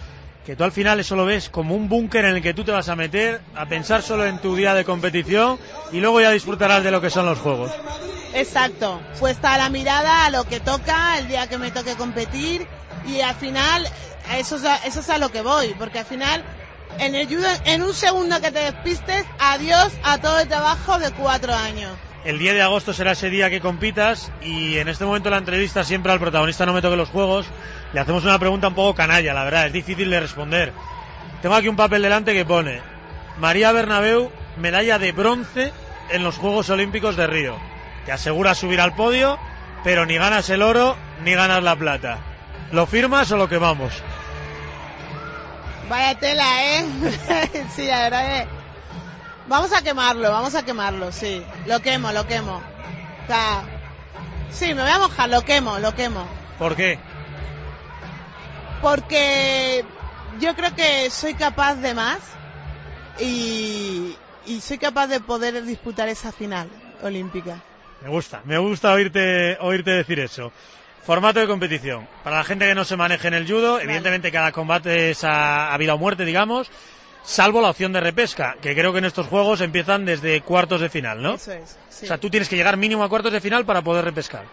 que 0.45 0.57
tú 0.57 0.65
al 0.65 0.73
final 0.73 0.99
eso 0.99 1.15
lo 1.15 1.25
ves 1.25 1.49
como 1.49 1.75
un 1.75 1.88
búnker 1.88 2.25
en 2.25 2.37
el 2.37 2.43
que 2.43 2.55
tú 2.55 2.65
te 2.65 2.73
vas 2.73 2.88
a 2.88 2.97
meter, 2.97 3.41
a 3.55 3.67
pensar 3.67 4.03
solo 4.03 4.27
en 4.27 4.38
tu 4.38 4.57
día 4.57 4.75
de 4.75 4.85
competición 4.85 5.59
y 5.93 6.01
luego 6.01 6.21
ya 6.21 6.31
disfrutarás 6.31 6.83
de 6.83 6.91
lo 6.91 7.01
que 7.01 7.11
son 7.11 7.27
los 7.27 7.38
juegos. 7.38 7.71
Exacto, 8.35 9.01
puesta 9.21 9.57
la 9.57 9.69
mirada 9.69 10.25
a 10.25 10.31
lo 10.31 10.45
que 10.45 10.59
toca 10.59 11.19
el 11.19 11.29
día 11.29 11.49
que 11.49 11.59
me 11.59 11.71
toque 11.71 11.95
competir 11.95 12.67
y 13.07 13.21
al 13.21 13.35
final 13.37 13.87
eso 14.37 14.56
es 14.56 14.64
a, 14.64 14.76
eso 14.87 15.00
es 15.00 15.11
a 15.11 15.18
lo 15.18 15.30
que 15.30 15.42
voy, 15.42 15.74
porque 15.78 16.00
al 16.00 16.06
final 16.06 16.44
en 16.98 17.14
el 17.14 17.28
en 17.64 17.82
un 17.82 17.94
segundo 17.94 18.40
que 18.40 18.50
te 18.50 18.61
despistes, 18.61 19.24
adiós 19.38 19.92
a 20.04 20.18
todo 20.18 20.40
el 20.40 20.48
trabajo 20.48 20.98
de 20.98 21.11
cuatro 21.12 21.54
años. 21.54 21.92
El 22.24 22.38
10 22.38 22.54
de 22.54 22.62
agosto 22.62 22.92
será 22.92 23.12
ese 23.12 23.30
día 23.30 23.50
que 23.50 23.61
compitas 23.61 24.30
y 24.42 24.78
en 24.78 24.88
este 24.88 25.04
momento 25.04 25.28
la 25.28 25.38
entrevista 25.38 25.82
siempre 25.82 26.12
al 26.12 26.20
protagonista 26.20 26.64
no 26.64 26.72
me 26.72 26.80
toque 26.80 26.96
los 26.96 27.08
juegos. 27.08 27.46
Le 27.92 27.98
hacemos 27.98 28.22
una 28.24 28.38
pregunta 28.38 28.68
un 28.68 28.74
poco 28.74 28.94
canalla, 28.94 29.35
la 29.35 29.42
verdad, 29.42 29.66
es 29.66 29.72
difícil 29.72 30.08
de 30.08 30.20
responder. 30.20 30.72
Tengo 31.40 31.56
aquí 31.56 31.66
un 31.66 31.74
papel 31.74 32.02
delante 32.02 32.32
que 32.32 32.44
pone 32.44 32.80
María 33.38 33.72
Bernabeu, 33.72 34.30
medalla 34.56 35.00
de 35.00 35.11
bronce 35.11 35.72
en 36.11 36.22
los 36.22 36.37
Juegos 36.37 36.70
Olímpicos 36.70 37.16
de 37.16 37.26
Río. 37.26 37.56
Te 38.06 38.12
asegura 38.12 38.54
subir 38.54 38.80
al 38.80 38.94
podio, 38.94 39.38
pero 39.82 40.06
ni 40.06 40.16
ganas 40.16 40.48
el 40.50 40.62
oro 40.62 40.96
ni 41.24 41.32
ganas 41.32 41.62
la 41.62 41.74
plata. 41.74 42.18
¿Lo 42.70 42.87
firmas 42.87 43.32
o 43.32 43.37
lo 43.37 43.48
quemamos? 43.48 43.92
Vaya 45.88 46.18
tela, 46.18 46.45
¿eh? 46.64 46.85
sí, 47.75 47.87
la 47.87 48.03
verdad 48.03 48.40
es... 48.40 48.49
Vamos 49.49 49.73
a 49.73 49.83
quemarlo, 49.83 50.31
vamos 50.31 50.55
a 50.55 50.64
quemarlo, 50.64 51.12
sí. 51.12 51.45
Lo 51.66 51.81
quemo, 51.81 52.12
lo 52.12 52.27
quemo. 52.27 52.57
O 52.57 53.27
sea, 53.27 53.64
sí, 54.51 54.75
me 54.75 54.83
voy 54.83 54.90
a 54.90 54.99
mojar, 54.99 55.29
lo 55.29 55.42
quemo, 55.42 55.79
lo 55.79 55.95
quemo. 55.95 56.27
¿Por 56.59 56.77
qué? 56.77 56.99
Porque 58.81 59.85
yo 60.40 60.55
creo 60.55 60.75
que 60.75 61.11
soy 61.11 61.35
capaz 61.35 61.75
de 61.77 61.95
más 61.95 62.18
y, 63.21 64.16
y 64.47 64.61
soy 64.61 64.79
capaz 64.79 65.09
de 65.09 65.21
poder 65.21 65.62
disputar 65.64 66.09
esa 66.09 66.33
final 66.33 66.68
olímpica. 67.03 67.59
Me 68.01 68.09
gusta, 68.09 68.42
me 68.45 68.59
gusta 68.59 68.92
oírte, 68.92 69.57
oírte 69.61 69.90
decir 69.90 70.18
eso. 70.18 70.53
Formato 71.05 71.41
de 71.41 71.47
competición. 71.49 72.07
Para 72.23 72.37
la 72.37 72.45
gente 72.45 72.67
que 72.67 72.75
no 72.75 72.85
se 72.85 72.97
maneje 72.97 73.29
en 73.29 73.35
el 73.35 73.47
judo, 73.47 73.73
vale. 73.73 73.85
evidentemente 73.85 74.31
cada 74.31 74.53
combate 74.53 75.11
es 75.11 75.25
a, 75.25 75.75
a, 75.75 75.77
vida 75.77 75.95
o 75.95 75.99
muerte, 75.99 76.25
digamos, 76.25 76.71
salvo 77.25 77.61
la 77.61 77.71
opción 77.71 77.93
de 77.93 78.01
repesca, 78.01 78.57
que 78.61 78.75
creo 78.75 78.93
que 78.93 78.99
en 78.99 79.07
estos 79.07 79.27
juegos 79.27 79.61
empiezan 79.61 80.05
desde 80.05 80.41
cuartos 80.43 80.81
de 80.81 80.88
final, 80.88 81.21
¿no? 81.21 81.35
Eso 81.35 81.53
es. 81.53 81.77
Sí. 81.88 82.05
O 82.05 82.09
sea, 82.09 82.19
tú 82.19 82.31
tienes 82.31 82.49
que 82.49 82.57
llegar 82.57 82.77
mínimo 82.77 83.03
a 83.03 83.09
cuartos 83.09 83.33
de 83.33 83.41
final 83.41 83.65
para 83.65 83.83
poder 83.83 84.05
repescar. 84.05 84.45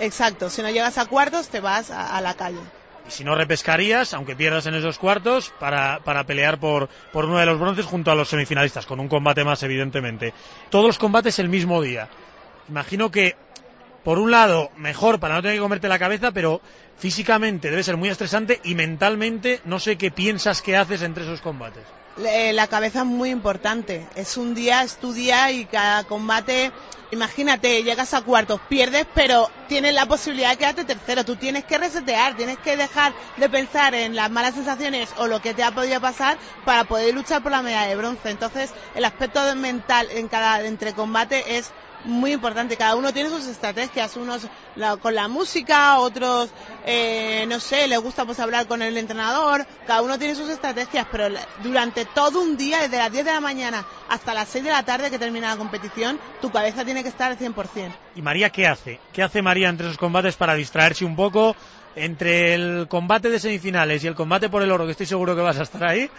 Exacto, 0.00 0.50
si 0.50 0.60
no 0.60 0.70
llegas 0.70 0.98
a 0.98 1.06
cuartos 1.06 1.48
te 1.48 1.60
vas 1.60 1.90
a, 1.90 2.16
a 2.16 2.20
la 2.20 2.34
calle. 2.34 2.60
Y 3.06 3.10
si 3.10 3.22
no 3.22 3.36
repescarías, 3.36 4.12
aunque 4.14 4.34
pierdas 4.34 4.66
en 4.66 4.74
esos 4.74 4.98
cuartos, 4.98 5.52
para, 5.60 6.00
para 6.00 6.24
pelear 6.24 6.58
por, 6.58 6.88
por 7.12 7.26
uno 7.26 7.38
de 7.38 7.46
los 7.46 7.60
bronces 7.60 7.86
junto 7.86 8.10
a 8.10 8.16
los 8.16 8.28
semifinalistas, 8.28 8.84
con 8.84 8.98
un 8.98 9.08
combate 9.08 9.44
más, 9.44 9.62
evidentemente. 9.62 10.34
Todos 10.70 10.86
los 10.86 10.98
combates 10.98 11.38
el 11.38 11.48
mismo 11.48 11.80
día. 11.80 12.08
Imagino 12.68 13.12
que 13.12 13.36
por 14.06 14.20
un 14.20 14.30
lado, 14.30 14.70
mejor 14.76 15.18
para 15.18 15.34
no 15.34 15.42
tener 15.42 15.56
que 15.56 15.62
comerte 15.62 15.88
la 15.88 15.98
cabeza, 15.98 16.30
pero 16.30 16.60
físicamente 16.96 17.70
debe 17.70 17.82
ser 17.82 17.96
muy 17.96 18.08
estresante 18.08 18.60
y 18.62 18.76
mentalmente 18.76 19.60
no 19.64 19.80
sé 19.80 19.98
qué 19.98 20.12
piensas 20.12 20.62
que 20.62 20.76
haces 20.76 21.02
entre 21.02 21.24
esos 21.24 21.40
combates. 21.40 21.82
La 22.16 22.68
cabeza 22.68 23.00
es 23.00 23.04
muy 23.04 23.30
importante. 23.30 24.06
Es 24.14 24.36
un 24.36 24.54
día, 24.54 24.84
es 24.84 24.98
tu 24.98 25.12
y 25.12 25.64
cada 25.64 26.04
combate, 26.04 26.70
imagínate, 27.10 27.82
llegas 27.82 28.14
a 28.14 28.22
cuartos, 28.22 28.60
pierdes, 28.68 29.06
pero 29.12 29.50
tienes 29.66 29.92
la 29.92 30.06
posibilidad 30.06 30.50
de 30.50 30.56
quedarte 30.56 30.84
tercero. 30.84 31.24
Tú 31.24 31.34
tienes 31.34 31.64
que 31.64 31.76
resetear, 31.76 32.36
tienes 32.36 32.58
que 32.58 32.76
dejar 32.76 33.12
de 33.36 33.48
pensar 33.48 33.92
en 33.96 34.14
las 34.14 34.30
malas 34.30 34.54
sensaciones 34.54 35.08
o 35.18 35.26
lo 35.26 35.42
que 35.42 35.52
te 35.52 35.64
ha 35.64 35.72
podido 35.72 36.00
pasar 36.00 36.38
para 36.64 36.84
poder 36.84 37.12
luchar 37.12 37.42
por 37.42 37.50
la 37.50 37.60
medalla 37.60 37.88
de 37.88 37.96
bronce. 37.96 38.30
Entonces, 38.30 38.70
el 38.94 39.04
aspecto 39.04 39.40
mental 39.56 40.06
en 40.12 40.28
cada 40.28 40.64
entre 40.64 40.92
combate 40.92 41.58
es 41.58 41.72
muy 42.06 42.32
importante. 42.32 42.76
Cada 42.76 42.96
uno 42.96 43.12
tiene 43.12 43.28
sus 43.28 43.46
estrategias, 43.46 44.16
unos 44.16 44.46
la, 44.76 44.96
con 44.96 45.14
la 45.14 45.28
música, 45.28 45.98
otros, 45.98 46.50
eh, 46.86 47.44
no 47.48 47.60
sé, 47.60 47.86
les 47.88 47.98
gusta 47.98 48.24
pues 48.24 48.40
hablar 48.40 48.66
con 48.66 48.82
el 48.82 48.96
entrenador, 48.96 49.66
cada 49.86 50.02
uno 50.02 50.18
tiene 50.18 50.34
sus 50.34 50.48
estrategias, 50.48 51.06
pero 51.10 51.28
durante 51.62 52.04
todo 52.04 52.40
un 52.40 52.56
día, 52.56 52.80
desde 52.82 52.98
las 52.98 53.12
10 53.12 53.24
de 53.24 53.32
la 53.32 53.40
mañana 53.40 53.84
hasta 54.08 54.34
las 54.34 54.48
6 54.48 54.64
de 54.64 54.70
la 54.70 54.82
tarde 54.84 55.10
que 55.10 55.18
termina 55.18 55.50
la 55.50 55.56
competición, 55.56 56.18
tu 56.40 56.50
cabeza 56.50 56.84
tiene 56.84 57.02
que 57.02 57.08
estar 57.08 57.30
al 57.30 57.38
100%. 57.38 57.92
¿Y 58.14 58.22
María 58.22 58.50
qué 58.50 58.66
hace? 58.66 59.00
¿Qué 59.12 59.22
hace 59.22 59.42
María 59.42 59.68
entre 59.68 59.86
esos 59.86 59.98
combates 59.98 60.36
para 60.36 60.54
distraerse 60.54 61.04
un 61.04 61.16
poco? 61.16 61.56
Entre 61.94 62.54
el 62.54 62.86
combate 62.88 63.30
de 63.30 63.40
semifinales 63.40 64.04
y 64.04 64.06
el 64.06 64.14
combate 64.14 64.50
por 64.50 64.62
el 64.62 64.70
oro, 64.70 64.84
que 64.84 64.92
estoy 64.92 65.06
seguro 65.06 65.34
que 65.34 65.40
vas 65.40 65.58
a 65.58 65.62
estar 65.62 65.82
ahí, 65.88 66.10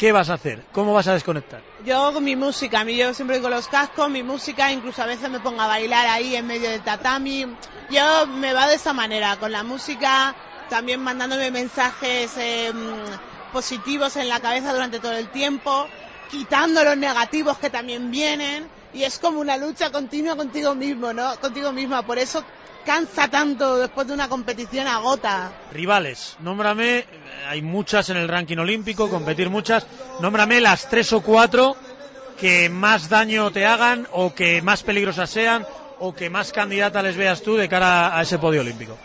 ¿Qué 0.00 0.12
vas 0.12 0.30
a 0.30 0.34
hacer? 0.34 0.64
¿Cómo 0.72 0.94
vas 0.94 1.08
a 1.08 1.12
desconectar? 1.12 1.60
Yo 1.84 2.14
con 2.14 2.24
mi 2.24 2.34
música, 2.34 2.82
yo 2.84 3.12
siempre 3.12 3.38
con 3.42 3.50
los 3.50 3.68
cascos, 3.68 4.08
mi 4.08 4.22
música, 4.22 4.72
incluso 4.72 5.02
a 5.02 5.06
veces 5.06 5.28
me 5.28 5.40
pongo 5.40 5.60
a 5.60 5.66
bailar 5.66 6.06
ahí 6.06 6.34
en 6.34 6.46
medio 6.46 6.70
del 6.70 6.80
tatami. 6.80 7.46
Yo 7.90 8.26
me 8.26 8.54
va 8.54 8.66
de 8.66 8.76
esa 8.76 8.94
manera, 8.94 9.36
con 9.36 9.52
la 9.52 9.62
música, 9.62 10.34
también 10.70 11.02
mandándome 11.02 11.50
mensajes 11.50 12.32
eh, 12.38 12.72
positivos 13.52 14.16
en 14.16 14.30
la 14.30 14.40
cabeza 14.40 14.72
durante 14.72 15.00
todo 15.00 15.12
el 15.12 15.28
tiempo, 15.28 15.86
quitando 16.30 16.82
los 16.82 16.96
negativos 16.96 17.58
que 17.58 17.68
también 17.68 18.10
vienen. 18.10 18.66
Y 18.94 19.02
es 19.02 19.18
como 19.18 19.38
una 19.40 19.58
lucha 19.58 19.92
continua 19.92 20.34
contigo 20.34 20.74
mismo, 20.74 21.12
¿no? 21.12 21.38
Contigo 21.40 21.72
misma. 21.72 22.06
Por 22.06 22.16
eso 22.16 22.42
cansa 22.84 23.28
tanto 23.28 23.78
después 23.78 24.06
de 24.06 24.14
una 24.14 24.28
competición 24.28 24.86
agota. 24.86 25.52
Rivales, 25.72 26.36
nómbrame, 26.40 27.06
hay 27.48 27.62
muchas 27.62 28.10
en 28.10 28.16
el 28.16 28.28
ranking 28.28 28.58
olímpico, 28.58 29.08
competir 29.08 29.50
muchas, 29.50 29.86
nómbrame 30.20 30.60
las 30.60 30.88
tres 30.88 31.12
o 31.12 31.20
cuatro 31.20 31.76
que 32.38 32.68
más 32.70 33.08
daño 33.08 33.50
te 33.50 33.66
hagan 33.66 34.08
o 34.12 34.34
que 34.34 34.62
más 34.62 34.82
peligrosas 34.82 35.28
sean 35.28 35.66
o 35.98 36.14
que 36.14 36.30
más 36.30 36.52
candidata 36.52 37.02
les 37.02 37.16
veas 37.16 37.42
tú 37.42 37.56
de 37.56 37.68
cara 37.68 38.16
a 38.16 38.22
ese 38.22 38.38
podio 38.38 38.62
olímpico. 38.62 38.96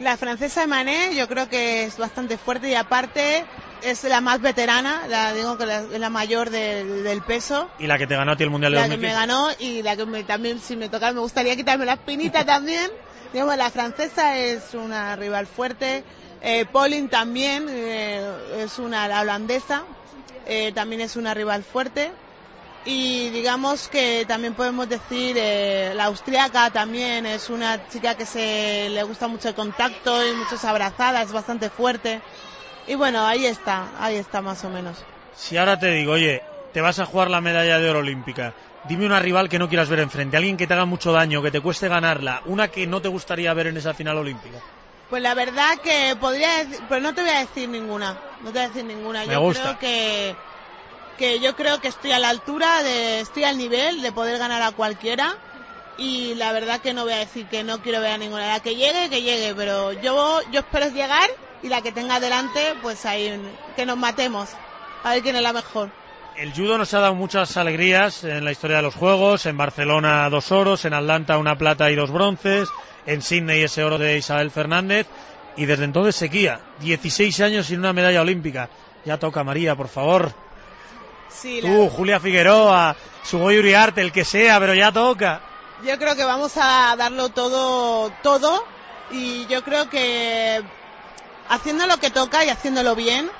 La 0.00 0.16
francesa 0.16 0.64
Emané 0.64 1.14
yo 1.14 1.28
creo 1.28 1.48
que 1.48 1.84
es 1.84 1.98
bastante 1.98 2.36
fuerte 2.38 2.68
y 2.70 2.74
aparte 2.74 3.44
es 3.82 4.02
la 4.04 4.20
más 4.20 4.40
veterana, 4.40 5.06
la 5.08 5.32
digo 5.32 5.56
que 5.58 5.64
es 5.64 6.00
la 6.00 6.10
mayor 6.10 6.50
de, 6.50 6.84
del 7.02 7.22
peso. 7.22 7.68
Y 7.78 7.86
la 7.86 7.98
que 7.98 8.06
te 8.06 8.16
ganó 8.16 8.32
a 8.32 8.36
ti 8.36 8.44
el 8.44 8.50
Mundial 8.50 8.72
de 8.72 8.80
La 8.80 8.88
que 8.88 8.96
me 8.96 9.12
ganó 9.12 9.48
y 9.58 9.82
la 9.82 9.96
que 9.96 10.06
me, 10.06 10.24
también 10.24 10.60
si 10.60 10.76
me 10.76 10.88
tocara 10.88 11.12
me 11.12 11.20
gustaría 11.20 11.54
quitarme 11.54 11.84
la 11.84 11.94
espinita 11.94 12.44
también. 12.44 12.90
Digamos, 13.34 13.56
la 13.56 13.68
francesa 13.68 14.38
es 14.38 14.74
una 14.74 15.16
rival 15.16 15.48
fuerte. 15.48 16.04
Eh, 16.40 16.66
Pauline 16.66 17.08
también 17.08 17.66
eh, 17.68 18.22
es 18.58 18.78
una 18.78 19.08
la 19.08 19.22
holandesa, 19.22 19.82
eh, 20.46 20.70
también 20.72 21.00
es 21.00 21.16
una 21.16 21.34
rival 21.34 21.64
fuerte. 21.64 22.12
Y 22.84 23.30
digamos 23.30 23.88
que 23.88 24.24
también 24.28 24.54
podemos 24.54 24.88
decir 24.88 25.36
eh, 25.36 25.94
la 25.96 26.04
austriaca 26.04 26.70
también 26.70 27.26
es 27.26 27.50
una 27.50 27.84
chica 27.88 28.14
que 28.14 28.24
se 28.24 28.88
le 28.90 29.02
gusta 29.02 29.26
mucho 29.26 29.48
el 29.48 29.56
contacto 29.56 30.24
y 30.24 30.32
muchas 30.34 30.64
abrazadas, 30.64 31.26
es 31.26 31.32
bastante 31.32 31.70
fuerte. 31.70 32.20
Y 32.86 32.94
bueno, 32.94 33.26
ahí 33.26 33.46
está, 33.46 33.90
ahí 33.98 34.14
está 34.14 34.42
más 34.42 34.62
o 34.62 34.70
menos. 34.70 35.04
Si 35.34 35.56
ahora 35.56 35.76
te 35.76 35.90
digo, 35.90 36.12
oye, 36.12 36.44
te 36.72 36.80
vas 36.80 37.00
a 37.00 37.04
jugar 37.04 37.30
la 37.30 37.40
medalla 37.40 37.80
de 37.80 37.90
oro 37.90 37.98
olímpica, 37.98 38.54
dime 38.88 39.06
una 39.06 39.20
rival 39.20 39.48
que 39.48 39.58
no 39.58 39.68
quieras 39.68 39.88
ver 39.88 40.00
enfrente, 40.00 40.36
alguien 40.36 40.56
que 40.56 40.66
te 40.66 40.74
haga 40.74 40.84
mucho 40.84 41.12
daño, 41.12 41.42
que 41.42 41.50
te 41.50 41.60
cueste 41.60 41.88
ganarla, 41.88 42.42
una 42.46 42.68
que 42.68 42.86
no 42.86 43.00
te 43.00 43.08
gustaría 43.08 43.52
ver 43.54 43.68
en 43.68 43.76
esa 43.76 43.94
final 43.94 44.18
olímpica. 44.18 44.58
Pues 45.10 45.22
la 45.22 45.34
verdad 45.34 45.78
que 45.82 46.16
podría 46.20 46.64
decir, 46.64 46.80
pero 46.88 47.00
no 47.00 47.14
te 47.14 47.22
voy 47.22 47.30
a 47.30 47.40
decir 47.40 47.68
ninguna, 47.68 48.18
no 48.40 48.46
te 48.46 48.58
voy 48.58 48.60
a 48.60 48.68
decir 48.68 48.84
ninguna. 48.84 49.24
Me 49.26 49.34
Yo 49.34 49.40
gusta. 49.40 49.62
creo 49.62 49.78
que 49.78 50.36
que 51.18 51.38
yo 51.38 51.54
creo 51.54 51.80
que 51.80 51.88
estoy 51.88 52.10
a 52.12 52.18
la 52.18 52.28
altura, 52.28 52.82
de, 52.82 53.20
estoy 53.20 53.44
al 53.44 53.56
nivel 53.56 54.02
de 54.02 54.12
poder 54.12 54.38
ganar 54.38 54.62
a 54.62 54.72
cualquiera 54.72 55.32
y 55.96 56.34
la 56.34 56.52
verdad 56.52 56.80
que 56.80 56.92
no 56.92 57.04
voy 57.04 57.12
a 57.12 57.18
decir 57.18 57.46
que 57.46 57.62
no 57.62 57.80
quiero 57.80 58.00
ver 58.00 58.12
a 58.12 58.18
ninguna. 58.18 58.48
La 58.48 58.60
que 58.60 58.74
llegue, 58.74 59.08
que 59.10 59.22
llegue, 59.22 59.54
pero 59.54 59.92
yo, 59.92 60.40
yo 60.50 60.60
espero 60.60 60.88
llegar 60.88 61.28
y 61.62 61.68
la 61.68 61.82
que 61.82 61.92
tenga 61.92 62.18
delante, 62.18 62.74
pues 62.82 63.06
ahí 63.06 63.40
que 63.76 63.86
nos 63.86 63.96
matemos, 63.96 64.50
a 65.04 65.12
ver 65.12 65.22
quién 65.22 65.36
es 65.36 65.42
la 65.42 65.52
mejor. 65.52 65.90
El 66.36 66.52
judo 66.52 66.78
nos 66.78 66.92
ha 66.94 67.00
dado 67.00 67.14
muchas 67.14 67.56
alegrías 67.56 68.24
en 68.24 68.44
la 68.44 68.50
historia 68.50 68.78
de 68.78 68.82
los 68.82 68.96
Juegos, 68.96 69.46
en 69.46 69.56
Barcelona 69.56 70.28
dos 70.30 70.50
oros, 70.50 70.84
en 70.84 70.92
Atlanta 70.92 71.38
una 71.38 71.56
plata 71.56 71.92
y 71.92 71.94
dos 71.94 72.10
bronces, 72.10 72.72
en 73.06 73.22
Sydney 73.22 73.62
ese 73.62 73.84
oro 73.84 73.98
de 73.98 74.18
Isabel 74.18 74.50
Fernández 74.50 75.06
y 75.56 75.66
desde 75.66 75.84
entonces 75.84 76.16
sequía, 76.16 76.60
16 76.80 77.40
años 77.40 77.66
sin 77.66 77.78
una 77.78 77.92
medalla 77.92 78.20
olímpica. 78.20 78.68
Ya 79.04 79.16
toca 79.18 79.44
María, 79.44 79.76
por 79.76 79.88
favor. 79.88 80.32
Sí, 81.28 81.60
Tú, 81.60 81.88
Julia 81.88 82.18
Figueroa, 82.18 82.96
Sugoi 83.22 83.58
Uriarte, 83.58 84.00
el 84.00 84.10
que 84.10 84.24
sea, 84.24 84.58
pero 84.58 84.74
ya 84.74 84.90
toca. 84.90 85.40
Yo 85.84 85.96
creo 85.98 86.16
que 86.16 86.24
vamos 86.24 86.52
a 86.56 86.96
darlo 86.96 87.28
todo, 87.28 88.10
todo, 88.22 88.64
y 89.12 89.46
yo 89.46 89.62
creo 89.62 89.88
que 89.88 90.62
haciendo 91.48 91.86
lo 91.86 91.98
que 91.98 92.10
toca 92.10 92.44
y 92.44 92.48
haciéndolo 92.48 92.96
bien, 92.96 93.30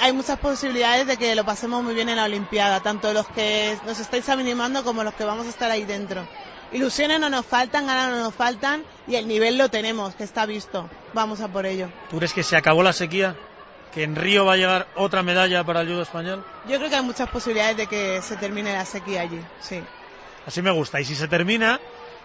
hay 0.00 0.12
muchas 0.12 0.38
posibilidades 0.38 1.06
de 1.06 1.16
que 1.16 1.34
lo 1.34 1.44
pasemos 1.44 1.82
muy 1.82 1.94
bien 1.94 2.08
en 2.08 2.16
la 2.16 2.24
Olimpiada, 2.24 2.80
tanto 2.80 3.12
los 3.12 3.26
que 3.28 3.76
nos 3.86 3.98
estáis 3.98 4.28
animando 4.28 4.84
como 4.84 5.04
los 5.04 5.14
que 5.14 5.24
vamos 5.24 5.46
a 5.46 5.50
estar 5.50 5.70
ahí 5.70 5.84
dentro. 5.84 6.26
Ilusiones 6.72 7.18
no 7.18 7.30
nos 7.30 7.46
faltan, 7.46 7.86
ganas 7.86 8.10
no 8.10 8.22
nos 8.22 8.34
faltan 8.34 8.84
y 9.06 9.16
el 9.16 9.26
nivel 9.26 9.56
lo 9.56 9.70
tenemos, 9.70 10.14
que 10.14 10.24
está 10.24 10.44
visto. 10.46 10.88
Vamos 11.14 11.40
a 11.40 11.48
por 11.48 11.64
ello. 11.66 11.88
¿Tú 12.10 12.18
crees 12.18 12.32
que 12.32 12.42
se 12.42 12.56
acabó 12.56 12.82
la 12.82 12.92
sequía? 12.92 13.36
que 13.92 14.02
en 14.02 14.16
Río 14.16 14.44
va 14.44 14.54
a 14.54 14.56
llegar 14.56 14.86
otra 14.96 15.22
medalla 15.22 15.64
para 15.64 15.80
el 15.80 15.88
judo 15.88 16.02
español? 16.02 16.44
Yo 16.68 16.76
creo 16.78 16.90
que 16.90 16.96
hay 16.96 17.02
muchas 17.02 17.28
posibilidades 17.30 17.76
de 17.76 17.86
que 17.86 18.20
se 18.22 18.36
termine 18.36 18.72
la 18.72 18.84
sequía 18.84 19.22
allí, 19.22 19.40
sí. 19.60 19.80
Así 20.46 20.62
me 20.62 20.70
gusta. 20.70 21.00
Y 21.00 21.04
si 21.04 21.14
se 21.14 21.28
termina, 21.28 21.80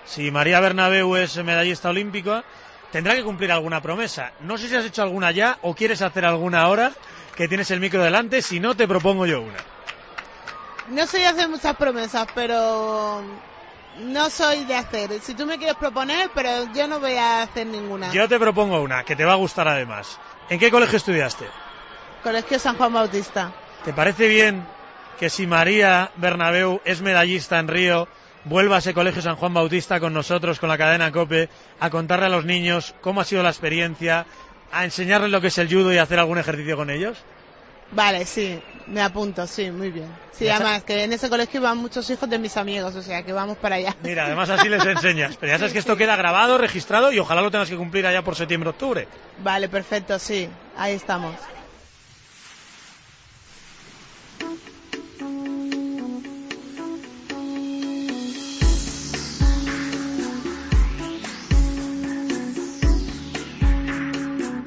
si 0.06 0.32
María 0.32 0.60
Bernabeu 0.60 1.16
es 1.16 1.36
medallista 1.38 1.90
olímpica, 1.90 2.44
tendrá 2.94 3.16
que 3.16 3.24
cumplir 3.24 3.52
alguna 3.52 3.82
promesa. 3.82 4.32
No 4.42 4.58
sé 4.58 4.70
si 4.70 4.76
has 4.76 4.86
hecho 4.86 5.02
alguna 5.02 5.32
ya 5.32 5.58
o 5.64 5.74
quieres 5.74 6.04
hacer 6.04 6.26
alguna 6.26 6.62
ahora, 6.62 6.94
que 7.36 7.48
tienes 7.48 7.72
el 7.72 7.80
micro 7.80 8.04
delante. 8.04 8.44
Si 8.44 8.60
no, 8.60 8.76
te 8.76 8.88
propongo 8.88 9.26
yo 9.26 9.42
una. 9.42 9.58
No 10.90 11.08
soy 11.08 11.22
de 11.22 11.28
hacer 11.28 11.50
muchas 11.50 11.76
promesas, 11.76 12.28
pero 12.36 13.24
no 14.00 14.30
soy 14.30 14.66
de 14.66 14.76
hacer. 14.76 15.10
Si 15.22 15.34
tú 15.34 15.48
me 15.48 15.58
quieres 15.58 15.76
proponer, 15.76 16.30
pero 16.36 16.72
yo 16.74 16.88
no 16.88 17.00
voy 17.00 17.16
a 17.16 17.42
hacer 17.42 17.66
ninguna. 17.66 18.12
Yo 18.12 18.30
te 18.30 18.38
propongo 18.38 18.80
una, 18.82 19.04
que 19.04 19.16
te 19.16 19.26
va 19.26 19.34
a 19.34 19.38
gustar 19.38 19.68
además. 19.68 20.20
¿En 20.50 20.60
qué 20.60 20.70
colegio 20.70 20.98
estudiaste? 20.98 21.48
Colegio 22.22 22.60
San 22.60 22.78
Juan 22.78 22.94
Bautista. 22.94 23.52
¿Te 23.84 23.92
parece 23.92 24.28
bien 24.28 24.64
que 25.20 25.32
si 25.32 25.48
María 25.48 26.12
Bernabeu 26.18 26.80
es 26.86 27.02
medallista 27.02 27.58
en 27.58 27.68
Río, 27.70 28.08
vuelva 28.46 28.78
a 28.78 28.80
ese 28.80 28.94
colegio 28.94 29.22
San 29.22 29.36
Juan 29.36 29.54
Bautista 29.54 30.00
con 30.00 30.14
nosotros, 30.14 30.60
con 30.60 30.70
la 30.70 30.78
cadena 30.78 31.12
COPE, 31.12 31.50
a 31.80 31.90
contarle 31.90 32.26
a 32.26 32.30
los 32.30 32.46
niños 32.46 32.96
cómo 33.02 33.22
ha 33.22 33.26
sido 33.26 33.44
la 33.44 33.50
experiencia, 33.50 34.26
a 34.72 34.84
enseñarles 34.84 35.32
lo 35.32 35.42
que 35.42 35.48
es 35.48 35.58
el 35.58 35.68
judo 35.68 35.94
y 35.94 35.98
hacer 35.98 36.20
algún 36.20 36.38
ejercicio 36.38 36.76
con 36.76 36.90
ellos? 36.90 37.18
Vale, 37.92 38.26
sí, 38.26 38.60
me 38.88 39.02
apunto, 39.02 39.46
sí, 39.46 39.70
muy 39.70 39.92
bien. 39.92 40.08
Sí, 40.32 40.50
además 40.50 40.84
que 40.84 41.04
en 41.04 41.14
ese 41.14 41.30
colegio 41.30 41.62
van 41.62 41.78
muchos 41.78 42.10
hijos 42.10 42.28
de 42.28 42.40
mis 42.40 42.58
amigos, 42.58 42.96
o 42.96 43.04
sea 43.04 43.24
que 43.24 43.34
vamos 43.34 43.58
para 43.58 43.76
allá. 43.76 43.96
Mira, 44.02 44.26
además 44.26 44.50
así 44.50 44.68
les 44.68 44.84
enseñas. 44.84 45.38
Pero 45.38 45.52
ya 45.52 45.60
sabes 45.60 45.74
que 45.74 45.80
esto 45.80 45.96
queda 45.96 46.16
grabado, 46.16 46.58
registrado 46.58 47.12
y 47.12 47.20
ojalá 47.20 47.42
lo 47.42 47.52
tengas 47.52 47.70
que 47.70 47.78
cumplir 47.78 48.08
allá 48.08 48.24
por 48.24 48.36
septiembre-octubre. 48.36 49.08
Vale, 49.44 49.70
perfecto, 49.70 50.18
sí, 50.18 50.50
ahí 50.76 50.94
estamos. 50.94 51.36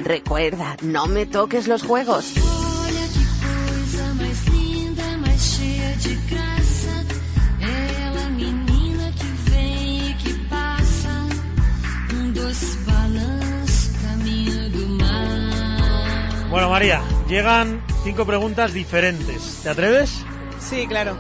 Recuerda, 0.06 0.76
no 0.82 1.08
me 1.08 1.26
toques 1.26 1.66
los 1.66 1.82
juegos. 1.82 2.34
Bueno, 16.50 16.70
María, 16.70 17.02
llegan 17.28 17.82
cinco 18.04 18.24
preguntas 18.24 18.72
diferentes. 18.72 19.62
¿Te 19.64 19.70
atreves? 19.70 20.24
Sí, 20.60 20.86
claro. 20.86 21.18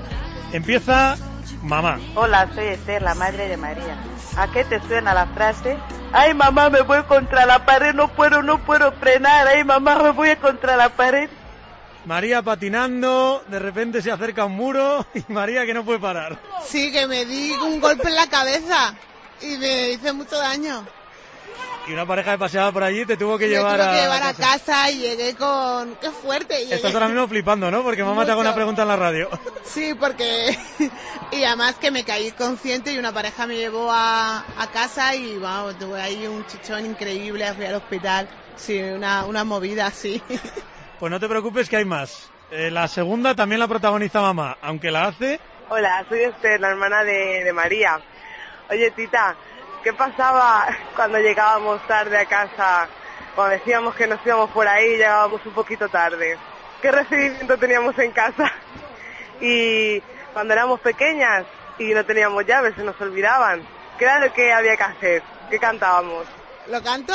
Empieza 0.52 1.16
mamá. 1.64 1.98
Hola, 2.14 2.48
soy 2.54 2.66
Esther, 2.66 3.02
la 3.02 3.16
madre 3.16 3.48
de 3.48 3.56
María. 3.56 3.98
¿A 4.36 4.46
qué 4.52 4.62
te 4.64 4.80
suena 4.86 5.12
la 5.12 5.26
frase? 5.26 5.76
Ay, 6.12 6.34
mamá, 6.34 6.70
me 6.70 6.82
voy 6.82 7.02
contra 7.04 7.46
la 7.46 7.64
pared, 7.64 7.94
no 7.94 8.08
puedo, 8.08 8.42
no 8.42 8.58
puedo 8.64 8.92
frenar. 8.92 9.46
Ay, 9.48 9.64
mamá, 9.64 9.96
me 9.96 10.10
voy 10.10 10.36
contra 10.36 10.76
la 10.76 10.88
pared. 10.88 11.28
María 12.06 12.40
patinando, 12.40 13.42
de 13.48 13.58
repente 13.58 14.00
se 14.00 14.12
acerca 14.12 14.44
un 14.44 14.54
muro 14.54 15.04
y 15.14 15.32
María 15.32 15.66
que 15.66 15.74
no 15.74 15.84
puede 15.84 15.98
parar. 15.98 16.38
Sí, 16.64 16.92
que 16.92 17.06
me 17.06 17.24
di 17.24 17.50
un 17.50 17.80
golpe 17.80 18.08
en 18.08 18.14
la 18.14 18.28
cabeza 18.28 18.94
y 19.42 19.56
me 19.56 19.90
hice 19.90 20.12
mucho 20.12 20.38
daño. 20.38 20.86
Y 21.88 21.92
una 21.92 22.04
pareja 22.04 22.32
que 22.32 22.38
paseaba 22.38 22.72
por 22.72 22.82
allí 22.82 23.06
te 23.06 23.16
tuvo 23.16 23.38
que 23.38 23.44
Me 23.44 23.50
llevar, 23.52 23.76
tuve 23.76 23.84
que 23.90 23.96
a, 23.98 24.02
llevar 24.02 24.22
a 24.24 24.34
casa 24.34 24.90
y 24.90 24.98
llegué 24.98 25.36
con... 25.36 25.94
¡Qué 25.96 26.10
fuerte! 26.10 26.58
Llegué- 26.64 26.74
Estás 26.74 26.92
ahora 26.94 27.06
mismo 27.06 27.28
flipando, 27.28 27.70
¿no? 27.70 27.84
Porque 27.84 28.02
mamá 28.02 28.24
te 28.26 28.32
hago 28.32 28.40
una 28.40 28.54
pregunta 28.56 28.82
en 28.82 28.88
la 28.88 28.96
radio. 28.96 29.28
Sí, 29.64 29.92
porque... 29.94 30.56
y 31.32 31.44
además 31.44 31.74
que 31.76 31.90
me 31.90 32.02
caí 32.04 32.32
consciente 32.32 32.92
y 32.92 32.98
una 32.98 33.12
pareja 33.12 33.46
me 33.46 33.56
llevó 33.56 33.90
a, 33.92 34.38
a 34.38 34.66
casa 34.72 35.14
y 35.14 35.36
vamos, 35.38 35.78
tuve 35.78 36.00
ahí 36.00 36.26
un 36.26 36.46
chichón 36.46 36.86
increíble, 36.86 37.52
fui 37.54 37.66
al 37.66 37.74
hospital. 37.74 38.26
Sí, 38.56 38.80
una, 38.80 39.24
una 39.26 39.44
movida 39.44 39.86
así. 39.86 40.22
Pues 40.98 41.10
no 41.10 41.20
te 41.20 41.28
preocupes 41.28 41.68
que 41.68 41.76
hay 41.76 41.84
más. 41.84 42.30
Eh, 42.50 42.70
la 42.70 42.88
segunda 42.88 43.34
también 43.34 43.58
la 43.60 43.68
protagoniza 43.68 44.22
mamá, 44.22 44.56
aunque 44.62 44.90
la 44.90 45.04
hace... 45.08 45.38
Hola, 45.68 46.06
soy 46.08 46.20
Esther, 46.22 46.58
la 46.58 46.70
hermana 46.70 47.04
de, 47.04 47.44
de 47.44 47.52
María. 47.52 48.00
Oye, 48.70 48.90
tita, 48.92 49.36
¿qué 49.82 49.92
pasaba 49.92 50.66
cuando 50.94 51.18
llegábamos 51.18 51.84
tarde 51.86 52.18
a 52.18 52.26
casa? 52.26 52.88
Cuando 53.34 53.56
decíamos 53.56 53.94
que 53.94 54.06
nos 54.06 54.24
íbamos 54.24 54.50
por 54.50 54.66
ahí, 54.66 54.96
llegábamos 54.96 55.44
un 55.44 55.52
poquito 55.52 55.88
tarde. 55.88 56.38
¿Qué 56.80 56.90
recibimiento 56.90 57.56
teníamos 57.58 57.98
en 57.98 58.10
casa? 58.12 58.50
Y 59.40 60.00
cuando 60.32 60.54
éramos 60.54 60.80
pequeñas 60.80 61.44
y 61.78 61.92
no 61.92 62.04
teníamos 62.04 62.46
llaves, 62.46 62.74
se 62.74 62.82
nos 62.82 62.98
olvidaban. 63.00 63.62
¿Qué 63.98 64.04
era 64.04 64.18
lo 64.20 64.32
que 64.32 64.52
había 64.52 64.76
que 64.76 64.82
hacer? 64.82 65.22
¿Qué 65.50 65.58
cantábamos? 65.58 66.26
¿Lo 66.68 66.82
canto? 66.82 67.14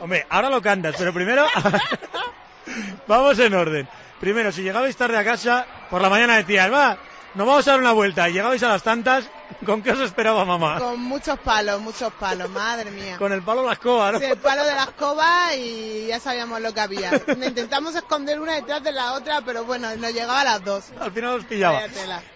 Hombre, 0.00 0.26
ahora 0.28 0.50
lo 0.50 0.60
cantas, 0.60 0.94
pero 0.98 1.12
primero... 1.12 1.46
Vamos 3.06 3.38
en 3.38 3.54
orden. 3.54 3.88
Primero, 4.20 4.52
si 4.52 4.62
llegabais 4.62 4.96
tarde 4.96 5.16
a 5.16 5.24
casa, 5.24 5.66
por 5.88 6.00
la 6.02 6.08
mañana 6.08 6.36
decías, 6.36 6.72
va, 6.72 6.98
nos 7.34 7.46
vamos 7.46 7.66
a 7.68 7.70
dar 7.72 7.80
una 7.80 7.92
vuelta. 7.92 8.28
Llegabais 8.28 8.62
a 8.62 8.68
las 8.68 8.82
tantas, 8.82 9.24
¿con 9.64 9.82
qué 9.82 9.92
os 9.92 10.00
esperaba 10.00 10.44
mamá? 10.44 10.78
Con 10.78 11.00
muchos 11.00 11.38
palos, 11.38 11.80
muchos 11.80 12.12
palos, 12.14 12.50
madre 12.50 12.90
mía. 12.90 13.16
Con 13.18 13.32
el 13.32 13.42
palo 13.42 13.62
de 13.62 13.68
la 13.68 13.72
escoba, 13.74 14.12
¿no? 14.12 14.18
Sí, 14.18 14.24
el 14.24 14.38
palo 14.38 14.64
de 14.64 14.74
la 14.74 14.82
escoba 14.82 15.54
y 15.54 16.06
ya 16.08 16.18
sabíamos 16.18 16.60
lo 16.60 16.74
que 16.74 16.80
había. 16.80 17.12
Intentamos 17.28 17.94
esconder 17.94 18.40
una 18.40 18.54
detrás 18.54 18.82
de 18.82 18.92
la 18.92 19.12
otra, 19.12 19.42
pero 19.42 19.64
bueno, 19.64 19.94
nos 19.96 20.12
llegaba 20.12 20.40
a 20.40 20.44
las 20.44 20.64
dos. 20.64 20.84
Al 20.98 21.12
final 21.12 21.38
os 21.38 21.44
pillaba. 21.44 21.82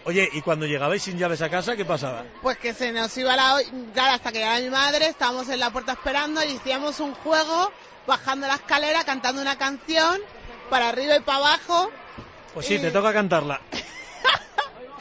Oye, 0.05 0.28
¿y 0.32 0.40
cuando 0.42 0.66
llegabais 0.66 1.03
sin 1.03 1.18
llaves 1.18 1.42
a 1.42 1.51
casa, 1.51 1.76
qué 1.76 1.84
pasaba? 1.84 2.24
Pues 2.42 2.59
que 2.59 2.72
se 2.72 2.92
nos 2.92 3.16
iba 3.18 3.34
la... 3.34 3.57
Claro, 3.92 4.14
hasta 4.14 4.30
que 4.30 4.38
llegara 4.38 4.61
mi 4.61 4.70
madre, 4.70 5.09
estábamos 5.09 5.49
en 5.49 5.61
la 5.61 5.70
puerta 5.70 5.92
esperando 5.92 6.42
y 6.45 6.57
hacíamos 6.57 7.01
un 7.01 7.14
juego, 7.14 7.72
bajando 8.07 8.47
la 8.47 8.55
escalera, 8.55 9.03
cantando 9.05 9.42
una 9.42 9.59
canción, 9.59 10.20
para 10.70 10.88
arriba 10.90 11.16
y 11.16 11.20
para 11.20 11.38
abajo, 11.38 11.90
Pues 12.55 12.66
sí, 12.66 12.78
te 12.78 12.90
toca 12.90 13.12
cantarla. 13.12 13.61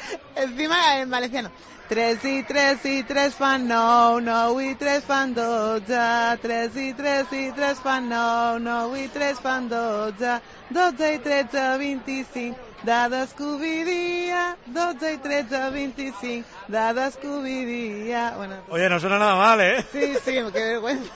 encima 0.35 0.99
en 0.99 1.09
valenciano. 1.09 1.51
Tres 1.89 2.23
y 2.23 2.41
tres 2.43 2.83
y 2.85 3.03
tres 3.03 3.35
fan 3.35 3.67
no, 3.67 4.19
no 4.21 4.59
y 4.61 4.73
tres 4.75 5.03
fan 5.03 5.35
dos 5.35 5.85
ya. 5.85 6.37
Tres 6.41 6.75
y 6.75 6.93
tres 6.93 7.27
y 7.31 7.51
tres 7.51 7.77
fan 7.79 8.09
no, 8.09 8.57
no 8.57 8.95
y 8.97 9.07
tres 9.09 9.39
fan 9.39 9.69
dos 9.69 10.13
ya. 10.17 10.41
Dotze 10.69 11.15
y 11.15 11.19
tretze, 11.19 11.77
vint-i-cinc, 11.77 12.57
dada 12.83 13.27
Scooby-Dia. 13.27 14.57
Dotze 14.67 15.13
y 15.13 15.17
tretze, 15.17 15.69
vint-i-cinc, 15.69 16.45
dada 16.67 17.11
Scooby-Dia. 17.11 18.33
Bueno, 18.37 18.55
Oye, 18.69 18.89
no 18.89 18.99
suena 18.99 19.19
nada 19.19 19.35
mal, 19.35 19.61
¿eh? 19.61 19.85
sí, 19.91 20.15
sí, 20.23 20.31
qué 20.51 20.63
vergüenza. 20.63 21.11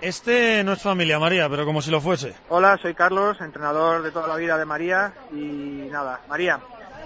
Este 0.00 0.62
no 0.64 0.74
es 0.74 0.82
familia, 0.82 1.18
María, 1.18 1.48
pero 1.48 1.64
como 1.64 1.80
si 1.80 1.90
lo 1.90 2.00
fuese. 2.00 2.34
Hola, 2.48 2.78
soy 2.80 2.94
Carlos, 2.94 3.38
entrenador 3.40 4.02
de 4.02 4.10
toda 4.10 4.28
la 4.28 4.36
vida 4.36 4.56
de 4.58 4.66
María 4.66 5.14
y 5.32 5.88
nada, 5.90 6.20
María, 6.28 6.60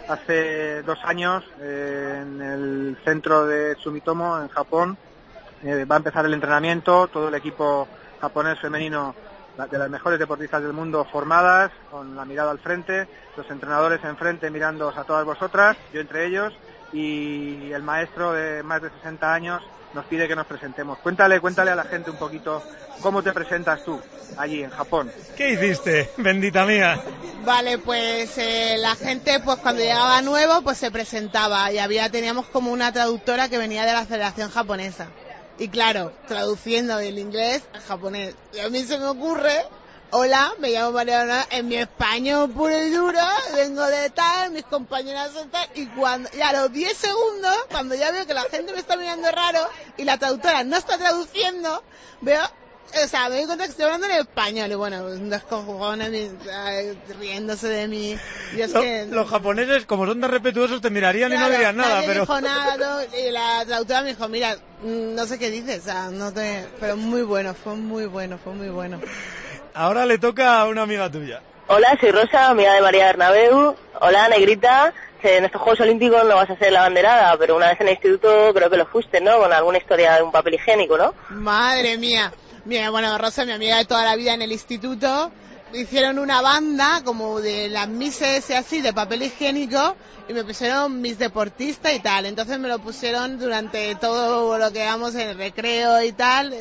hace 0.09 0.83
dos 0.83 0.99
años 1.05 1.45
eh, 1.61 2.23
en 2.23 2.41
el 2.41 2.99
centro 3.05 3.47
de 3.47 3.77
Sumitomo, 3.77 4.41
en 4.41 4.49
Japón, 4.49 4.97
eh, 5.63 5.85
va 5.85 5.97
a 5.97 5.99
empezar 5.99 6.25
el 6.25 6.35
entrenamiento, 6.35 7.09
todo 7.09 7.29
el 7.29 7.35
equipo 7.35 7.87
japonés 8.21 8.59
femenino 8.59 9.15
de 9.71 9.79
las 9.79 9.91
mejores 9.91 10.19
deportistas 10.19 10.63
del 10.63 10.73
mundo 10.73 11.05
formadas, 11.05 11.73
con 11.91 12.15
la 12.15 12.25
mirada 12.25 12.53
al 12.53 12.61
frente, 12.61 13.09
los 13.37 13.51
entrenadores 13.51 14.03
enfrente 14.05 14.51
mirándoos 14.51 14.97
a 14.97 15.05
todas 15.05 15.25
vosotras, 15.25 15.77
yo 15.93 16.01
entre 16.01 16.27
ellos, 16.27 16.55
y 16.93 17.73
el 17.73 17.83
maestro 17.83 18.33
de 18.33 18.63
más 18.63 18.81
de 18.81 18.91
60 18.91 19.35
años 19.35 19.63
nos 19.95 20.05
pide 20.07 20.29
que 20.29 20.37
nos 20.37 20.47
presentemos. 20.47 20.99
Cuéntale, 20.99 21.41
cuéntale 21.41 21.71
a 21.71 21.77
la 21.77 21.85
gente 21.85 22.11
un 22.11 22.17
poquito 22.17 22.63
cómo 23.01 23.23
te 23.23 23.33
presentas 23.33 23.85
tú 23.85 24.01
allí 24.37 24.63
en 24.63 24.71
Japón. 24.71 25.11
¿Qué 25.37 25.53
hiciste, 25.53 26.11
bendita 26.19 26.65
mía? 26.65 27.01
Vale, 27.45 27.79
pues 27.79 28.37
eh, 28.39 28.77
la 28.79 28.95
gente, 28.95 29.41
pues 29.41 29.59
cuando 29.59 29.83
llegaba 29.83 30.21
nuevo, 30.23 30.63
pues 30.63 30.79
se 30.79 30.91
presentaba 30.91 31.71
y 31.73 31.79
había 31.79 32.11
teníamos 32.11 32.47
como 32.47 32.73
una 32.73 32.93
traductora 32.93 33.49
que 33.49 33.59
venía 33.59 33.85
de 33.85 33.93
la 33.93 34.07
Federación 34.07 34.51
Japonesa. 34.51 35.09
Y 35.59 35.69
claro, 35.69 36.13
traduciendo 36.29 36.97
del 36.99 37.19
inglés 37.19 37.63
al 37.73 37.81
japonés. 37.81 38.35
Y 38.53 38.61
a 38.61 38.69
mí 38.69 38.85
se 38.85 38.99
me 38.99 39.07
ocurre, 39.07 39.65
hola, 40.11 40.51
me 40.59 40.71
llamo 40.71 40.93
Mariana, 40.93 41.47
en 41.51 41.69
mi 41.69 41.77
español 41.77 42.51
puro 42.51 42.77
y 42.77 42.91
duro, 42.91 43.19
vengo 43.55 43.87
de 43.87 44.11
tal, 44.11 44.51
mis 44.53 44.65
compañeras 44.65 45.33
son 45.33 45.51
tal, 45.51 45.67
y 45.75 45.87
cuando, 45.89 46.29
y 46.33 46.41
a 46.41 46.53
los 46.53 46.73
10 46.73 46.97
segundos, 46.97 47.57
cuando 47.71 47.95
ya 47.95 48.11
veo 48.11 48.27
que 48.27 48.35
la 48.35 48.45
gente 48.45 48.73
me 48.73 48.81
está 48.81 48.97
mirando 48.97 49.31
raro 49.31 49.61
y 49.97 50.05
la 50.05 50.17
traductora 50.19 50.65
no 50.65 50.77
está 50.77 50.97
traduciendo, 50.99 51.83
veo 52.21 52.43
o 53.05 53.07
sea, 53.07 53.29
me 53.29 53.37
doy 53.37 53.45
cuenta 53.45 53.65
que 53.65 53.71
estoy 53.73 53.85
hablando 53.85 54.07
en 54.07 54.13
español 54.21 54.73
y 54.73 54.75
bueno, 54.75 55.03
pues, 55.03 55.19
un 55.19 55.29
descojones 55.29 56.11
mi- 56.11 56.49
ay, 56.51 56.99
riéndose 57.19 57.69
de 57.69 57.87
mí. 57.87 58.17
Y 58.57 58.63
es 58.63 58.73
Lo- 58.73 58.81
que, 58.81 59.05
los 59.11 59.29
japoneses, 59.29 59.85
como 59.85 60.07
son 60.07 60.23
tan 60.23 60.31
respetuosos, 60.31 60.81
te 60.81 60.89
mirarían 60.89 61.31
y 61.35 61.37
no 61.37 61.51
dirían 61.51 61.77
nada, 61.77 62.01
pero... 62.07 62.21
dijo 62.23 62.41
nada, 62.41 63.05
y 63.15 63.31
la 63.31 63.63
traductora 63.67 64.01
me 64.01 64.09
dijo, 64.15 64.27
mira, 64.29 64.57
mm, 64.81 65.15
no 65.15 65.27
sé 65.27 65.39
qué 65.39 65.51
dices, 65.51 65.81
o 65.81 65.85
sea, 65.85 66.09
no 66.11 66.33
te... 66.33 66.67
Pero 66.81 66.97
muy 66.97 67.21
bueno, 67.21 67.53
fue 67.55 67.75
muy 67.75 68.07
bueno, 68.07 68.39
fue 68.39 68.55
muy 68.55 68.71
bueno. 68.71 68.99
Ahora 69.79 70.07
le 70.07 70.19
toca 70.19 70.61
a 70.61 70.67
una 70.67 70.83
amiga 70.83 71.09
tuya. 71.09 71.41
Hola, 71.69 71.97
soy 72.01 72.11
Rosa, 72.11 72.49
amiga 72.49 72.75
de 72.75 72.81
María 72.81 73.07
Bernabeu. 73.07 73.77
Hola, 74.01 74.29
negrita. 74.29 74.93
En 75.23 75.45
estos 75.45 75.63
Juegos 75.63 75.79
Olímpicos 75.79 76.25
no 76.25 76.35
vas 76.35 76.51
a 76.51 76.57
ser 76.57 76.73
la 76.73 76.81
banderada, 76.81 77.37
pero 77.39 77.55
una 77.55 77.69
vez 77.69 77.81
en 77.81 77.87
el 77.87 77.93
instituto 77.93 78.53
creo 78.53 78.69
que 78.69 78.77
lo 78.77 78.87
fuiste, 78.87 79.21
¿no? 79.21 79.39
Con 79.39 79.53
alguna 79.53 79.79
historia 79.79 80.17
de 80.17 80.23
un 80.25 80.33
papel 80.33 80.55
higiénico, 80.55 80.99
¿no? 80.99 81.15
Madre 81.31 81.97
mía. 81.97 82.33
Mira, 82.65 82.91
bueno, 82.91 83.17
Rosa, 83.19 83.45
mi 83.45 83.53
amiga 83.53 83.77
de 83.77 83.85
toda 83.85 84.05
la 84.05 84.17
vida 84.17 84.35
en 84.35 84.43
el 84.43 84.51
instituto, 84.51 85.31
hicieron 85.73 86.19
una 86.19 86.43
banda 86.43 87.03
como 87.05 87.41
de 87.41 87.69
las 87.69 87.87
mises 87.87 88.51
y 88.51 88.55
así, 88.55 88.81
de 88.81 88.93
papel 88.93 89.23
higiénico, 89.23 89.95
y 90.29 90.33
me 90.33 90.43
pusieron 90.43 91.01
mis 91.01 91.21
deportistas 91.21 91.95
y 91.95 92.01
tal. 92.01 92.27
Entonces 92.27 92.59
me 92.59 92.67
lo 92.67 92.81
pusieron 92.81 93.39
durante 93.39 93.95
todo 93.95 94.59
lo 94.59 94.73
que 94.73 94.85
vamos 94.85 95.15
en 95.15 95.29
el 95.29 95.39
recreo 95.39 96.03
y 96.03 96.11
tal, 96.11 96.53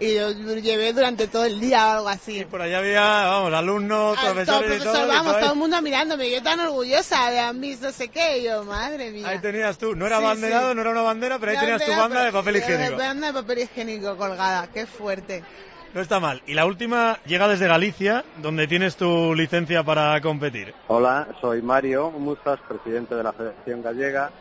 y 0.00 0.18
lo 0.18 0.32
llevé 0.56 0.92
durante 0.92 1.28
todo 1.28 1.44
el 1.44 1.60
día 1.60 1.86
o 1.86 1.90
algo 1.98 2.08
así. 2.08 2.44
Por 2.44 2.60
allá 2.62 2.78
había, 2.78 3.00
vamos, 3.02 3.52
alumnos, 3.54 4.16
Ah, 4.18 4.32
profesores 4.32 4.46
todo 4.46 4.60
y 4.60 4.64
profesor, 4.66 4.92
todo. 4.94 5.04
y 5.06 5.08
vamos, 5.08 5.32
tú 5.32 5.36
ahí- 5.36 5.42
todo 5.42 5.52
el 5.52 5.58
mundo 5.58 5.82
mirándome, 5.82 6.30
yo 6.30 6.42
tan 6.42 6.60
orgullosa 6.60 7.30
de 7.30 7.52
mis 7.54 7.80
no 7.80 7.92
sé 7.92 8.08
qué, 8.08 8.38
y 8.38 8.44
yo, 8.44 8.64
madre 8.64 9.10
mía. 9.10 9.28
Ahí 9.28 9.38
tenías 9.40 9.78
tú, 9.78 9.94
no 9.94 10.06
era 10.06 10.18
Sí, 10.18 10.24
banderado, 10.24 10.70
sí. 10.70 10.74
no 10.74 10.80
era 10.80 10.90
una 10.90 11.02
bandera, 11.02 11.38
pero 11.38 11.52
ahí 11.52 11.58
tenías 11.58 11.84
tu 11.84 11.90
banda 11.92 12.20
de 12.24 12.30
pero- 12.30 12.38
papel 12.40 12.56
higiénico. 12.56 12.96
Banda 12.96 13.26
de 13.28 13.32
papel 13.32 13.58
higiénico 13.60 14.16
colgada, 14.16 14.68
qué 14.72 14.86
fuerte. 14.86 15.42
No 15.94 16.00
está 16.00 16.18
mal. 16.18 16.42
Y 16.46 16.54
la 16.54 16.66
última 16.66 17.20
llega 17.24 17.46
desde 17.46 17.68
Galicia, 17.68 18.24
donde 18.38 18.66
tienes 18.66 18.96
tu 18.96 19.32
licencia 19.32 19.84
para 19.84 20.20
competir. 20.20 20.74
Hola, 20.88 21.28
soy 21.40 21.62
Mario 21.62 22.10
Muzas, 22.10 22.58
presidente 22.66 23.14
de 23.14 23.22
la 23.22 23.32
Federación 23.32 23.80
Gallega. 23.80 24.32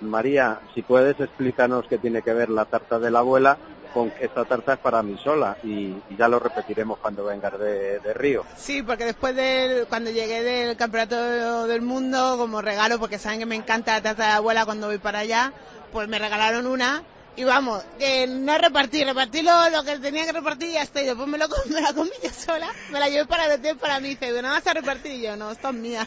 María, 0.00 0.60
si 0.74 0.80
puedes 0.80 1.20
explícanos 1.20 1.84
qué 1.88 1.98
tiene 1.98 2.22
que 2.22 2.32
ver 2.32 2.48
la 2.48 2.64
tarta 2.64 2.98
de 2.98 3.10
la 3.10 3.18
abuela 3.18 3.58
con 3.92 4.12
esta 4.18 4.44
tarta 4.44 4.74
es 4.74 4.78
para 4.80 5.02
mí 5.02 5.16
sola 5.18 5.56
y, 5.62 5.94
y 6.08 6.16
ya 6.16 6.28
lo 6.28 6.38
repetiremos 6.38 6.98
cuando 6.98 7.24
vengas 7.24 7.58
de, 7.58 8.00
de 8.00 8.14
Río. 8.14 8.44
Sí, 8.56 8.82
porque 8.82 9.04
después 9.04 9.36
de 9.36 9.84
cuando 9.88 10.10
llegué 10.10 10.42
del 10.42 10.76
campeonato 10.76 11.66
del 11.66 11.82
mundo, 11.82 12.36
como 12.38 12.62
regalo, 12.62 12.98
porque 12.98 13.18
saben 13.18 13.40
que 13.40 13.46
me 13.46 13.56
encanta 13.56 13.92
la 13.92 14.02
tarta 14.02 14.22
de 14.24 14.28
la 14.30 14.36
abuela 14.36 14.64
cuando 14.64 14.86
voy 14.86 14.98
para 14.98 15.20
allá, 15.20 15.52
pues 15.92 16.08
me 16.08 16.18
regalaron 16.18 16.66
una. 16.66 17.02
Y 17.34 17.44
vamos, 17.44 17.82
que 17.98 18.26
no 18.26 18.58
repartí, 18.58 19.02
repartí 19.04 19.40
lo, 19.40 19.70
lo 19.70 19.82
que 19.84 19.98
tenía 19.98 20.26
que 20.26 20.32
repartir 20.32 20.68
y 20.68 20.72
ya 20.74 20.82
está. 20.82 21.00
Y 21.00 21.06
después 21.06 21.26
me, 21.26 21.38
lo, 21.38 21.48
me 21.70 21.80
la 21.80 21.94
comí 21.94 22.10
yo 22.22 22.30
sola, 22.30 22.68
me 22.90 23.00
la 23.00 23.08
llevé 23.08 23.24
para 23.24 23.46
el 23.46 23.52
hotel 23.52 23.76
para 23.78 24.00
mí. 24.00 24.10
Dice, 24.10 24.42
¿no 24.42 24.50
vas 24.50 24.66
a 24.66 24.74
repartir? 24.74 25.12
Y 25.12 25.22
yo, 25.22 25.36
no, 25.36 25.50
esta 25.50 25.70
es 25.70 25.74
mía. 25.74 26.06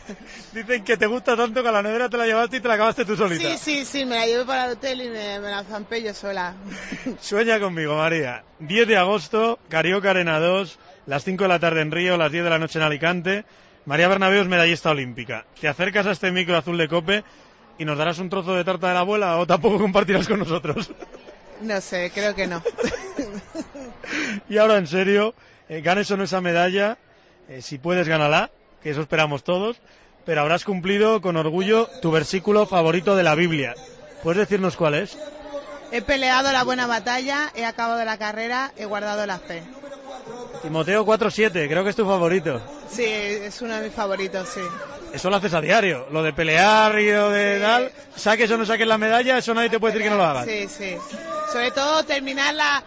Dicen 0.53 0.83
que 0.83 0.97
te 0.97 1.07
gusta 1.07 1.35
tanto 1.35 1.63
que 1.63 1.69
a 1.69 1.71
la 1.71 1.81
nevera 1.81 2.09
te 2.09 2.17
la 2.17 2.27
llevaste 2.27 2.57
y 2.57 2.59
te 2.59 2.67
la 2.67 2.75
acabaste 2.75 3.05
tú 3.05 3.15
solita. 3.15 3.49
Sí, 3.49 3.57
sí, 3.57 3.85
sí, 3.85 4.05
me 4.05 4.17
la 4.17 4.27
llevé 4.27 4.45
para 4.45 4.65
el 4.65 4.71
hotel 4.73 5.01
y 5.01 5.09
me, 5.09 5.39
me 5.39 5.49
la 5.49 5.63
zampé 5.63 6.03
yo 6.03 6.13
sola. 6.13 6.53
Sueña 7.19 7.59
conmigo, 7.59 7.97
María. 7.97 8.43
10 8.59 8.87
de 8.87 8.97
agosto, 8.97 9.57
Carioca 9.67 10.11
Arena 10.11 10.39
2, 10.39 10.77
las 11.07 11.23
5 11.23 11.43
de 11.43 11.47
la 11.47 11.59
tarde 11.59 11.81
en 11.81 11.91
Río, 11.91 12.17
las 12.17 12.31
10 12.31 12.43
de 12.43 12.49
la 12.51 12.59
noche 12.59 12.77
en 12.77 12.85
Alicante. 12.85 13.45
María 13.85 14.07
Bernabéu 14.07 14.41
es 14.41 14.47
medallista 14.47 14.91
olímpica. 14.91 15.45
Te 15.59 15.67
acercas 15.67 16.05
a 16.05 16.11
este 16.11 16.31
micro 16.31 16.55
azul 16.57 16.77
de 16.77 16.87
cope 16.87 17.23
y 17.77 17.85
nos 17.85 17.97
darás 17.97 18.19
un 18.19 18.29
trozo 18.29 18.55
de 18.55 18.63
tarta 18.63 18.87
de 18.87 18.93
la 18.93 19.01
abuela 19.01 19.37
o 19.37 19.47
tampoco 19.47 19.77
compartirás 19.77 20.27
con 20.27 20.39
nosotros. 20.39 20.91
No 21.61 21.79
sé, 21.81 22.11
creo 22.13 22.35
que 22.35 22.47
no. 22.47 22.61
y 24.49 24.57
ahora 24.57 24.77
en 24.77 24.87
serio, 24.87 25.33
eh, 25.69 25.81
ganes 25.81 26.11
o 26.11 26.17
no 26.17 26.23
esa 26.23 26.41
medalla, 26.41 26.97
eh, 27.47 27.61
si 27.61 27.77
puedes 27.77 28.07
ganarla, 28.07 28.51
que 28.81 28.91
eso 28.91 29.01
esperamos 29.01 29.43
todos, 29.43 29.77
pero 30.25 30.41
habrás 30.41 30.65
cumplido 30.65 31.21
con 31.21 31.37
orgullo 31.37 31.89
tu 32.01 32.11
versículo 32.11 32.65
favorito 32.65 33.15
de 33.15 33.23
la 33.23 33.35
Biblia. 33.35 33.75
¿Puedes 34.23 34.39
decirnos 34.39 34.75
cuál 34.75 34.95
es? 34.95 35.17
He 35.91 36.01
peleado 36.01 36.51
la 36.51 36.63
buena 36.63 36.87
batalla, 36.87 37.51
he 37.55 37.63
acabado 37.63 38.03
la 38.03 38.17
carrera, 38.17 38.73
he 38.75 38.85
guardado 38.85 39.25
la 39.25 39.39
fe. 39.39 39.63
Timoteo 40.61 41.05
4.7, 41.05 41.67
creo 41.67 41.83
que 41.83 41.89
es 41.91 41.95
tu 41.95 42.05
favorito. 42.05 42.61
Sí, 42.89 43.03
es 43.03 43.61
uno 43.61 43.75
de 43.75 43.83
mis 43.83 43.93
favoritos, 43.93 44.47
sí. 44.49 44.61
Eso 45.13 45.29
lo 45.29 45.35
haces 45.35 45.53
a 45.53 45.61
diario. 45.61 46.07
Lo 46.11 46.23
de 46.23 46.33
pelear 46.33 46.97
y 46.99 47.11
lo 47.11 47.29
de 47.29 47.59
tal, 47.59 47.91
saques 48.15 48.49
o 48.51 48.57
no 48.57 48.65
saques 48.65 48.87
la 48.87 48.97
medalla, 48.97 49.37
eso 49.37 49.53
nadie 49.53 49.69
te 49.69 49.79
puede 49.79 49.93
decir 49.93 50.05
que 50.05 50.09
no 50.09 50.17
lo 50.17 50.25
hagas. 50.25 50.45
Sí, 50.45 50.67
sí. 50.67 50.97
Sobre 51.51 51.71
todo 51.71 52.03
terminar 52.03 52.53
la, 52.55 52.83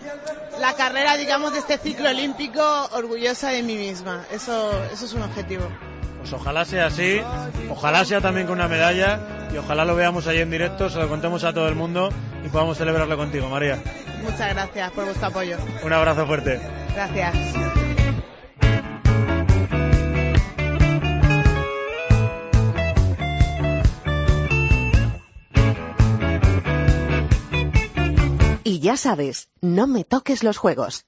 la 0.60 0.74
carrera, 0.74 1.16
digamos, 1.16 1.52
de 1.52 1.60
este 1.60 1.78
ciclo 1.78 2.08
olímpico 2.10 2.60
orgullosa 2.92 3.50
de 3.50 3.62
mí 3.62 3.76
misma. 3.76 4.26
Eso, 4.32 4.72
eso 4.92 5.04
es 5.04 5.12
un 5.12 5.22
objetivo. 5.22 5.68
Pues 6.18 6.32
ojalá 6.32 6.64
sea 6.64 6.86
así, 6.86 7.20
ojalá 7.70 8.04
sea 8.04 8.20
también 8.20 8.46
con 8.46 8.58
una 8.58 8.68
medalla 8.68 9.48
y 9.52 9.56
ojalá 9.56 9.84
lo 9.84 9.94
veamos 9.94 10.26
ahí 10.26 10.38
en 10.38 10.50
directo, 10.50 10.90
se 10.90 10.98
lo 10.98 11.08
contemos 11.08 11.44
a 11.44 11.52
todo 11.52 11.68
el 11.68 11.74
mundo 11.74 12.10
y 12.44 12.48
podamos 12.48 12.76
celebrarlo 12.76 13.16
contigo, 13.16 13.48
María. 13.48 13.82
Muchas 14.22 14.52
gracias 14.52 14.90
por 14.92 15.04
vuestro 15.04 15.28
apoyo. 15.28 15.56
Un 15.82 15.92
abrazo 15.92 16.26
fuerte. 16.26 16.60
Gracias. 16.94 17.34
Y 28.64 28.80
ya 28.80 28.98
sabes, 28.98 29.48
no 29.62 29.86
me 29.86 30.04
toques 30.04 30.44
los 30.44 30.58
juegos. 30.58 31.06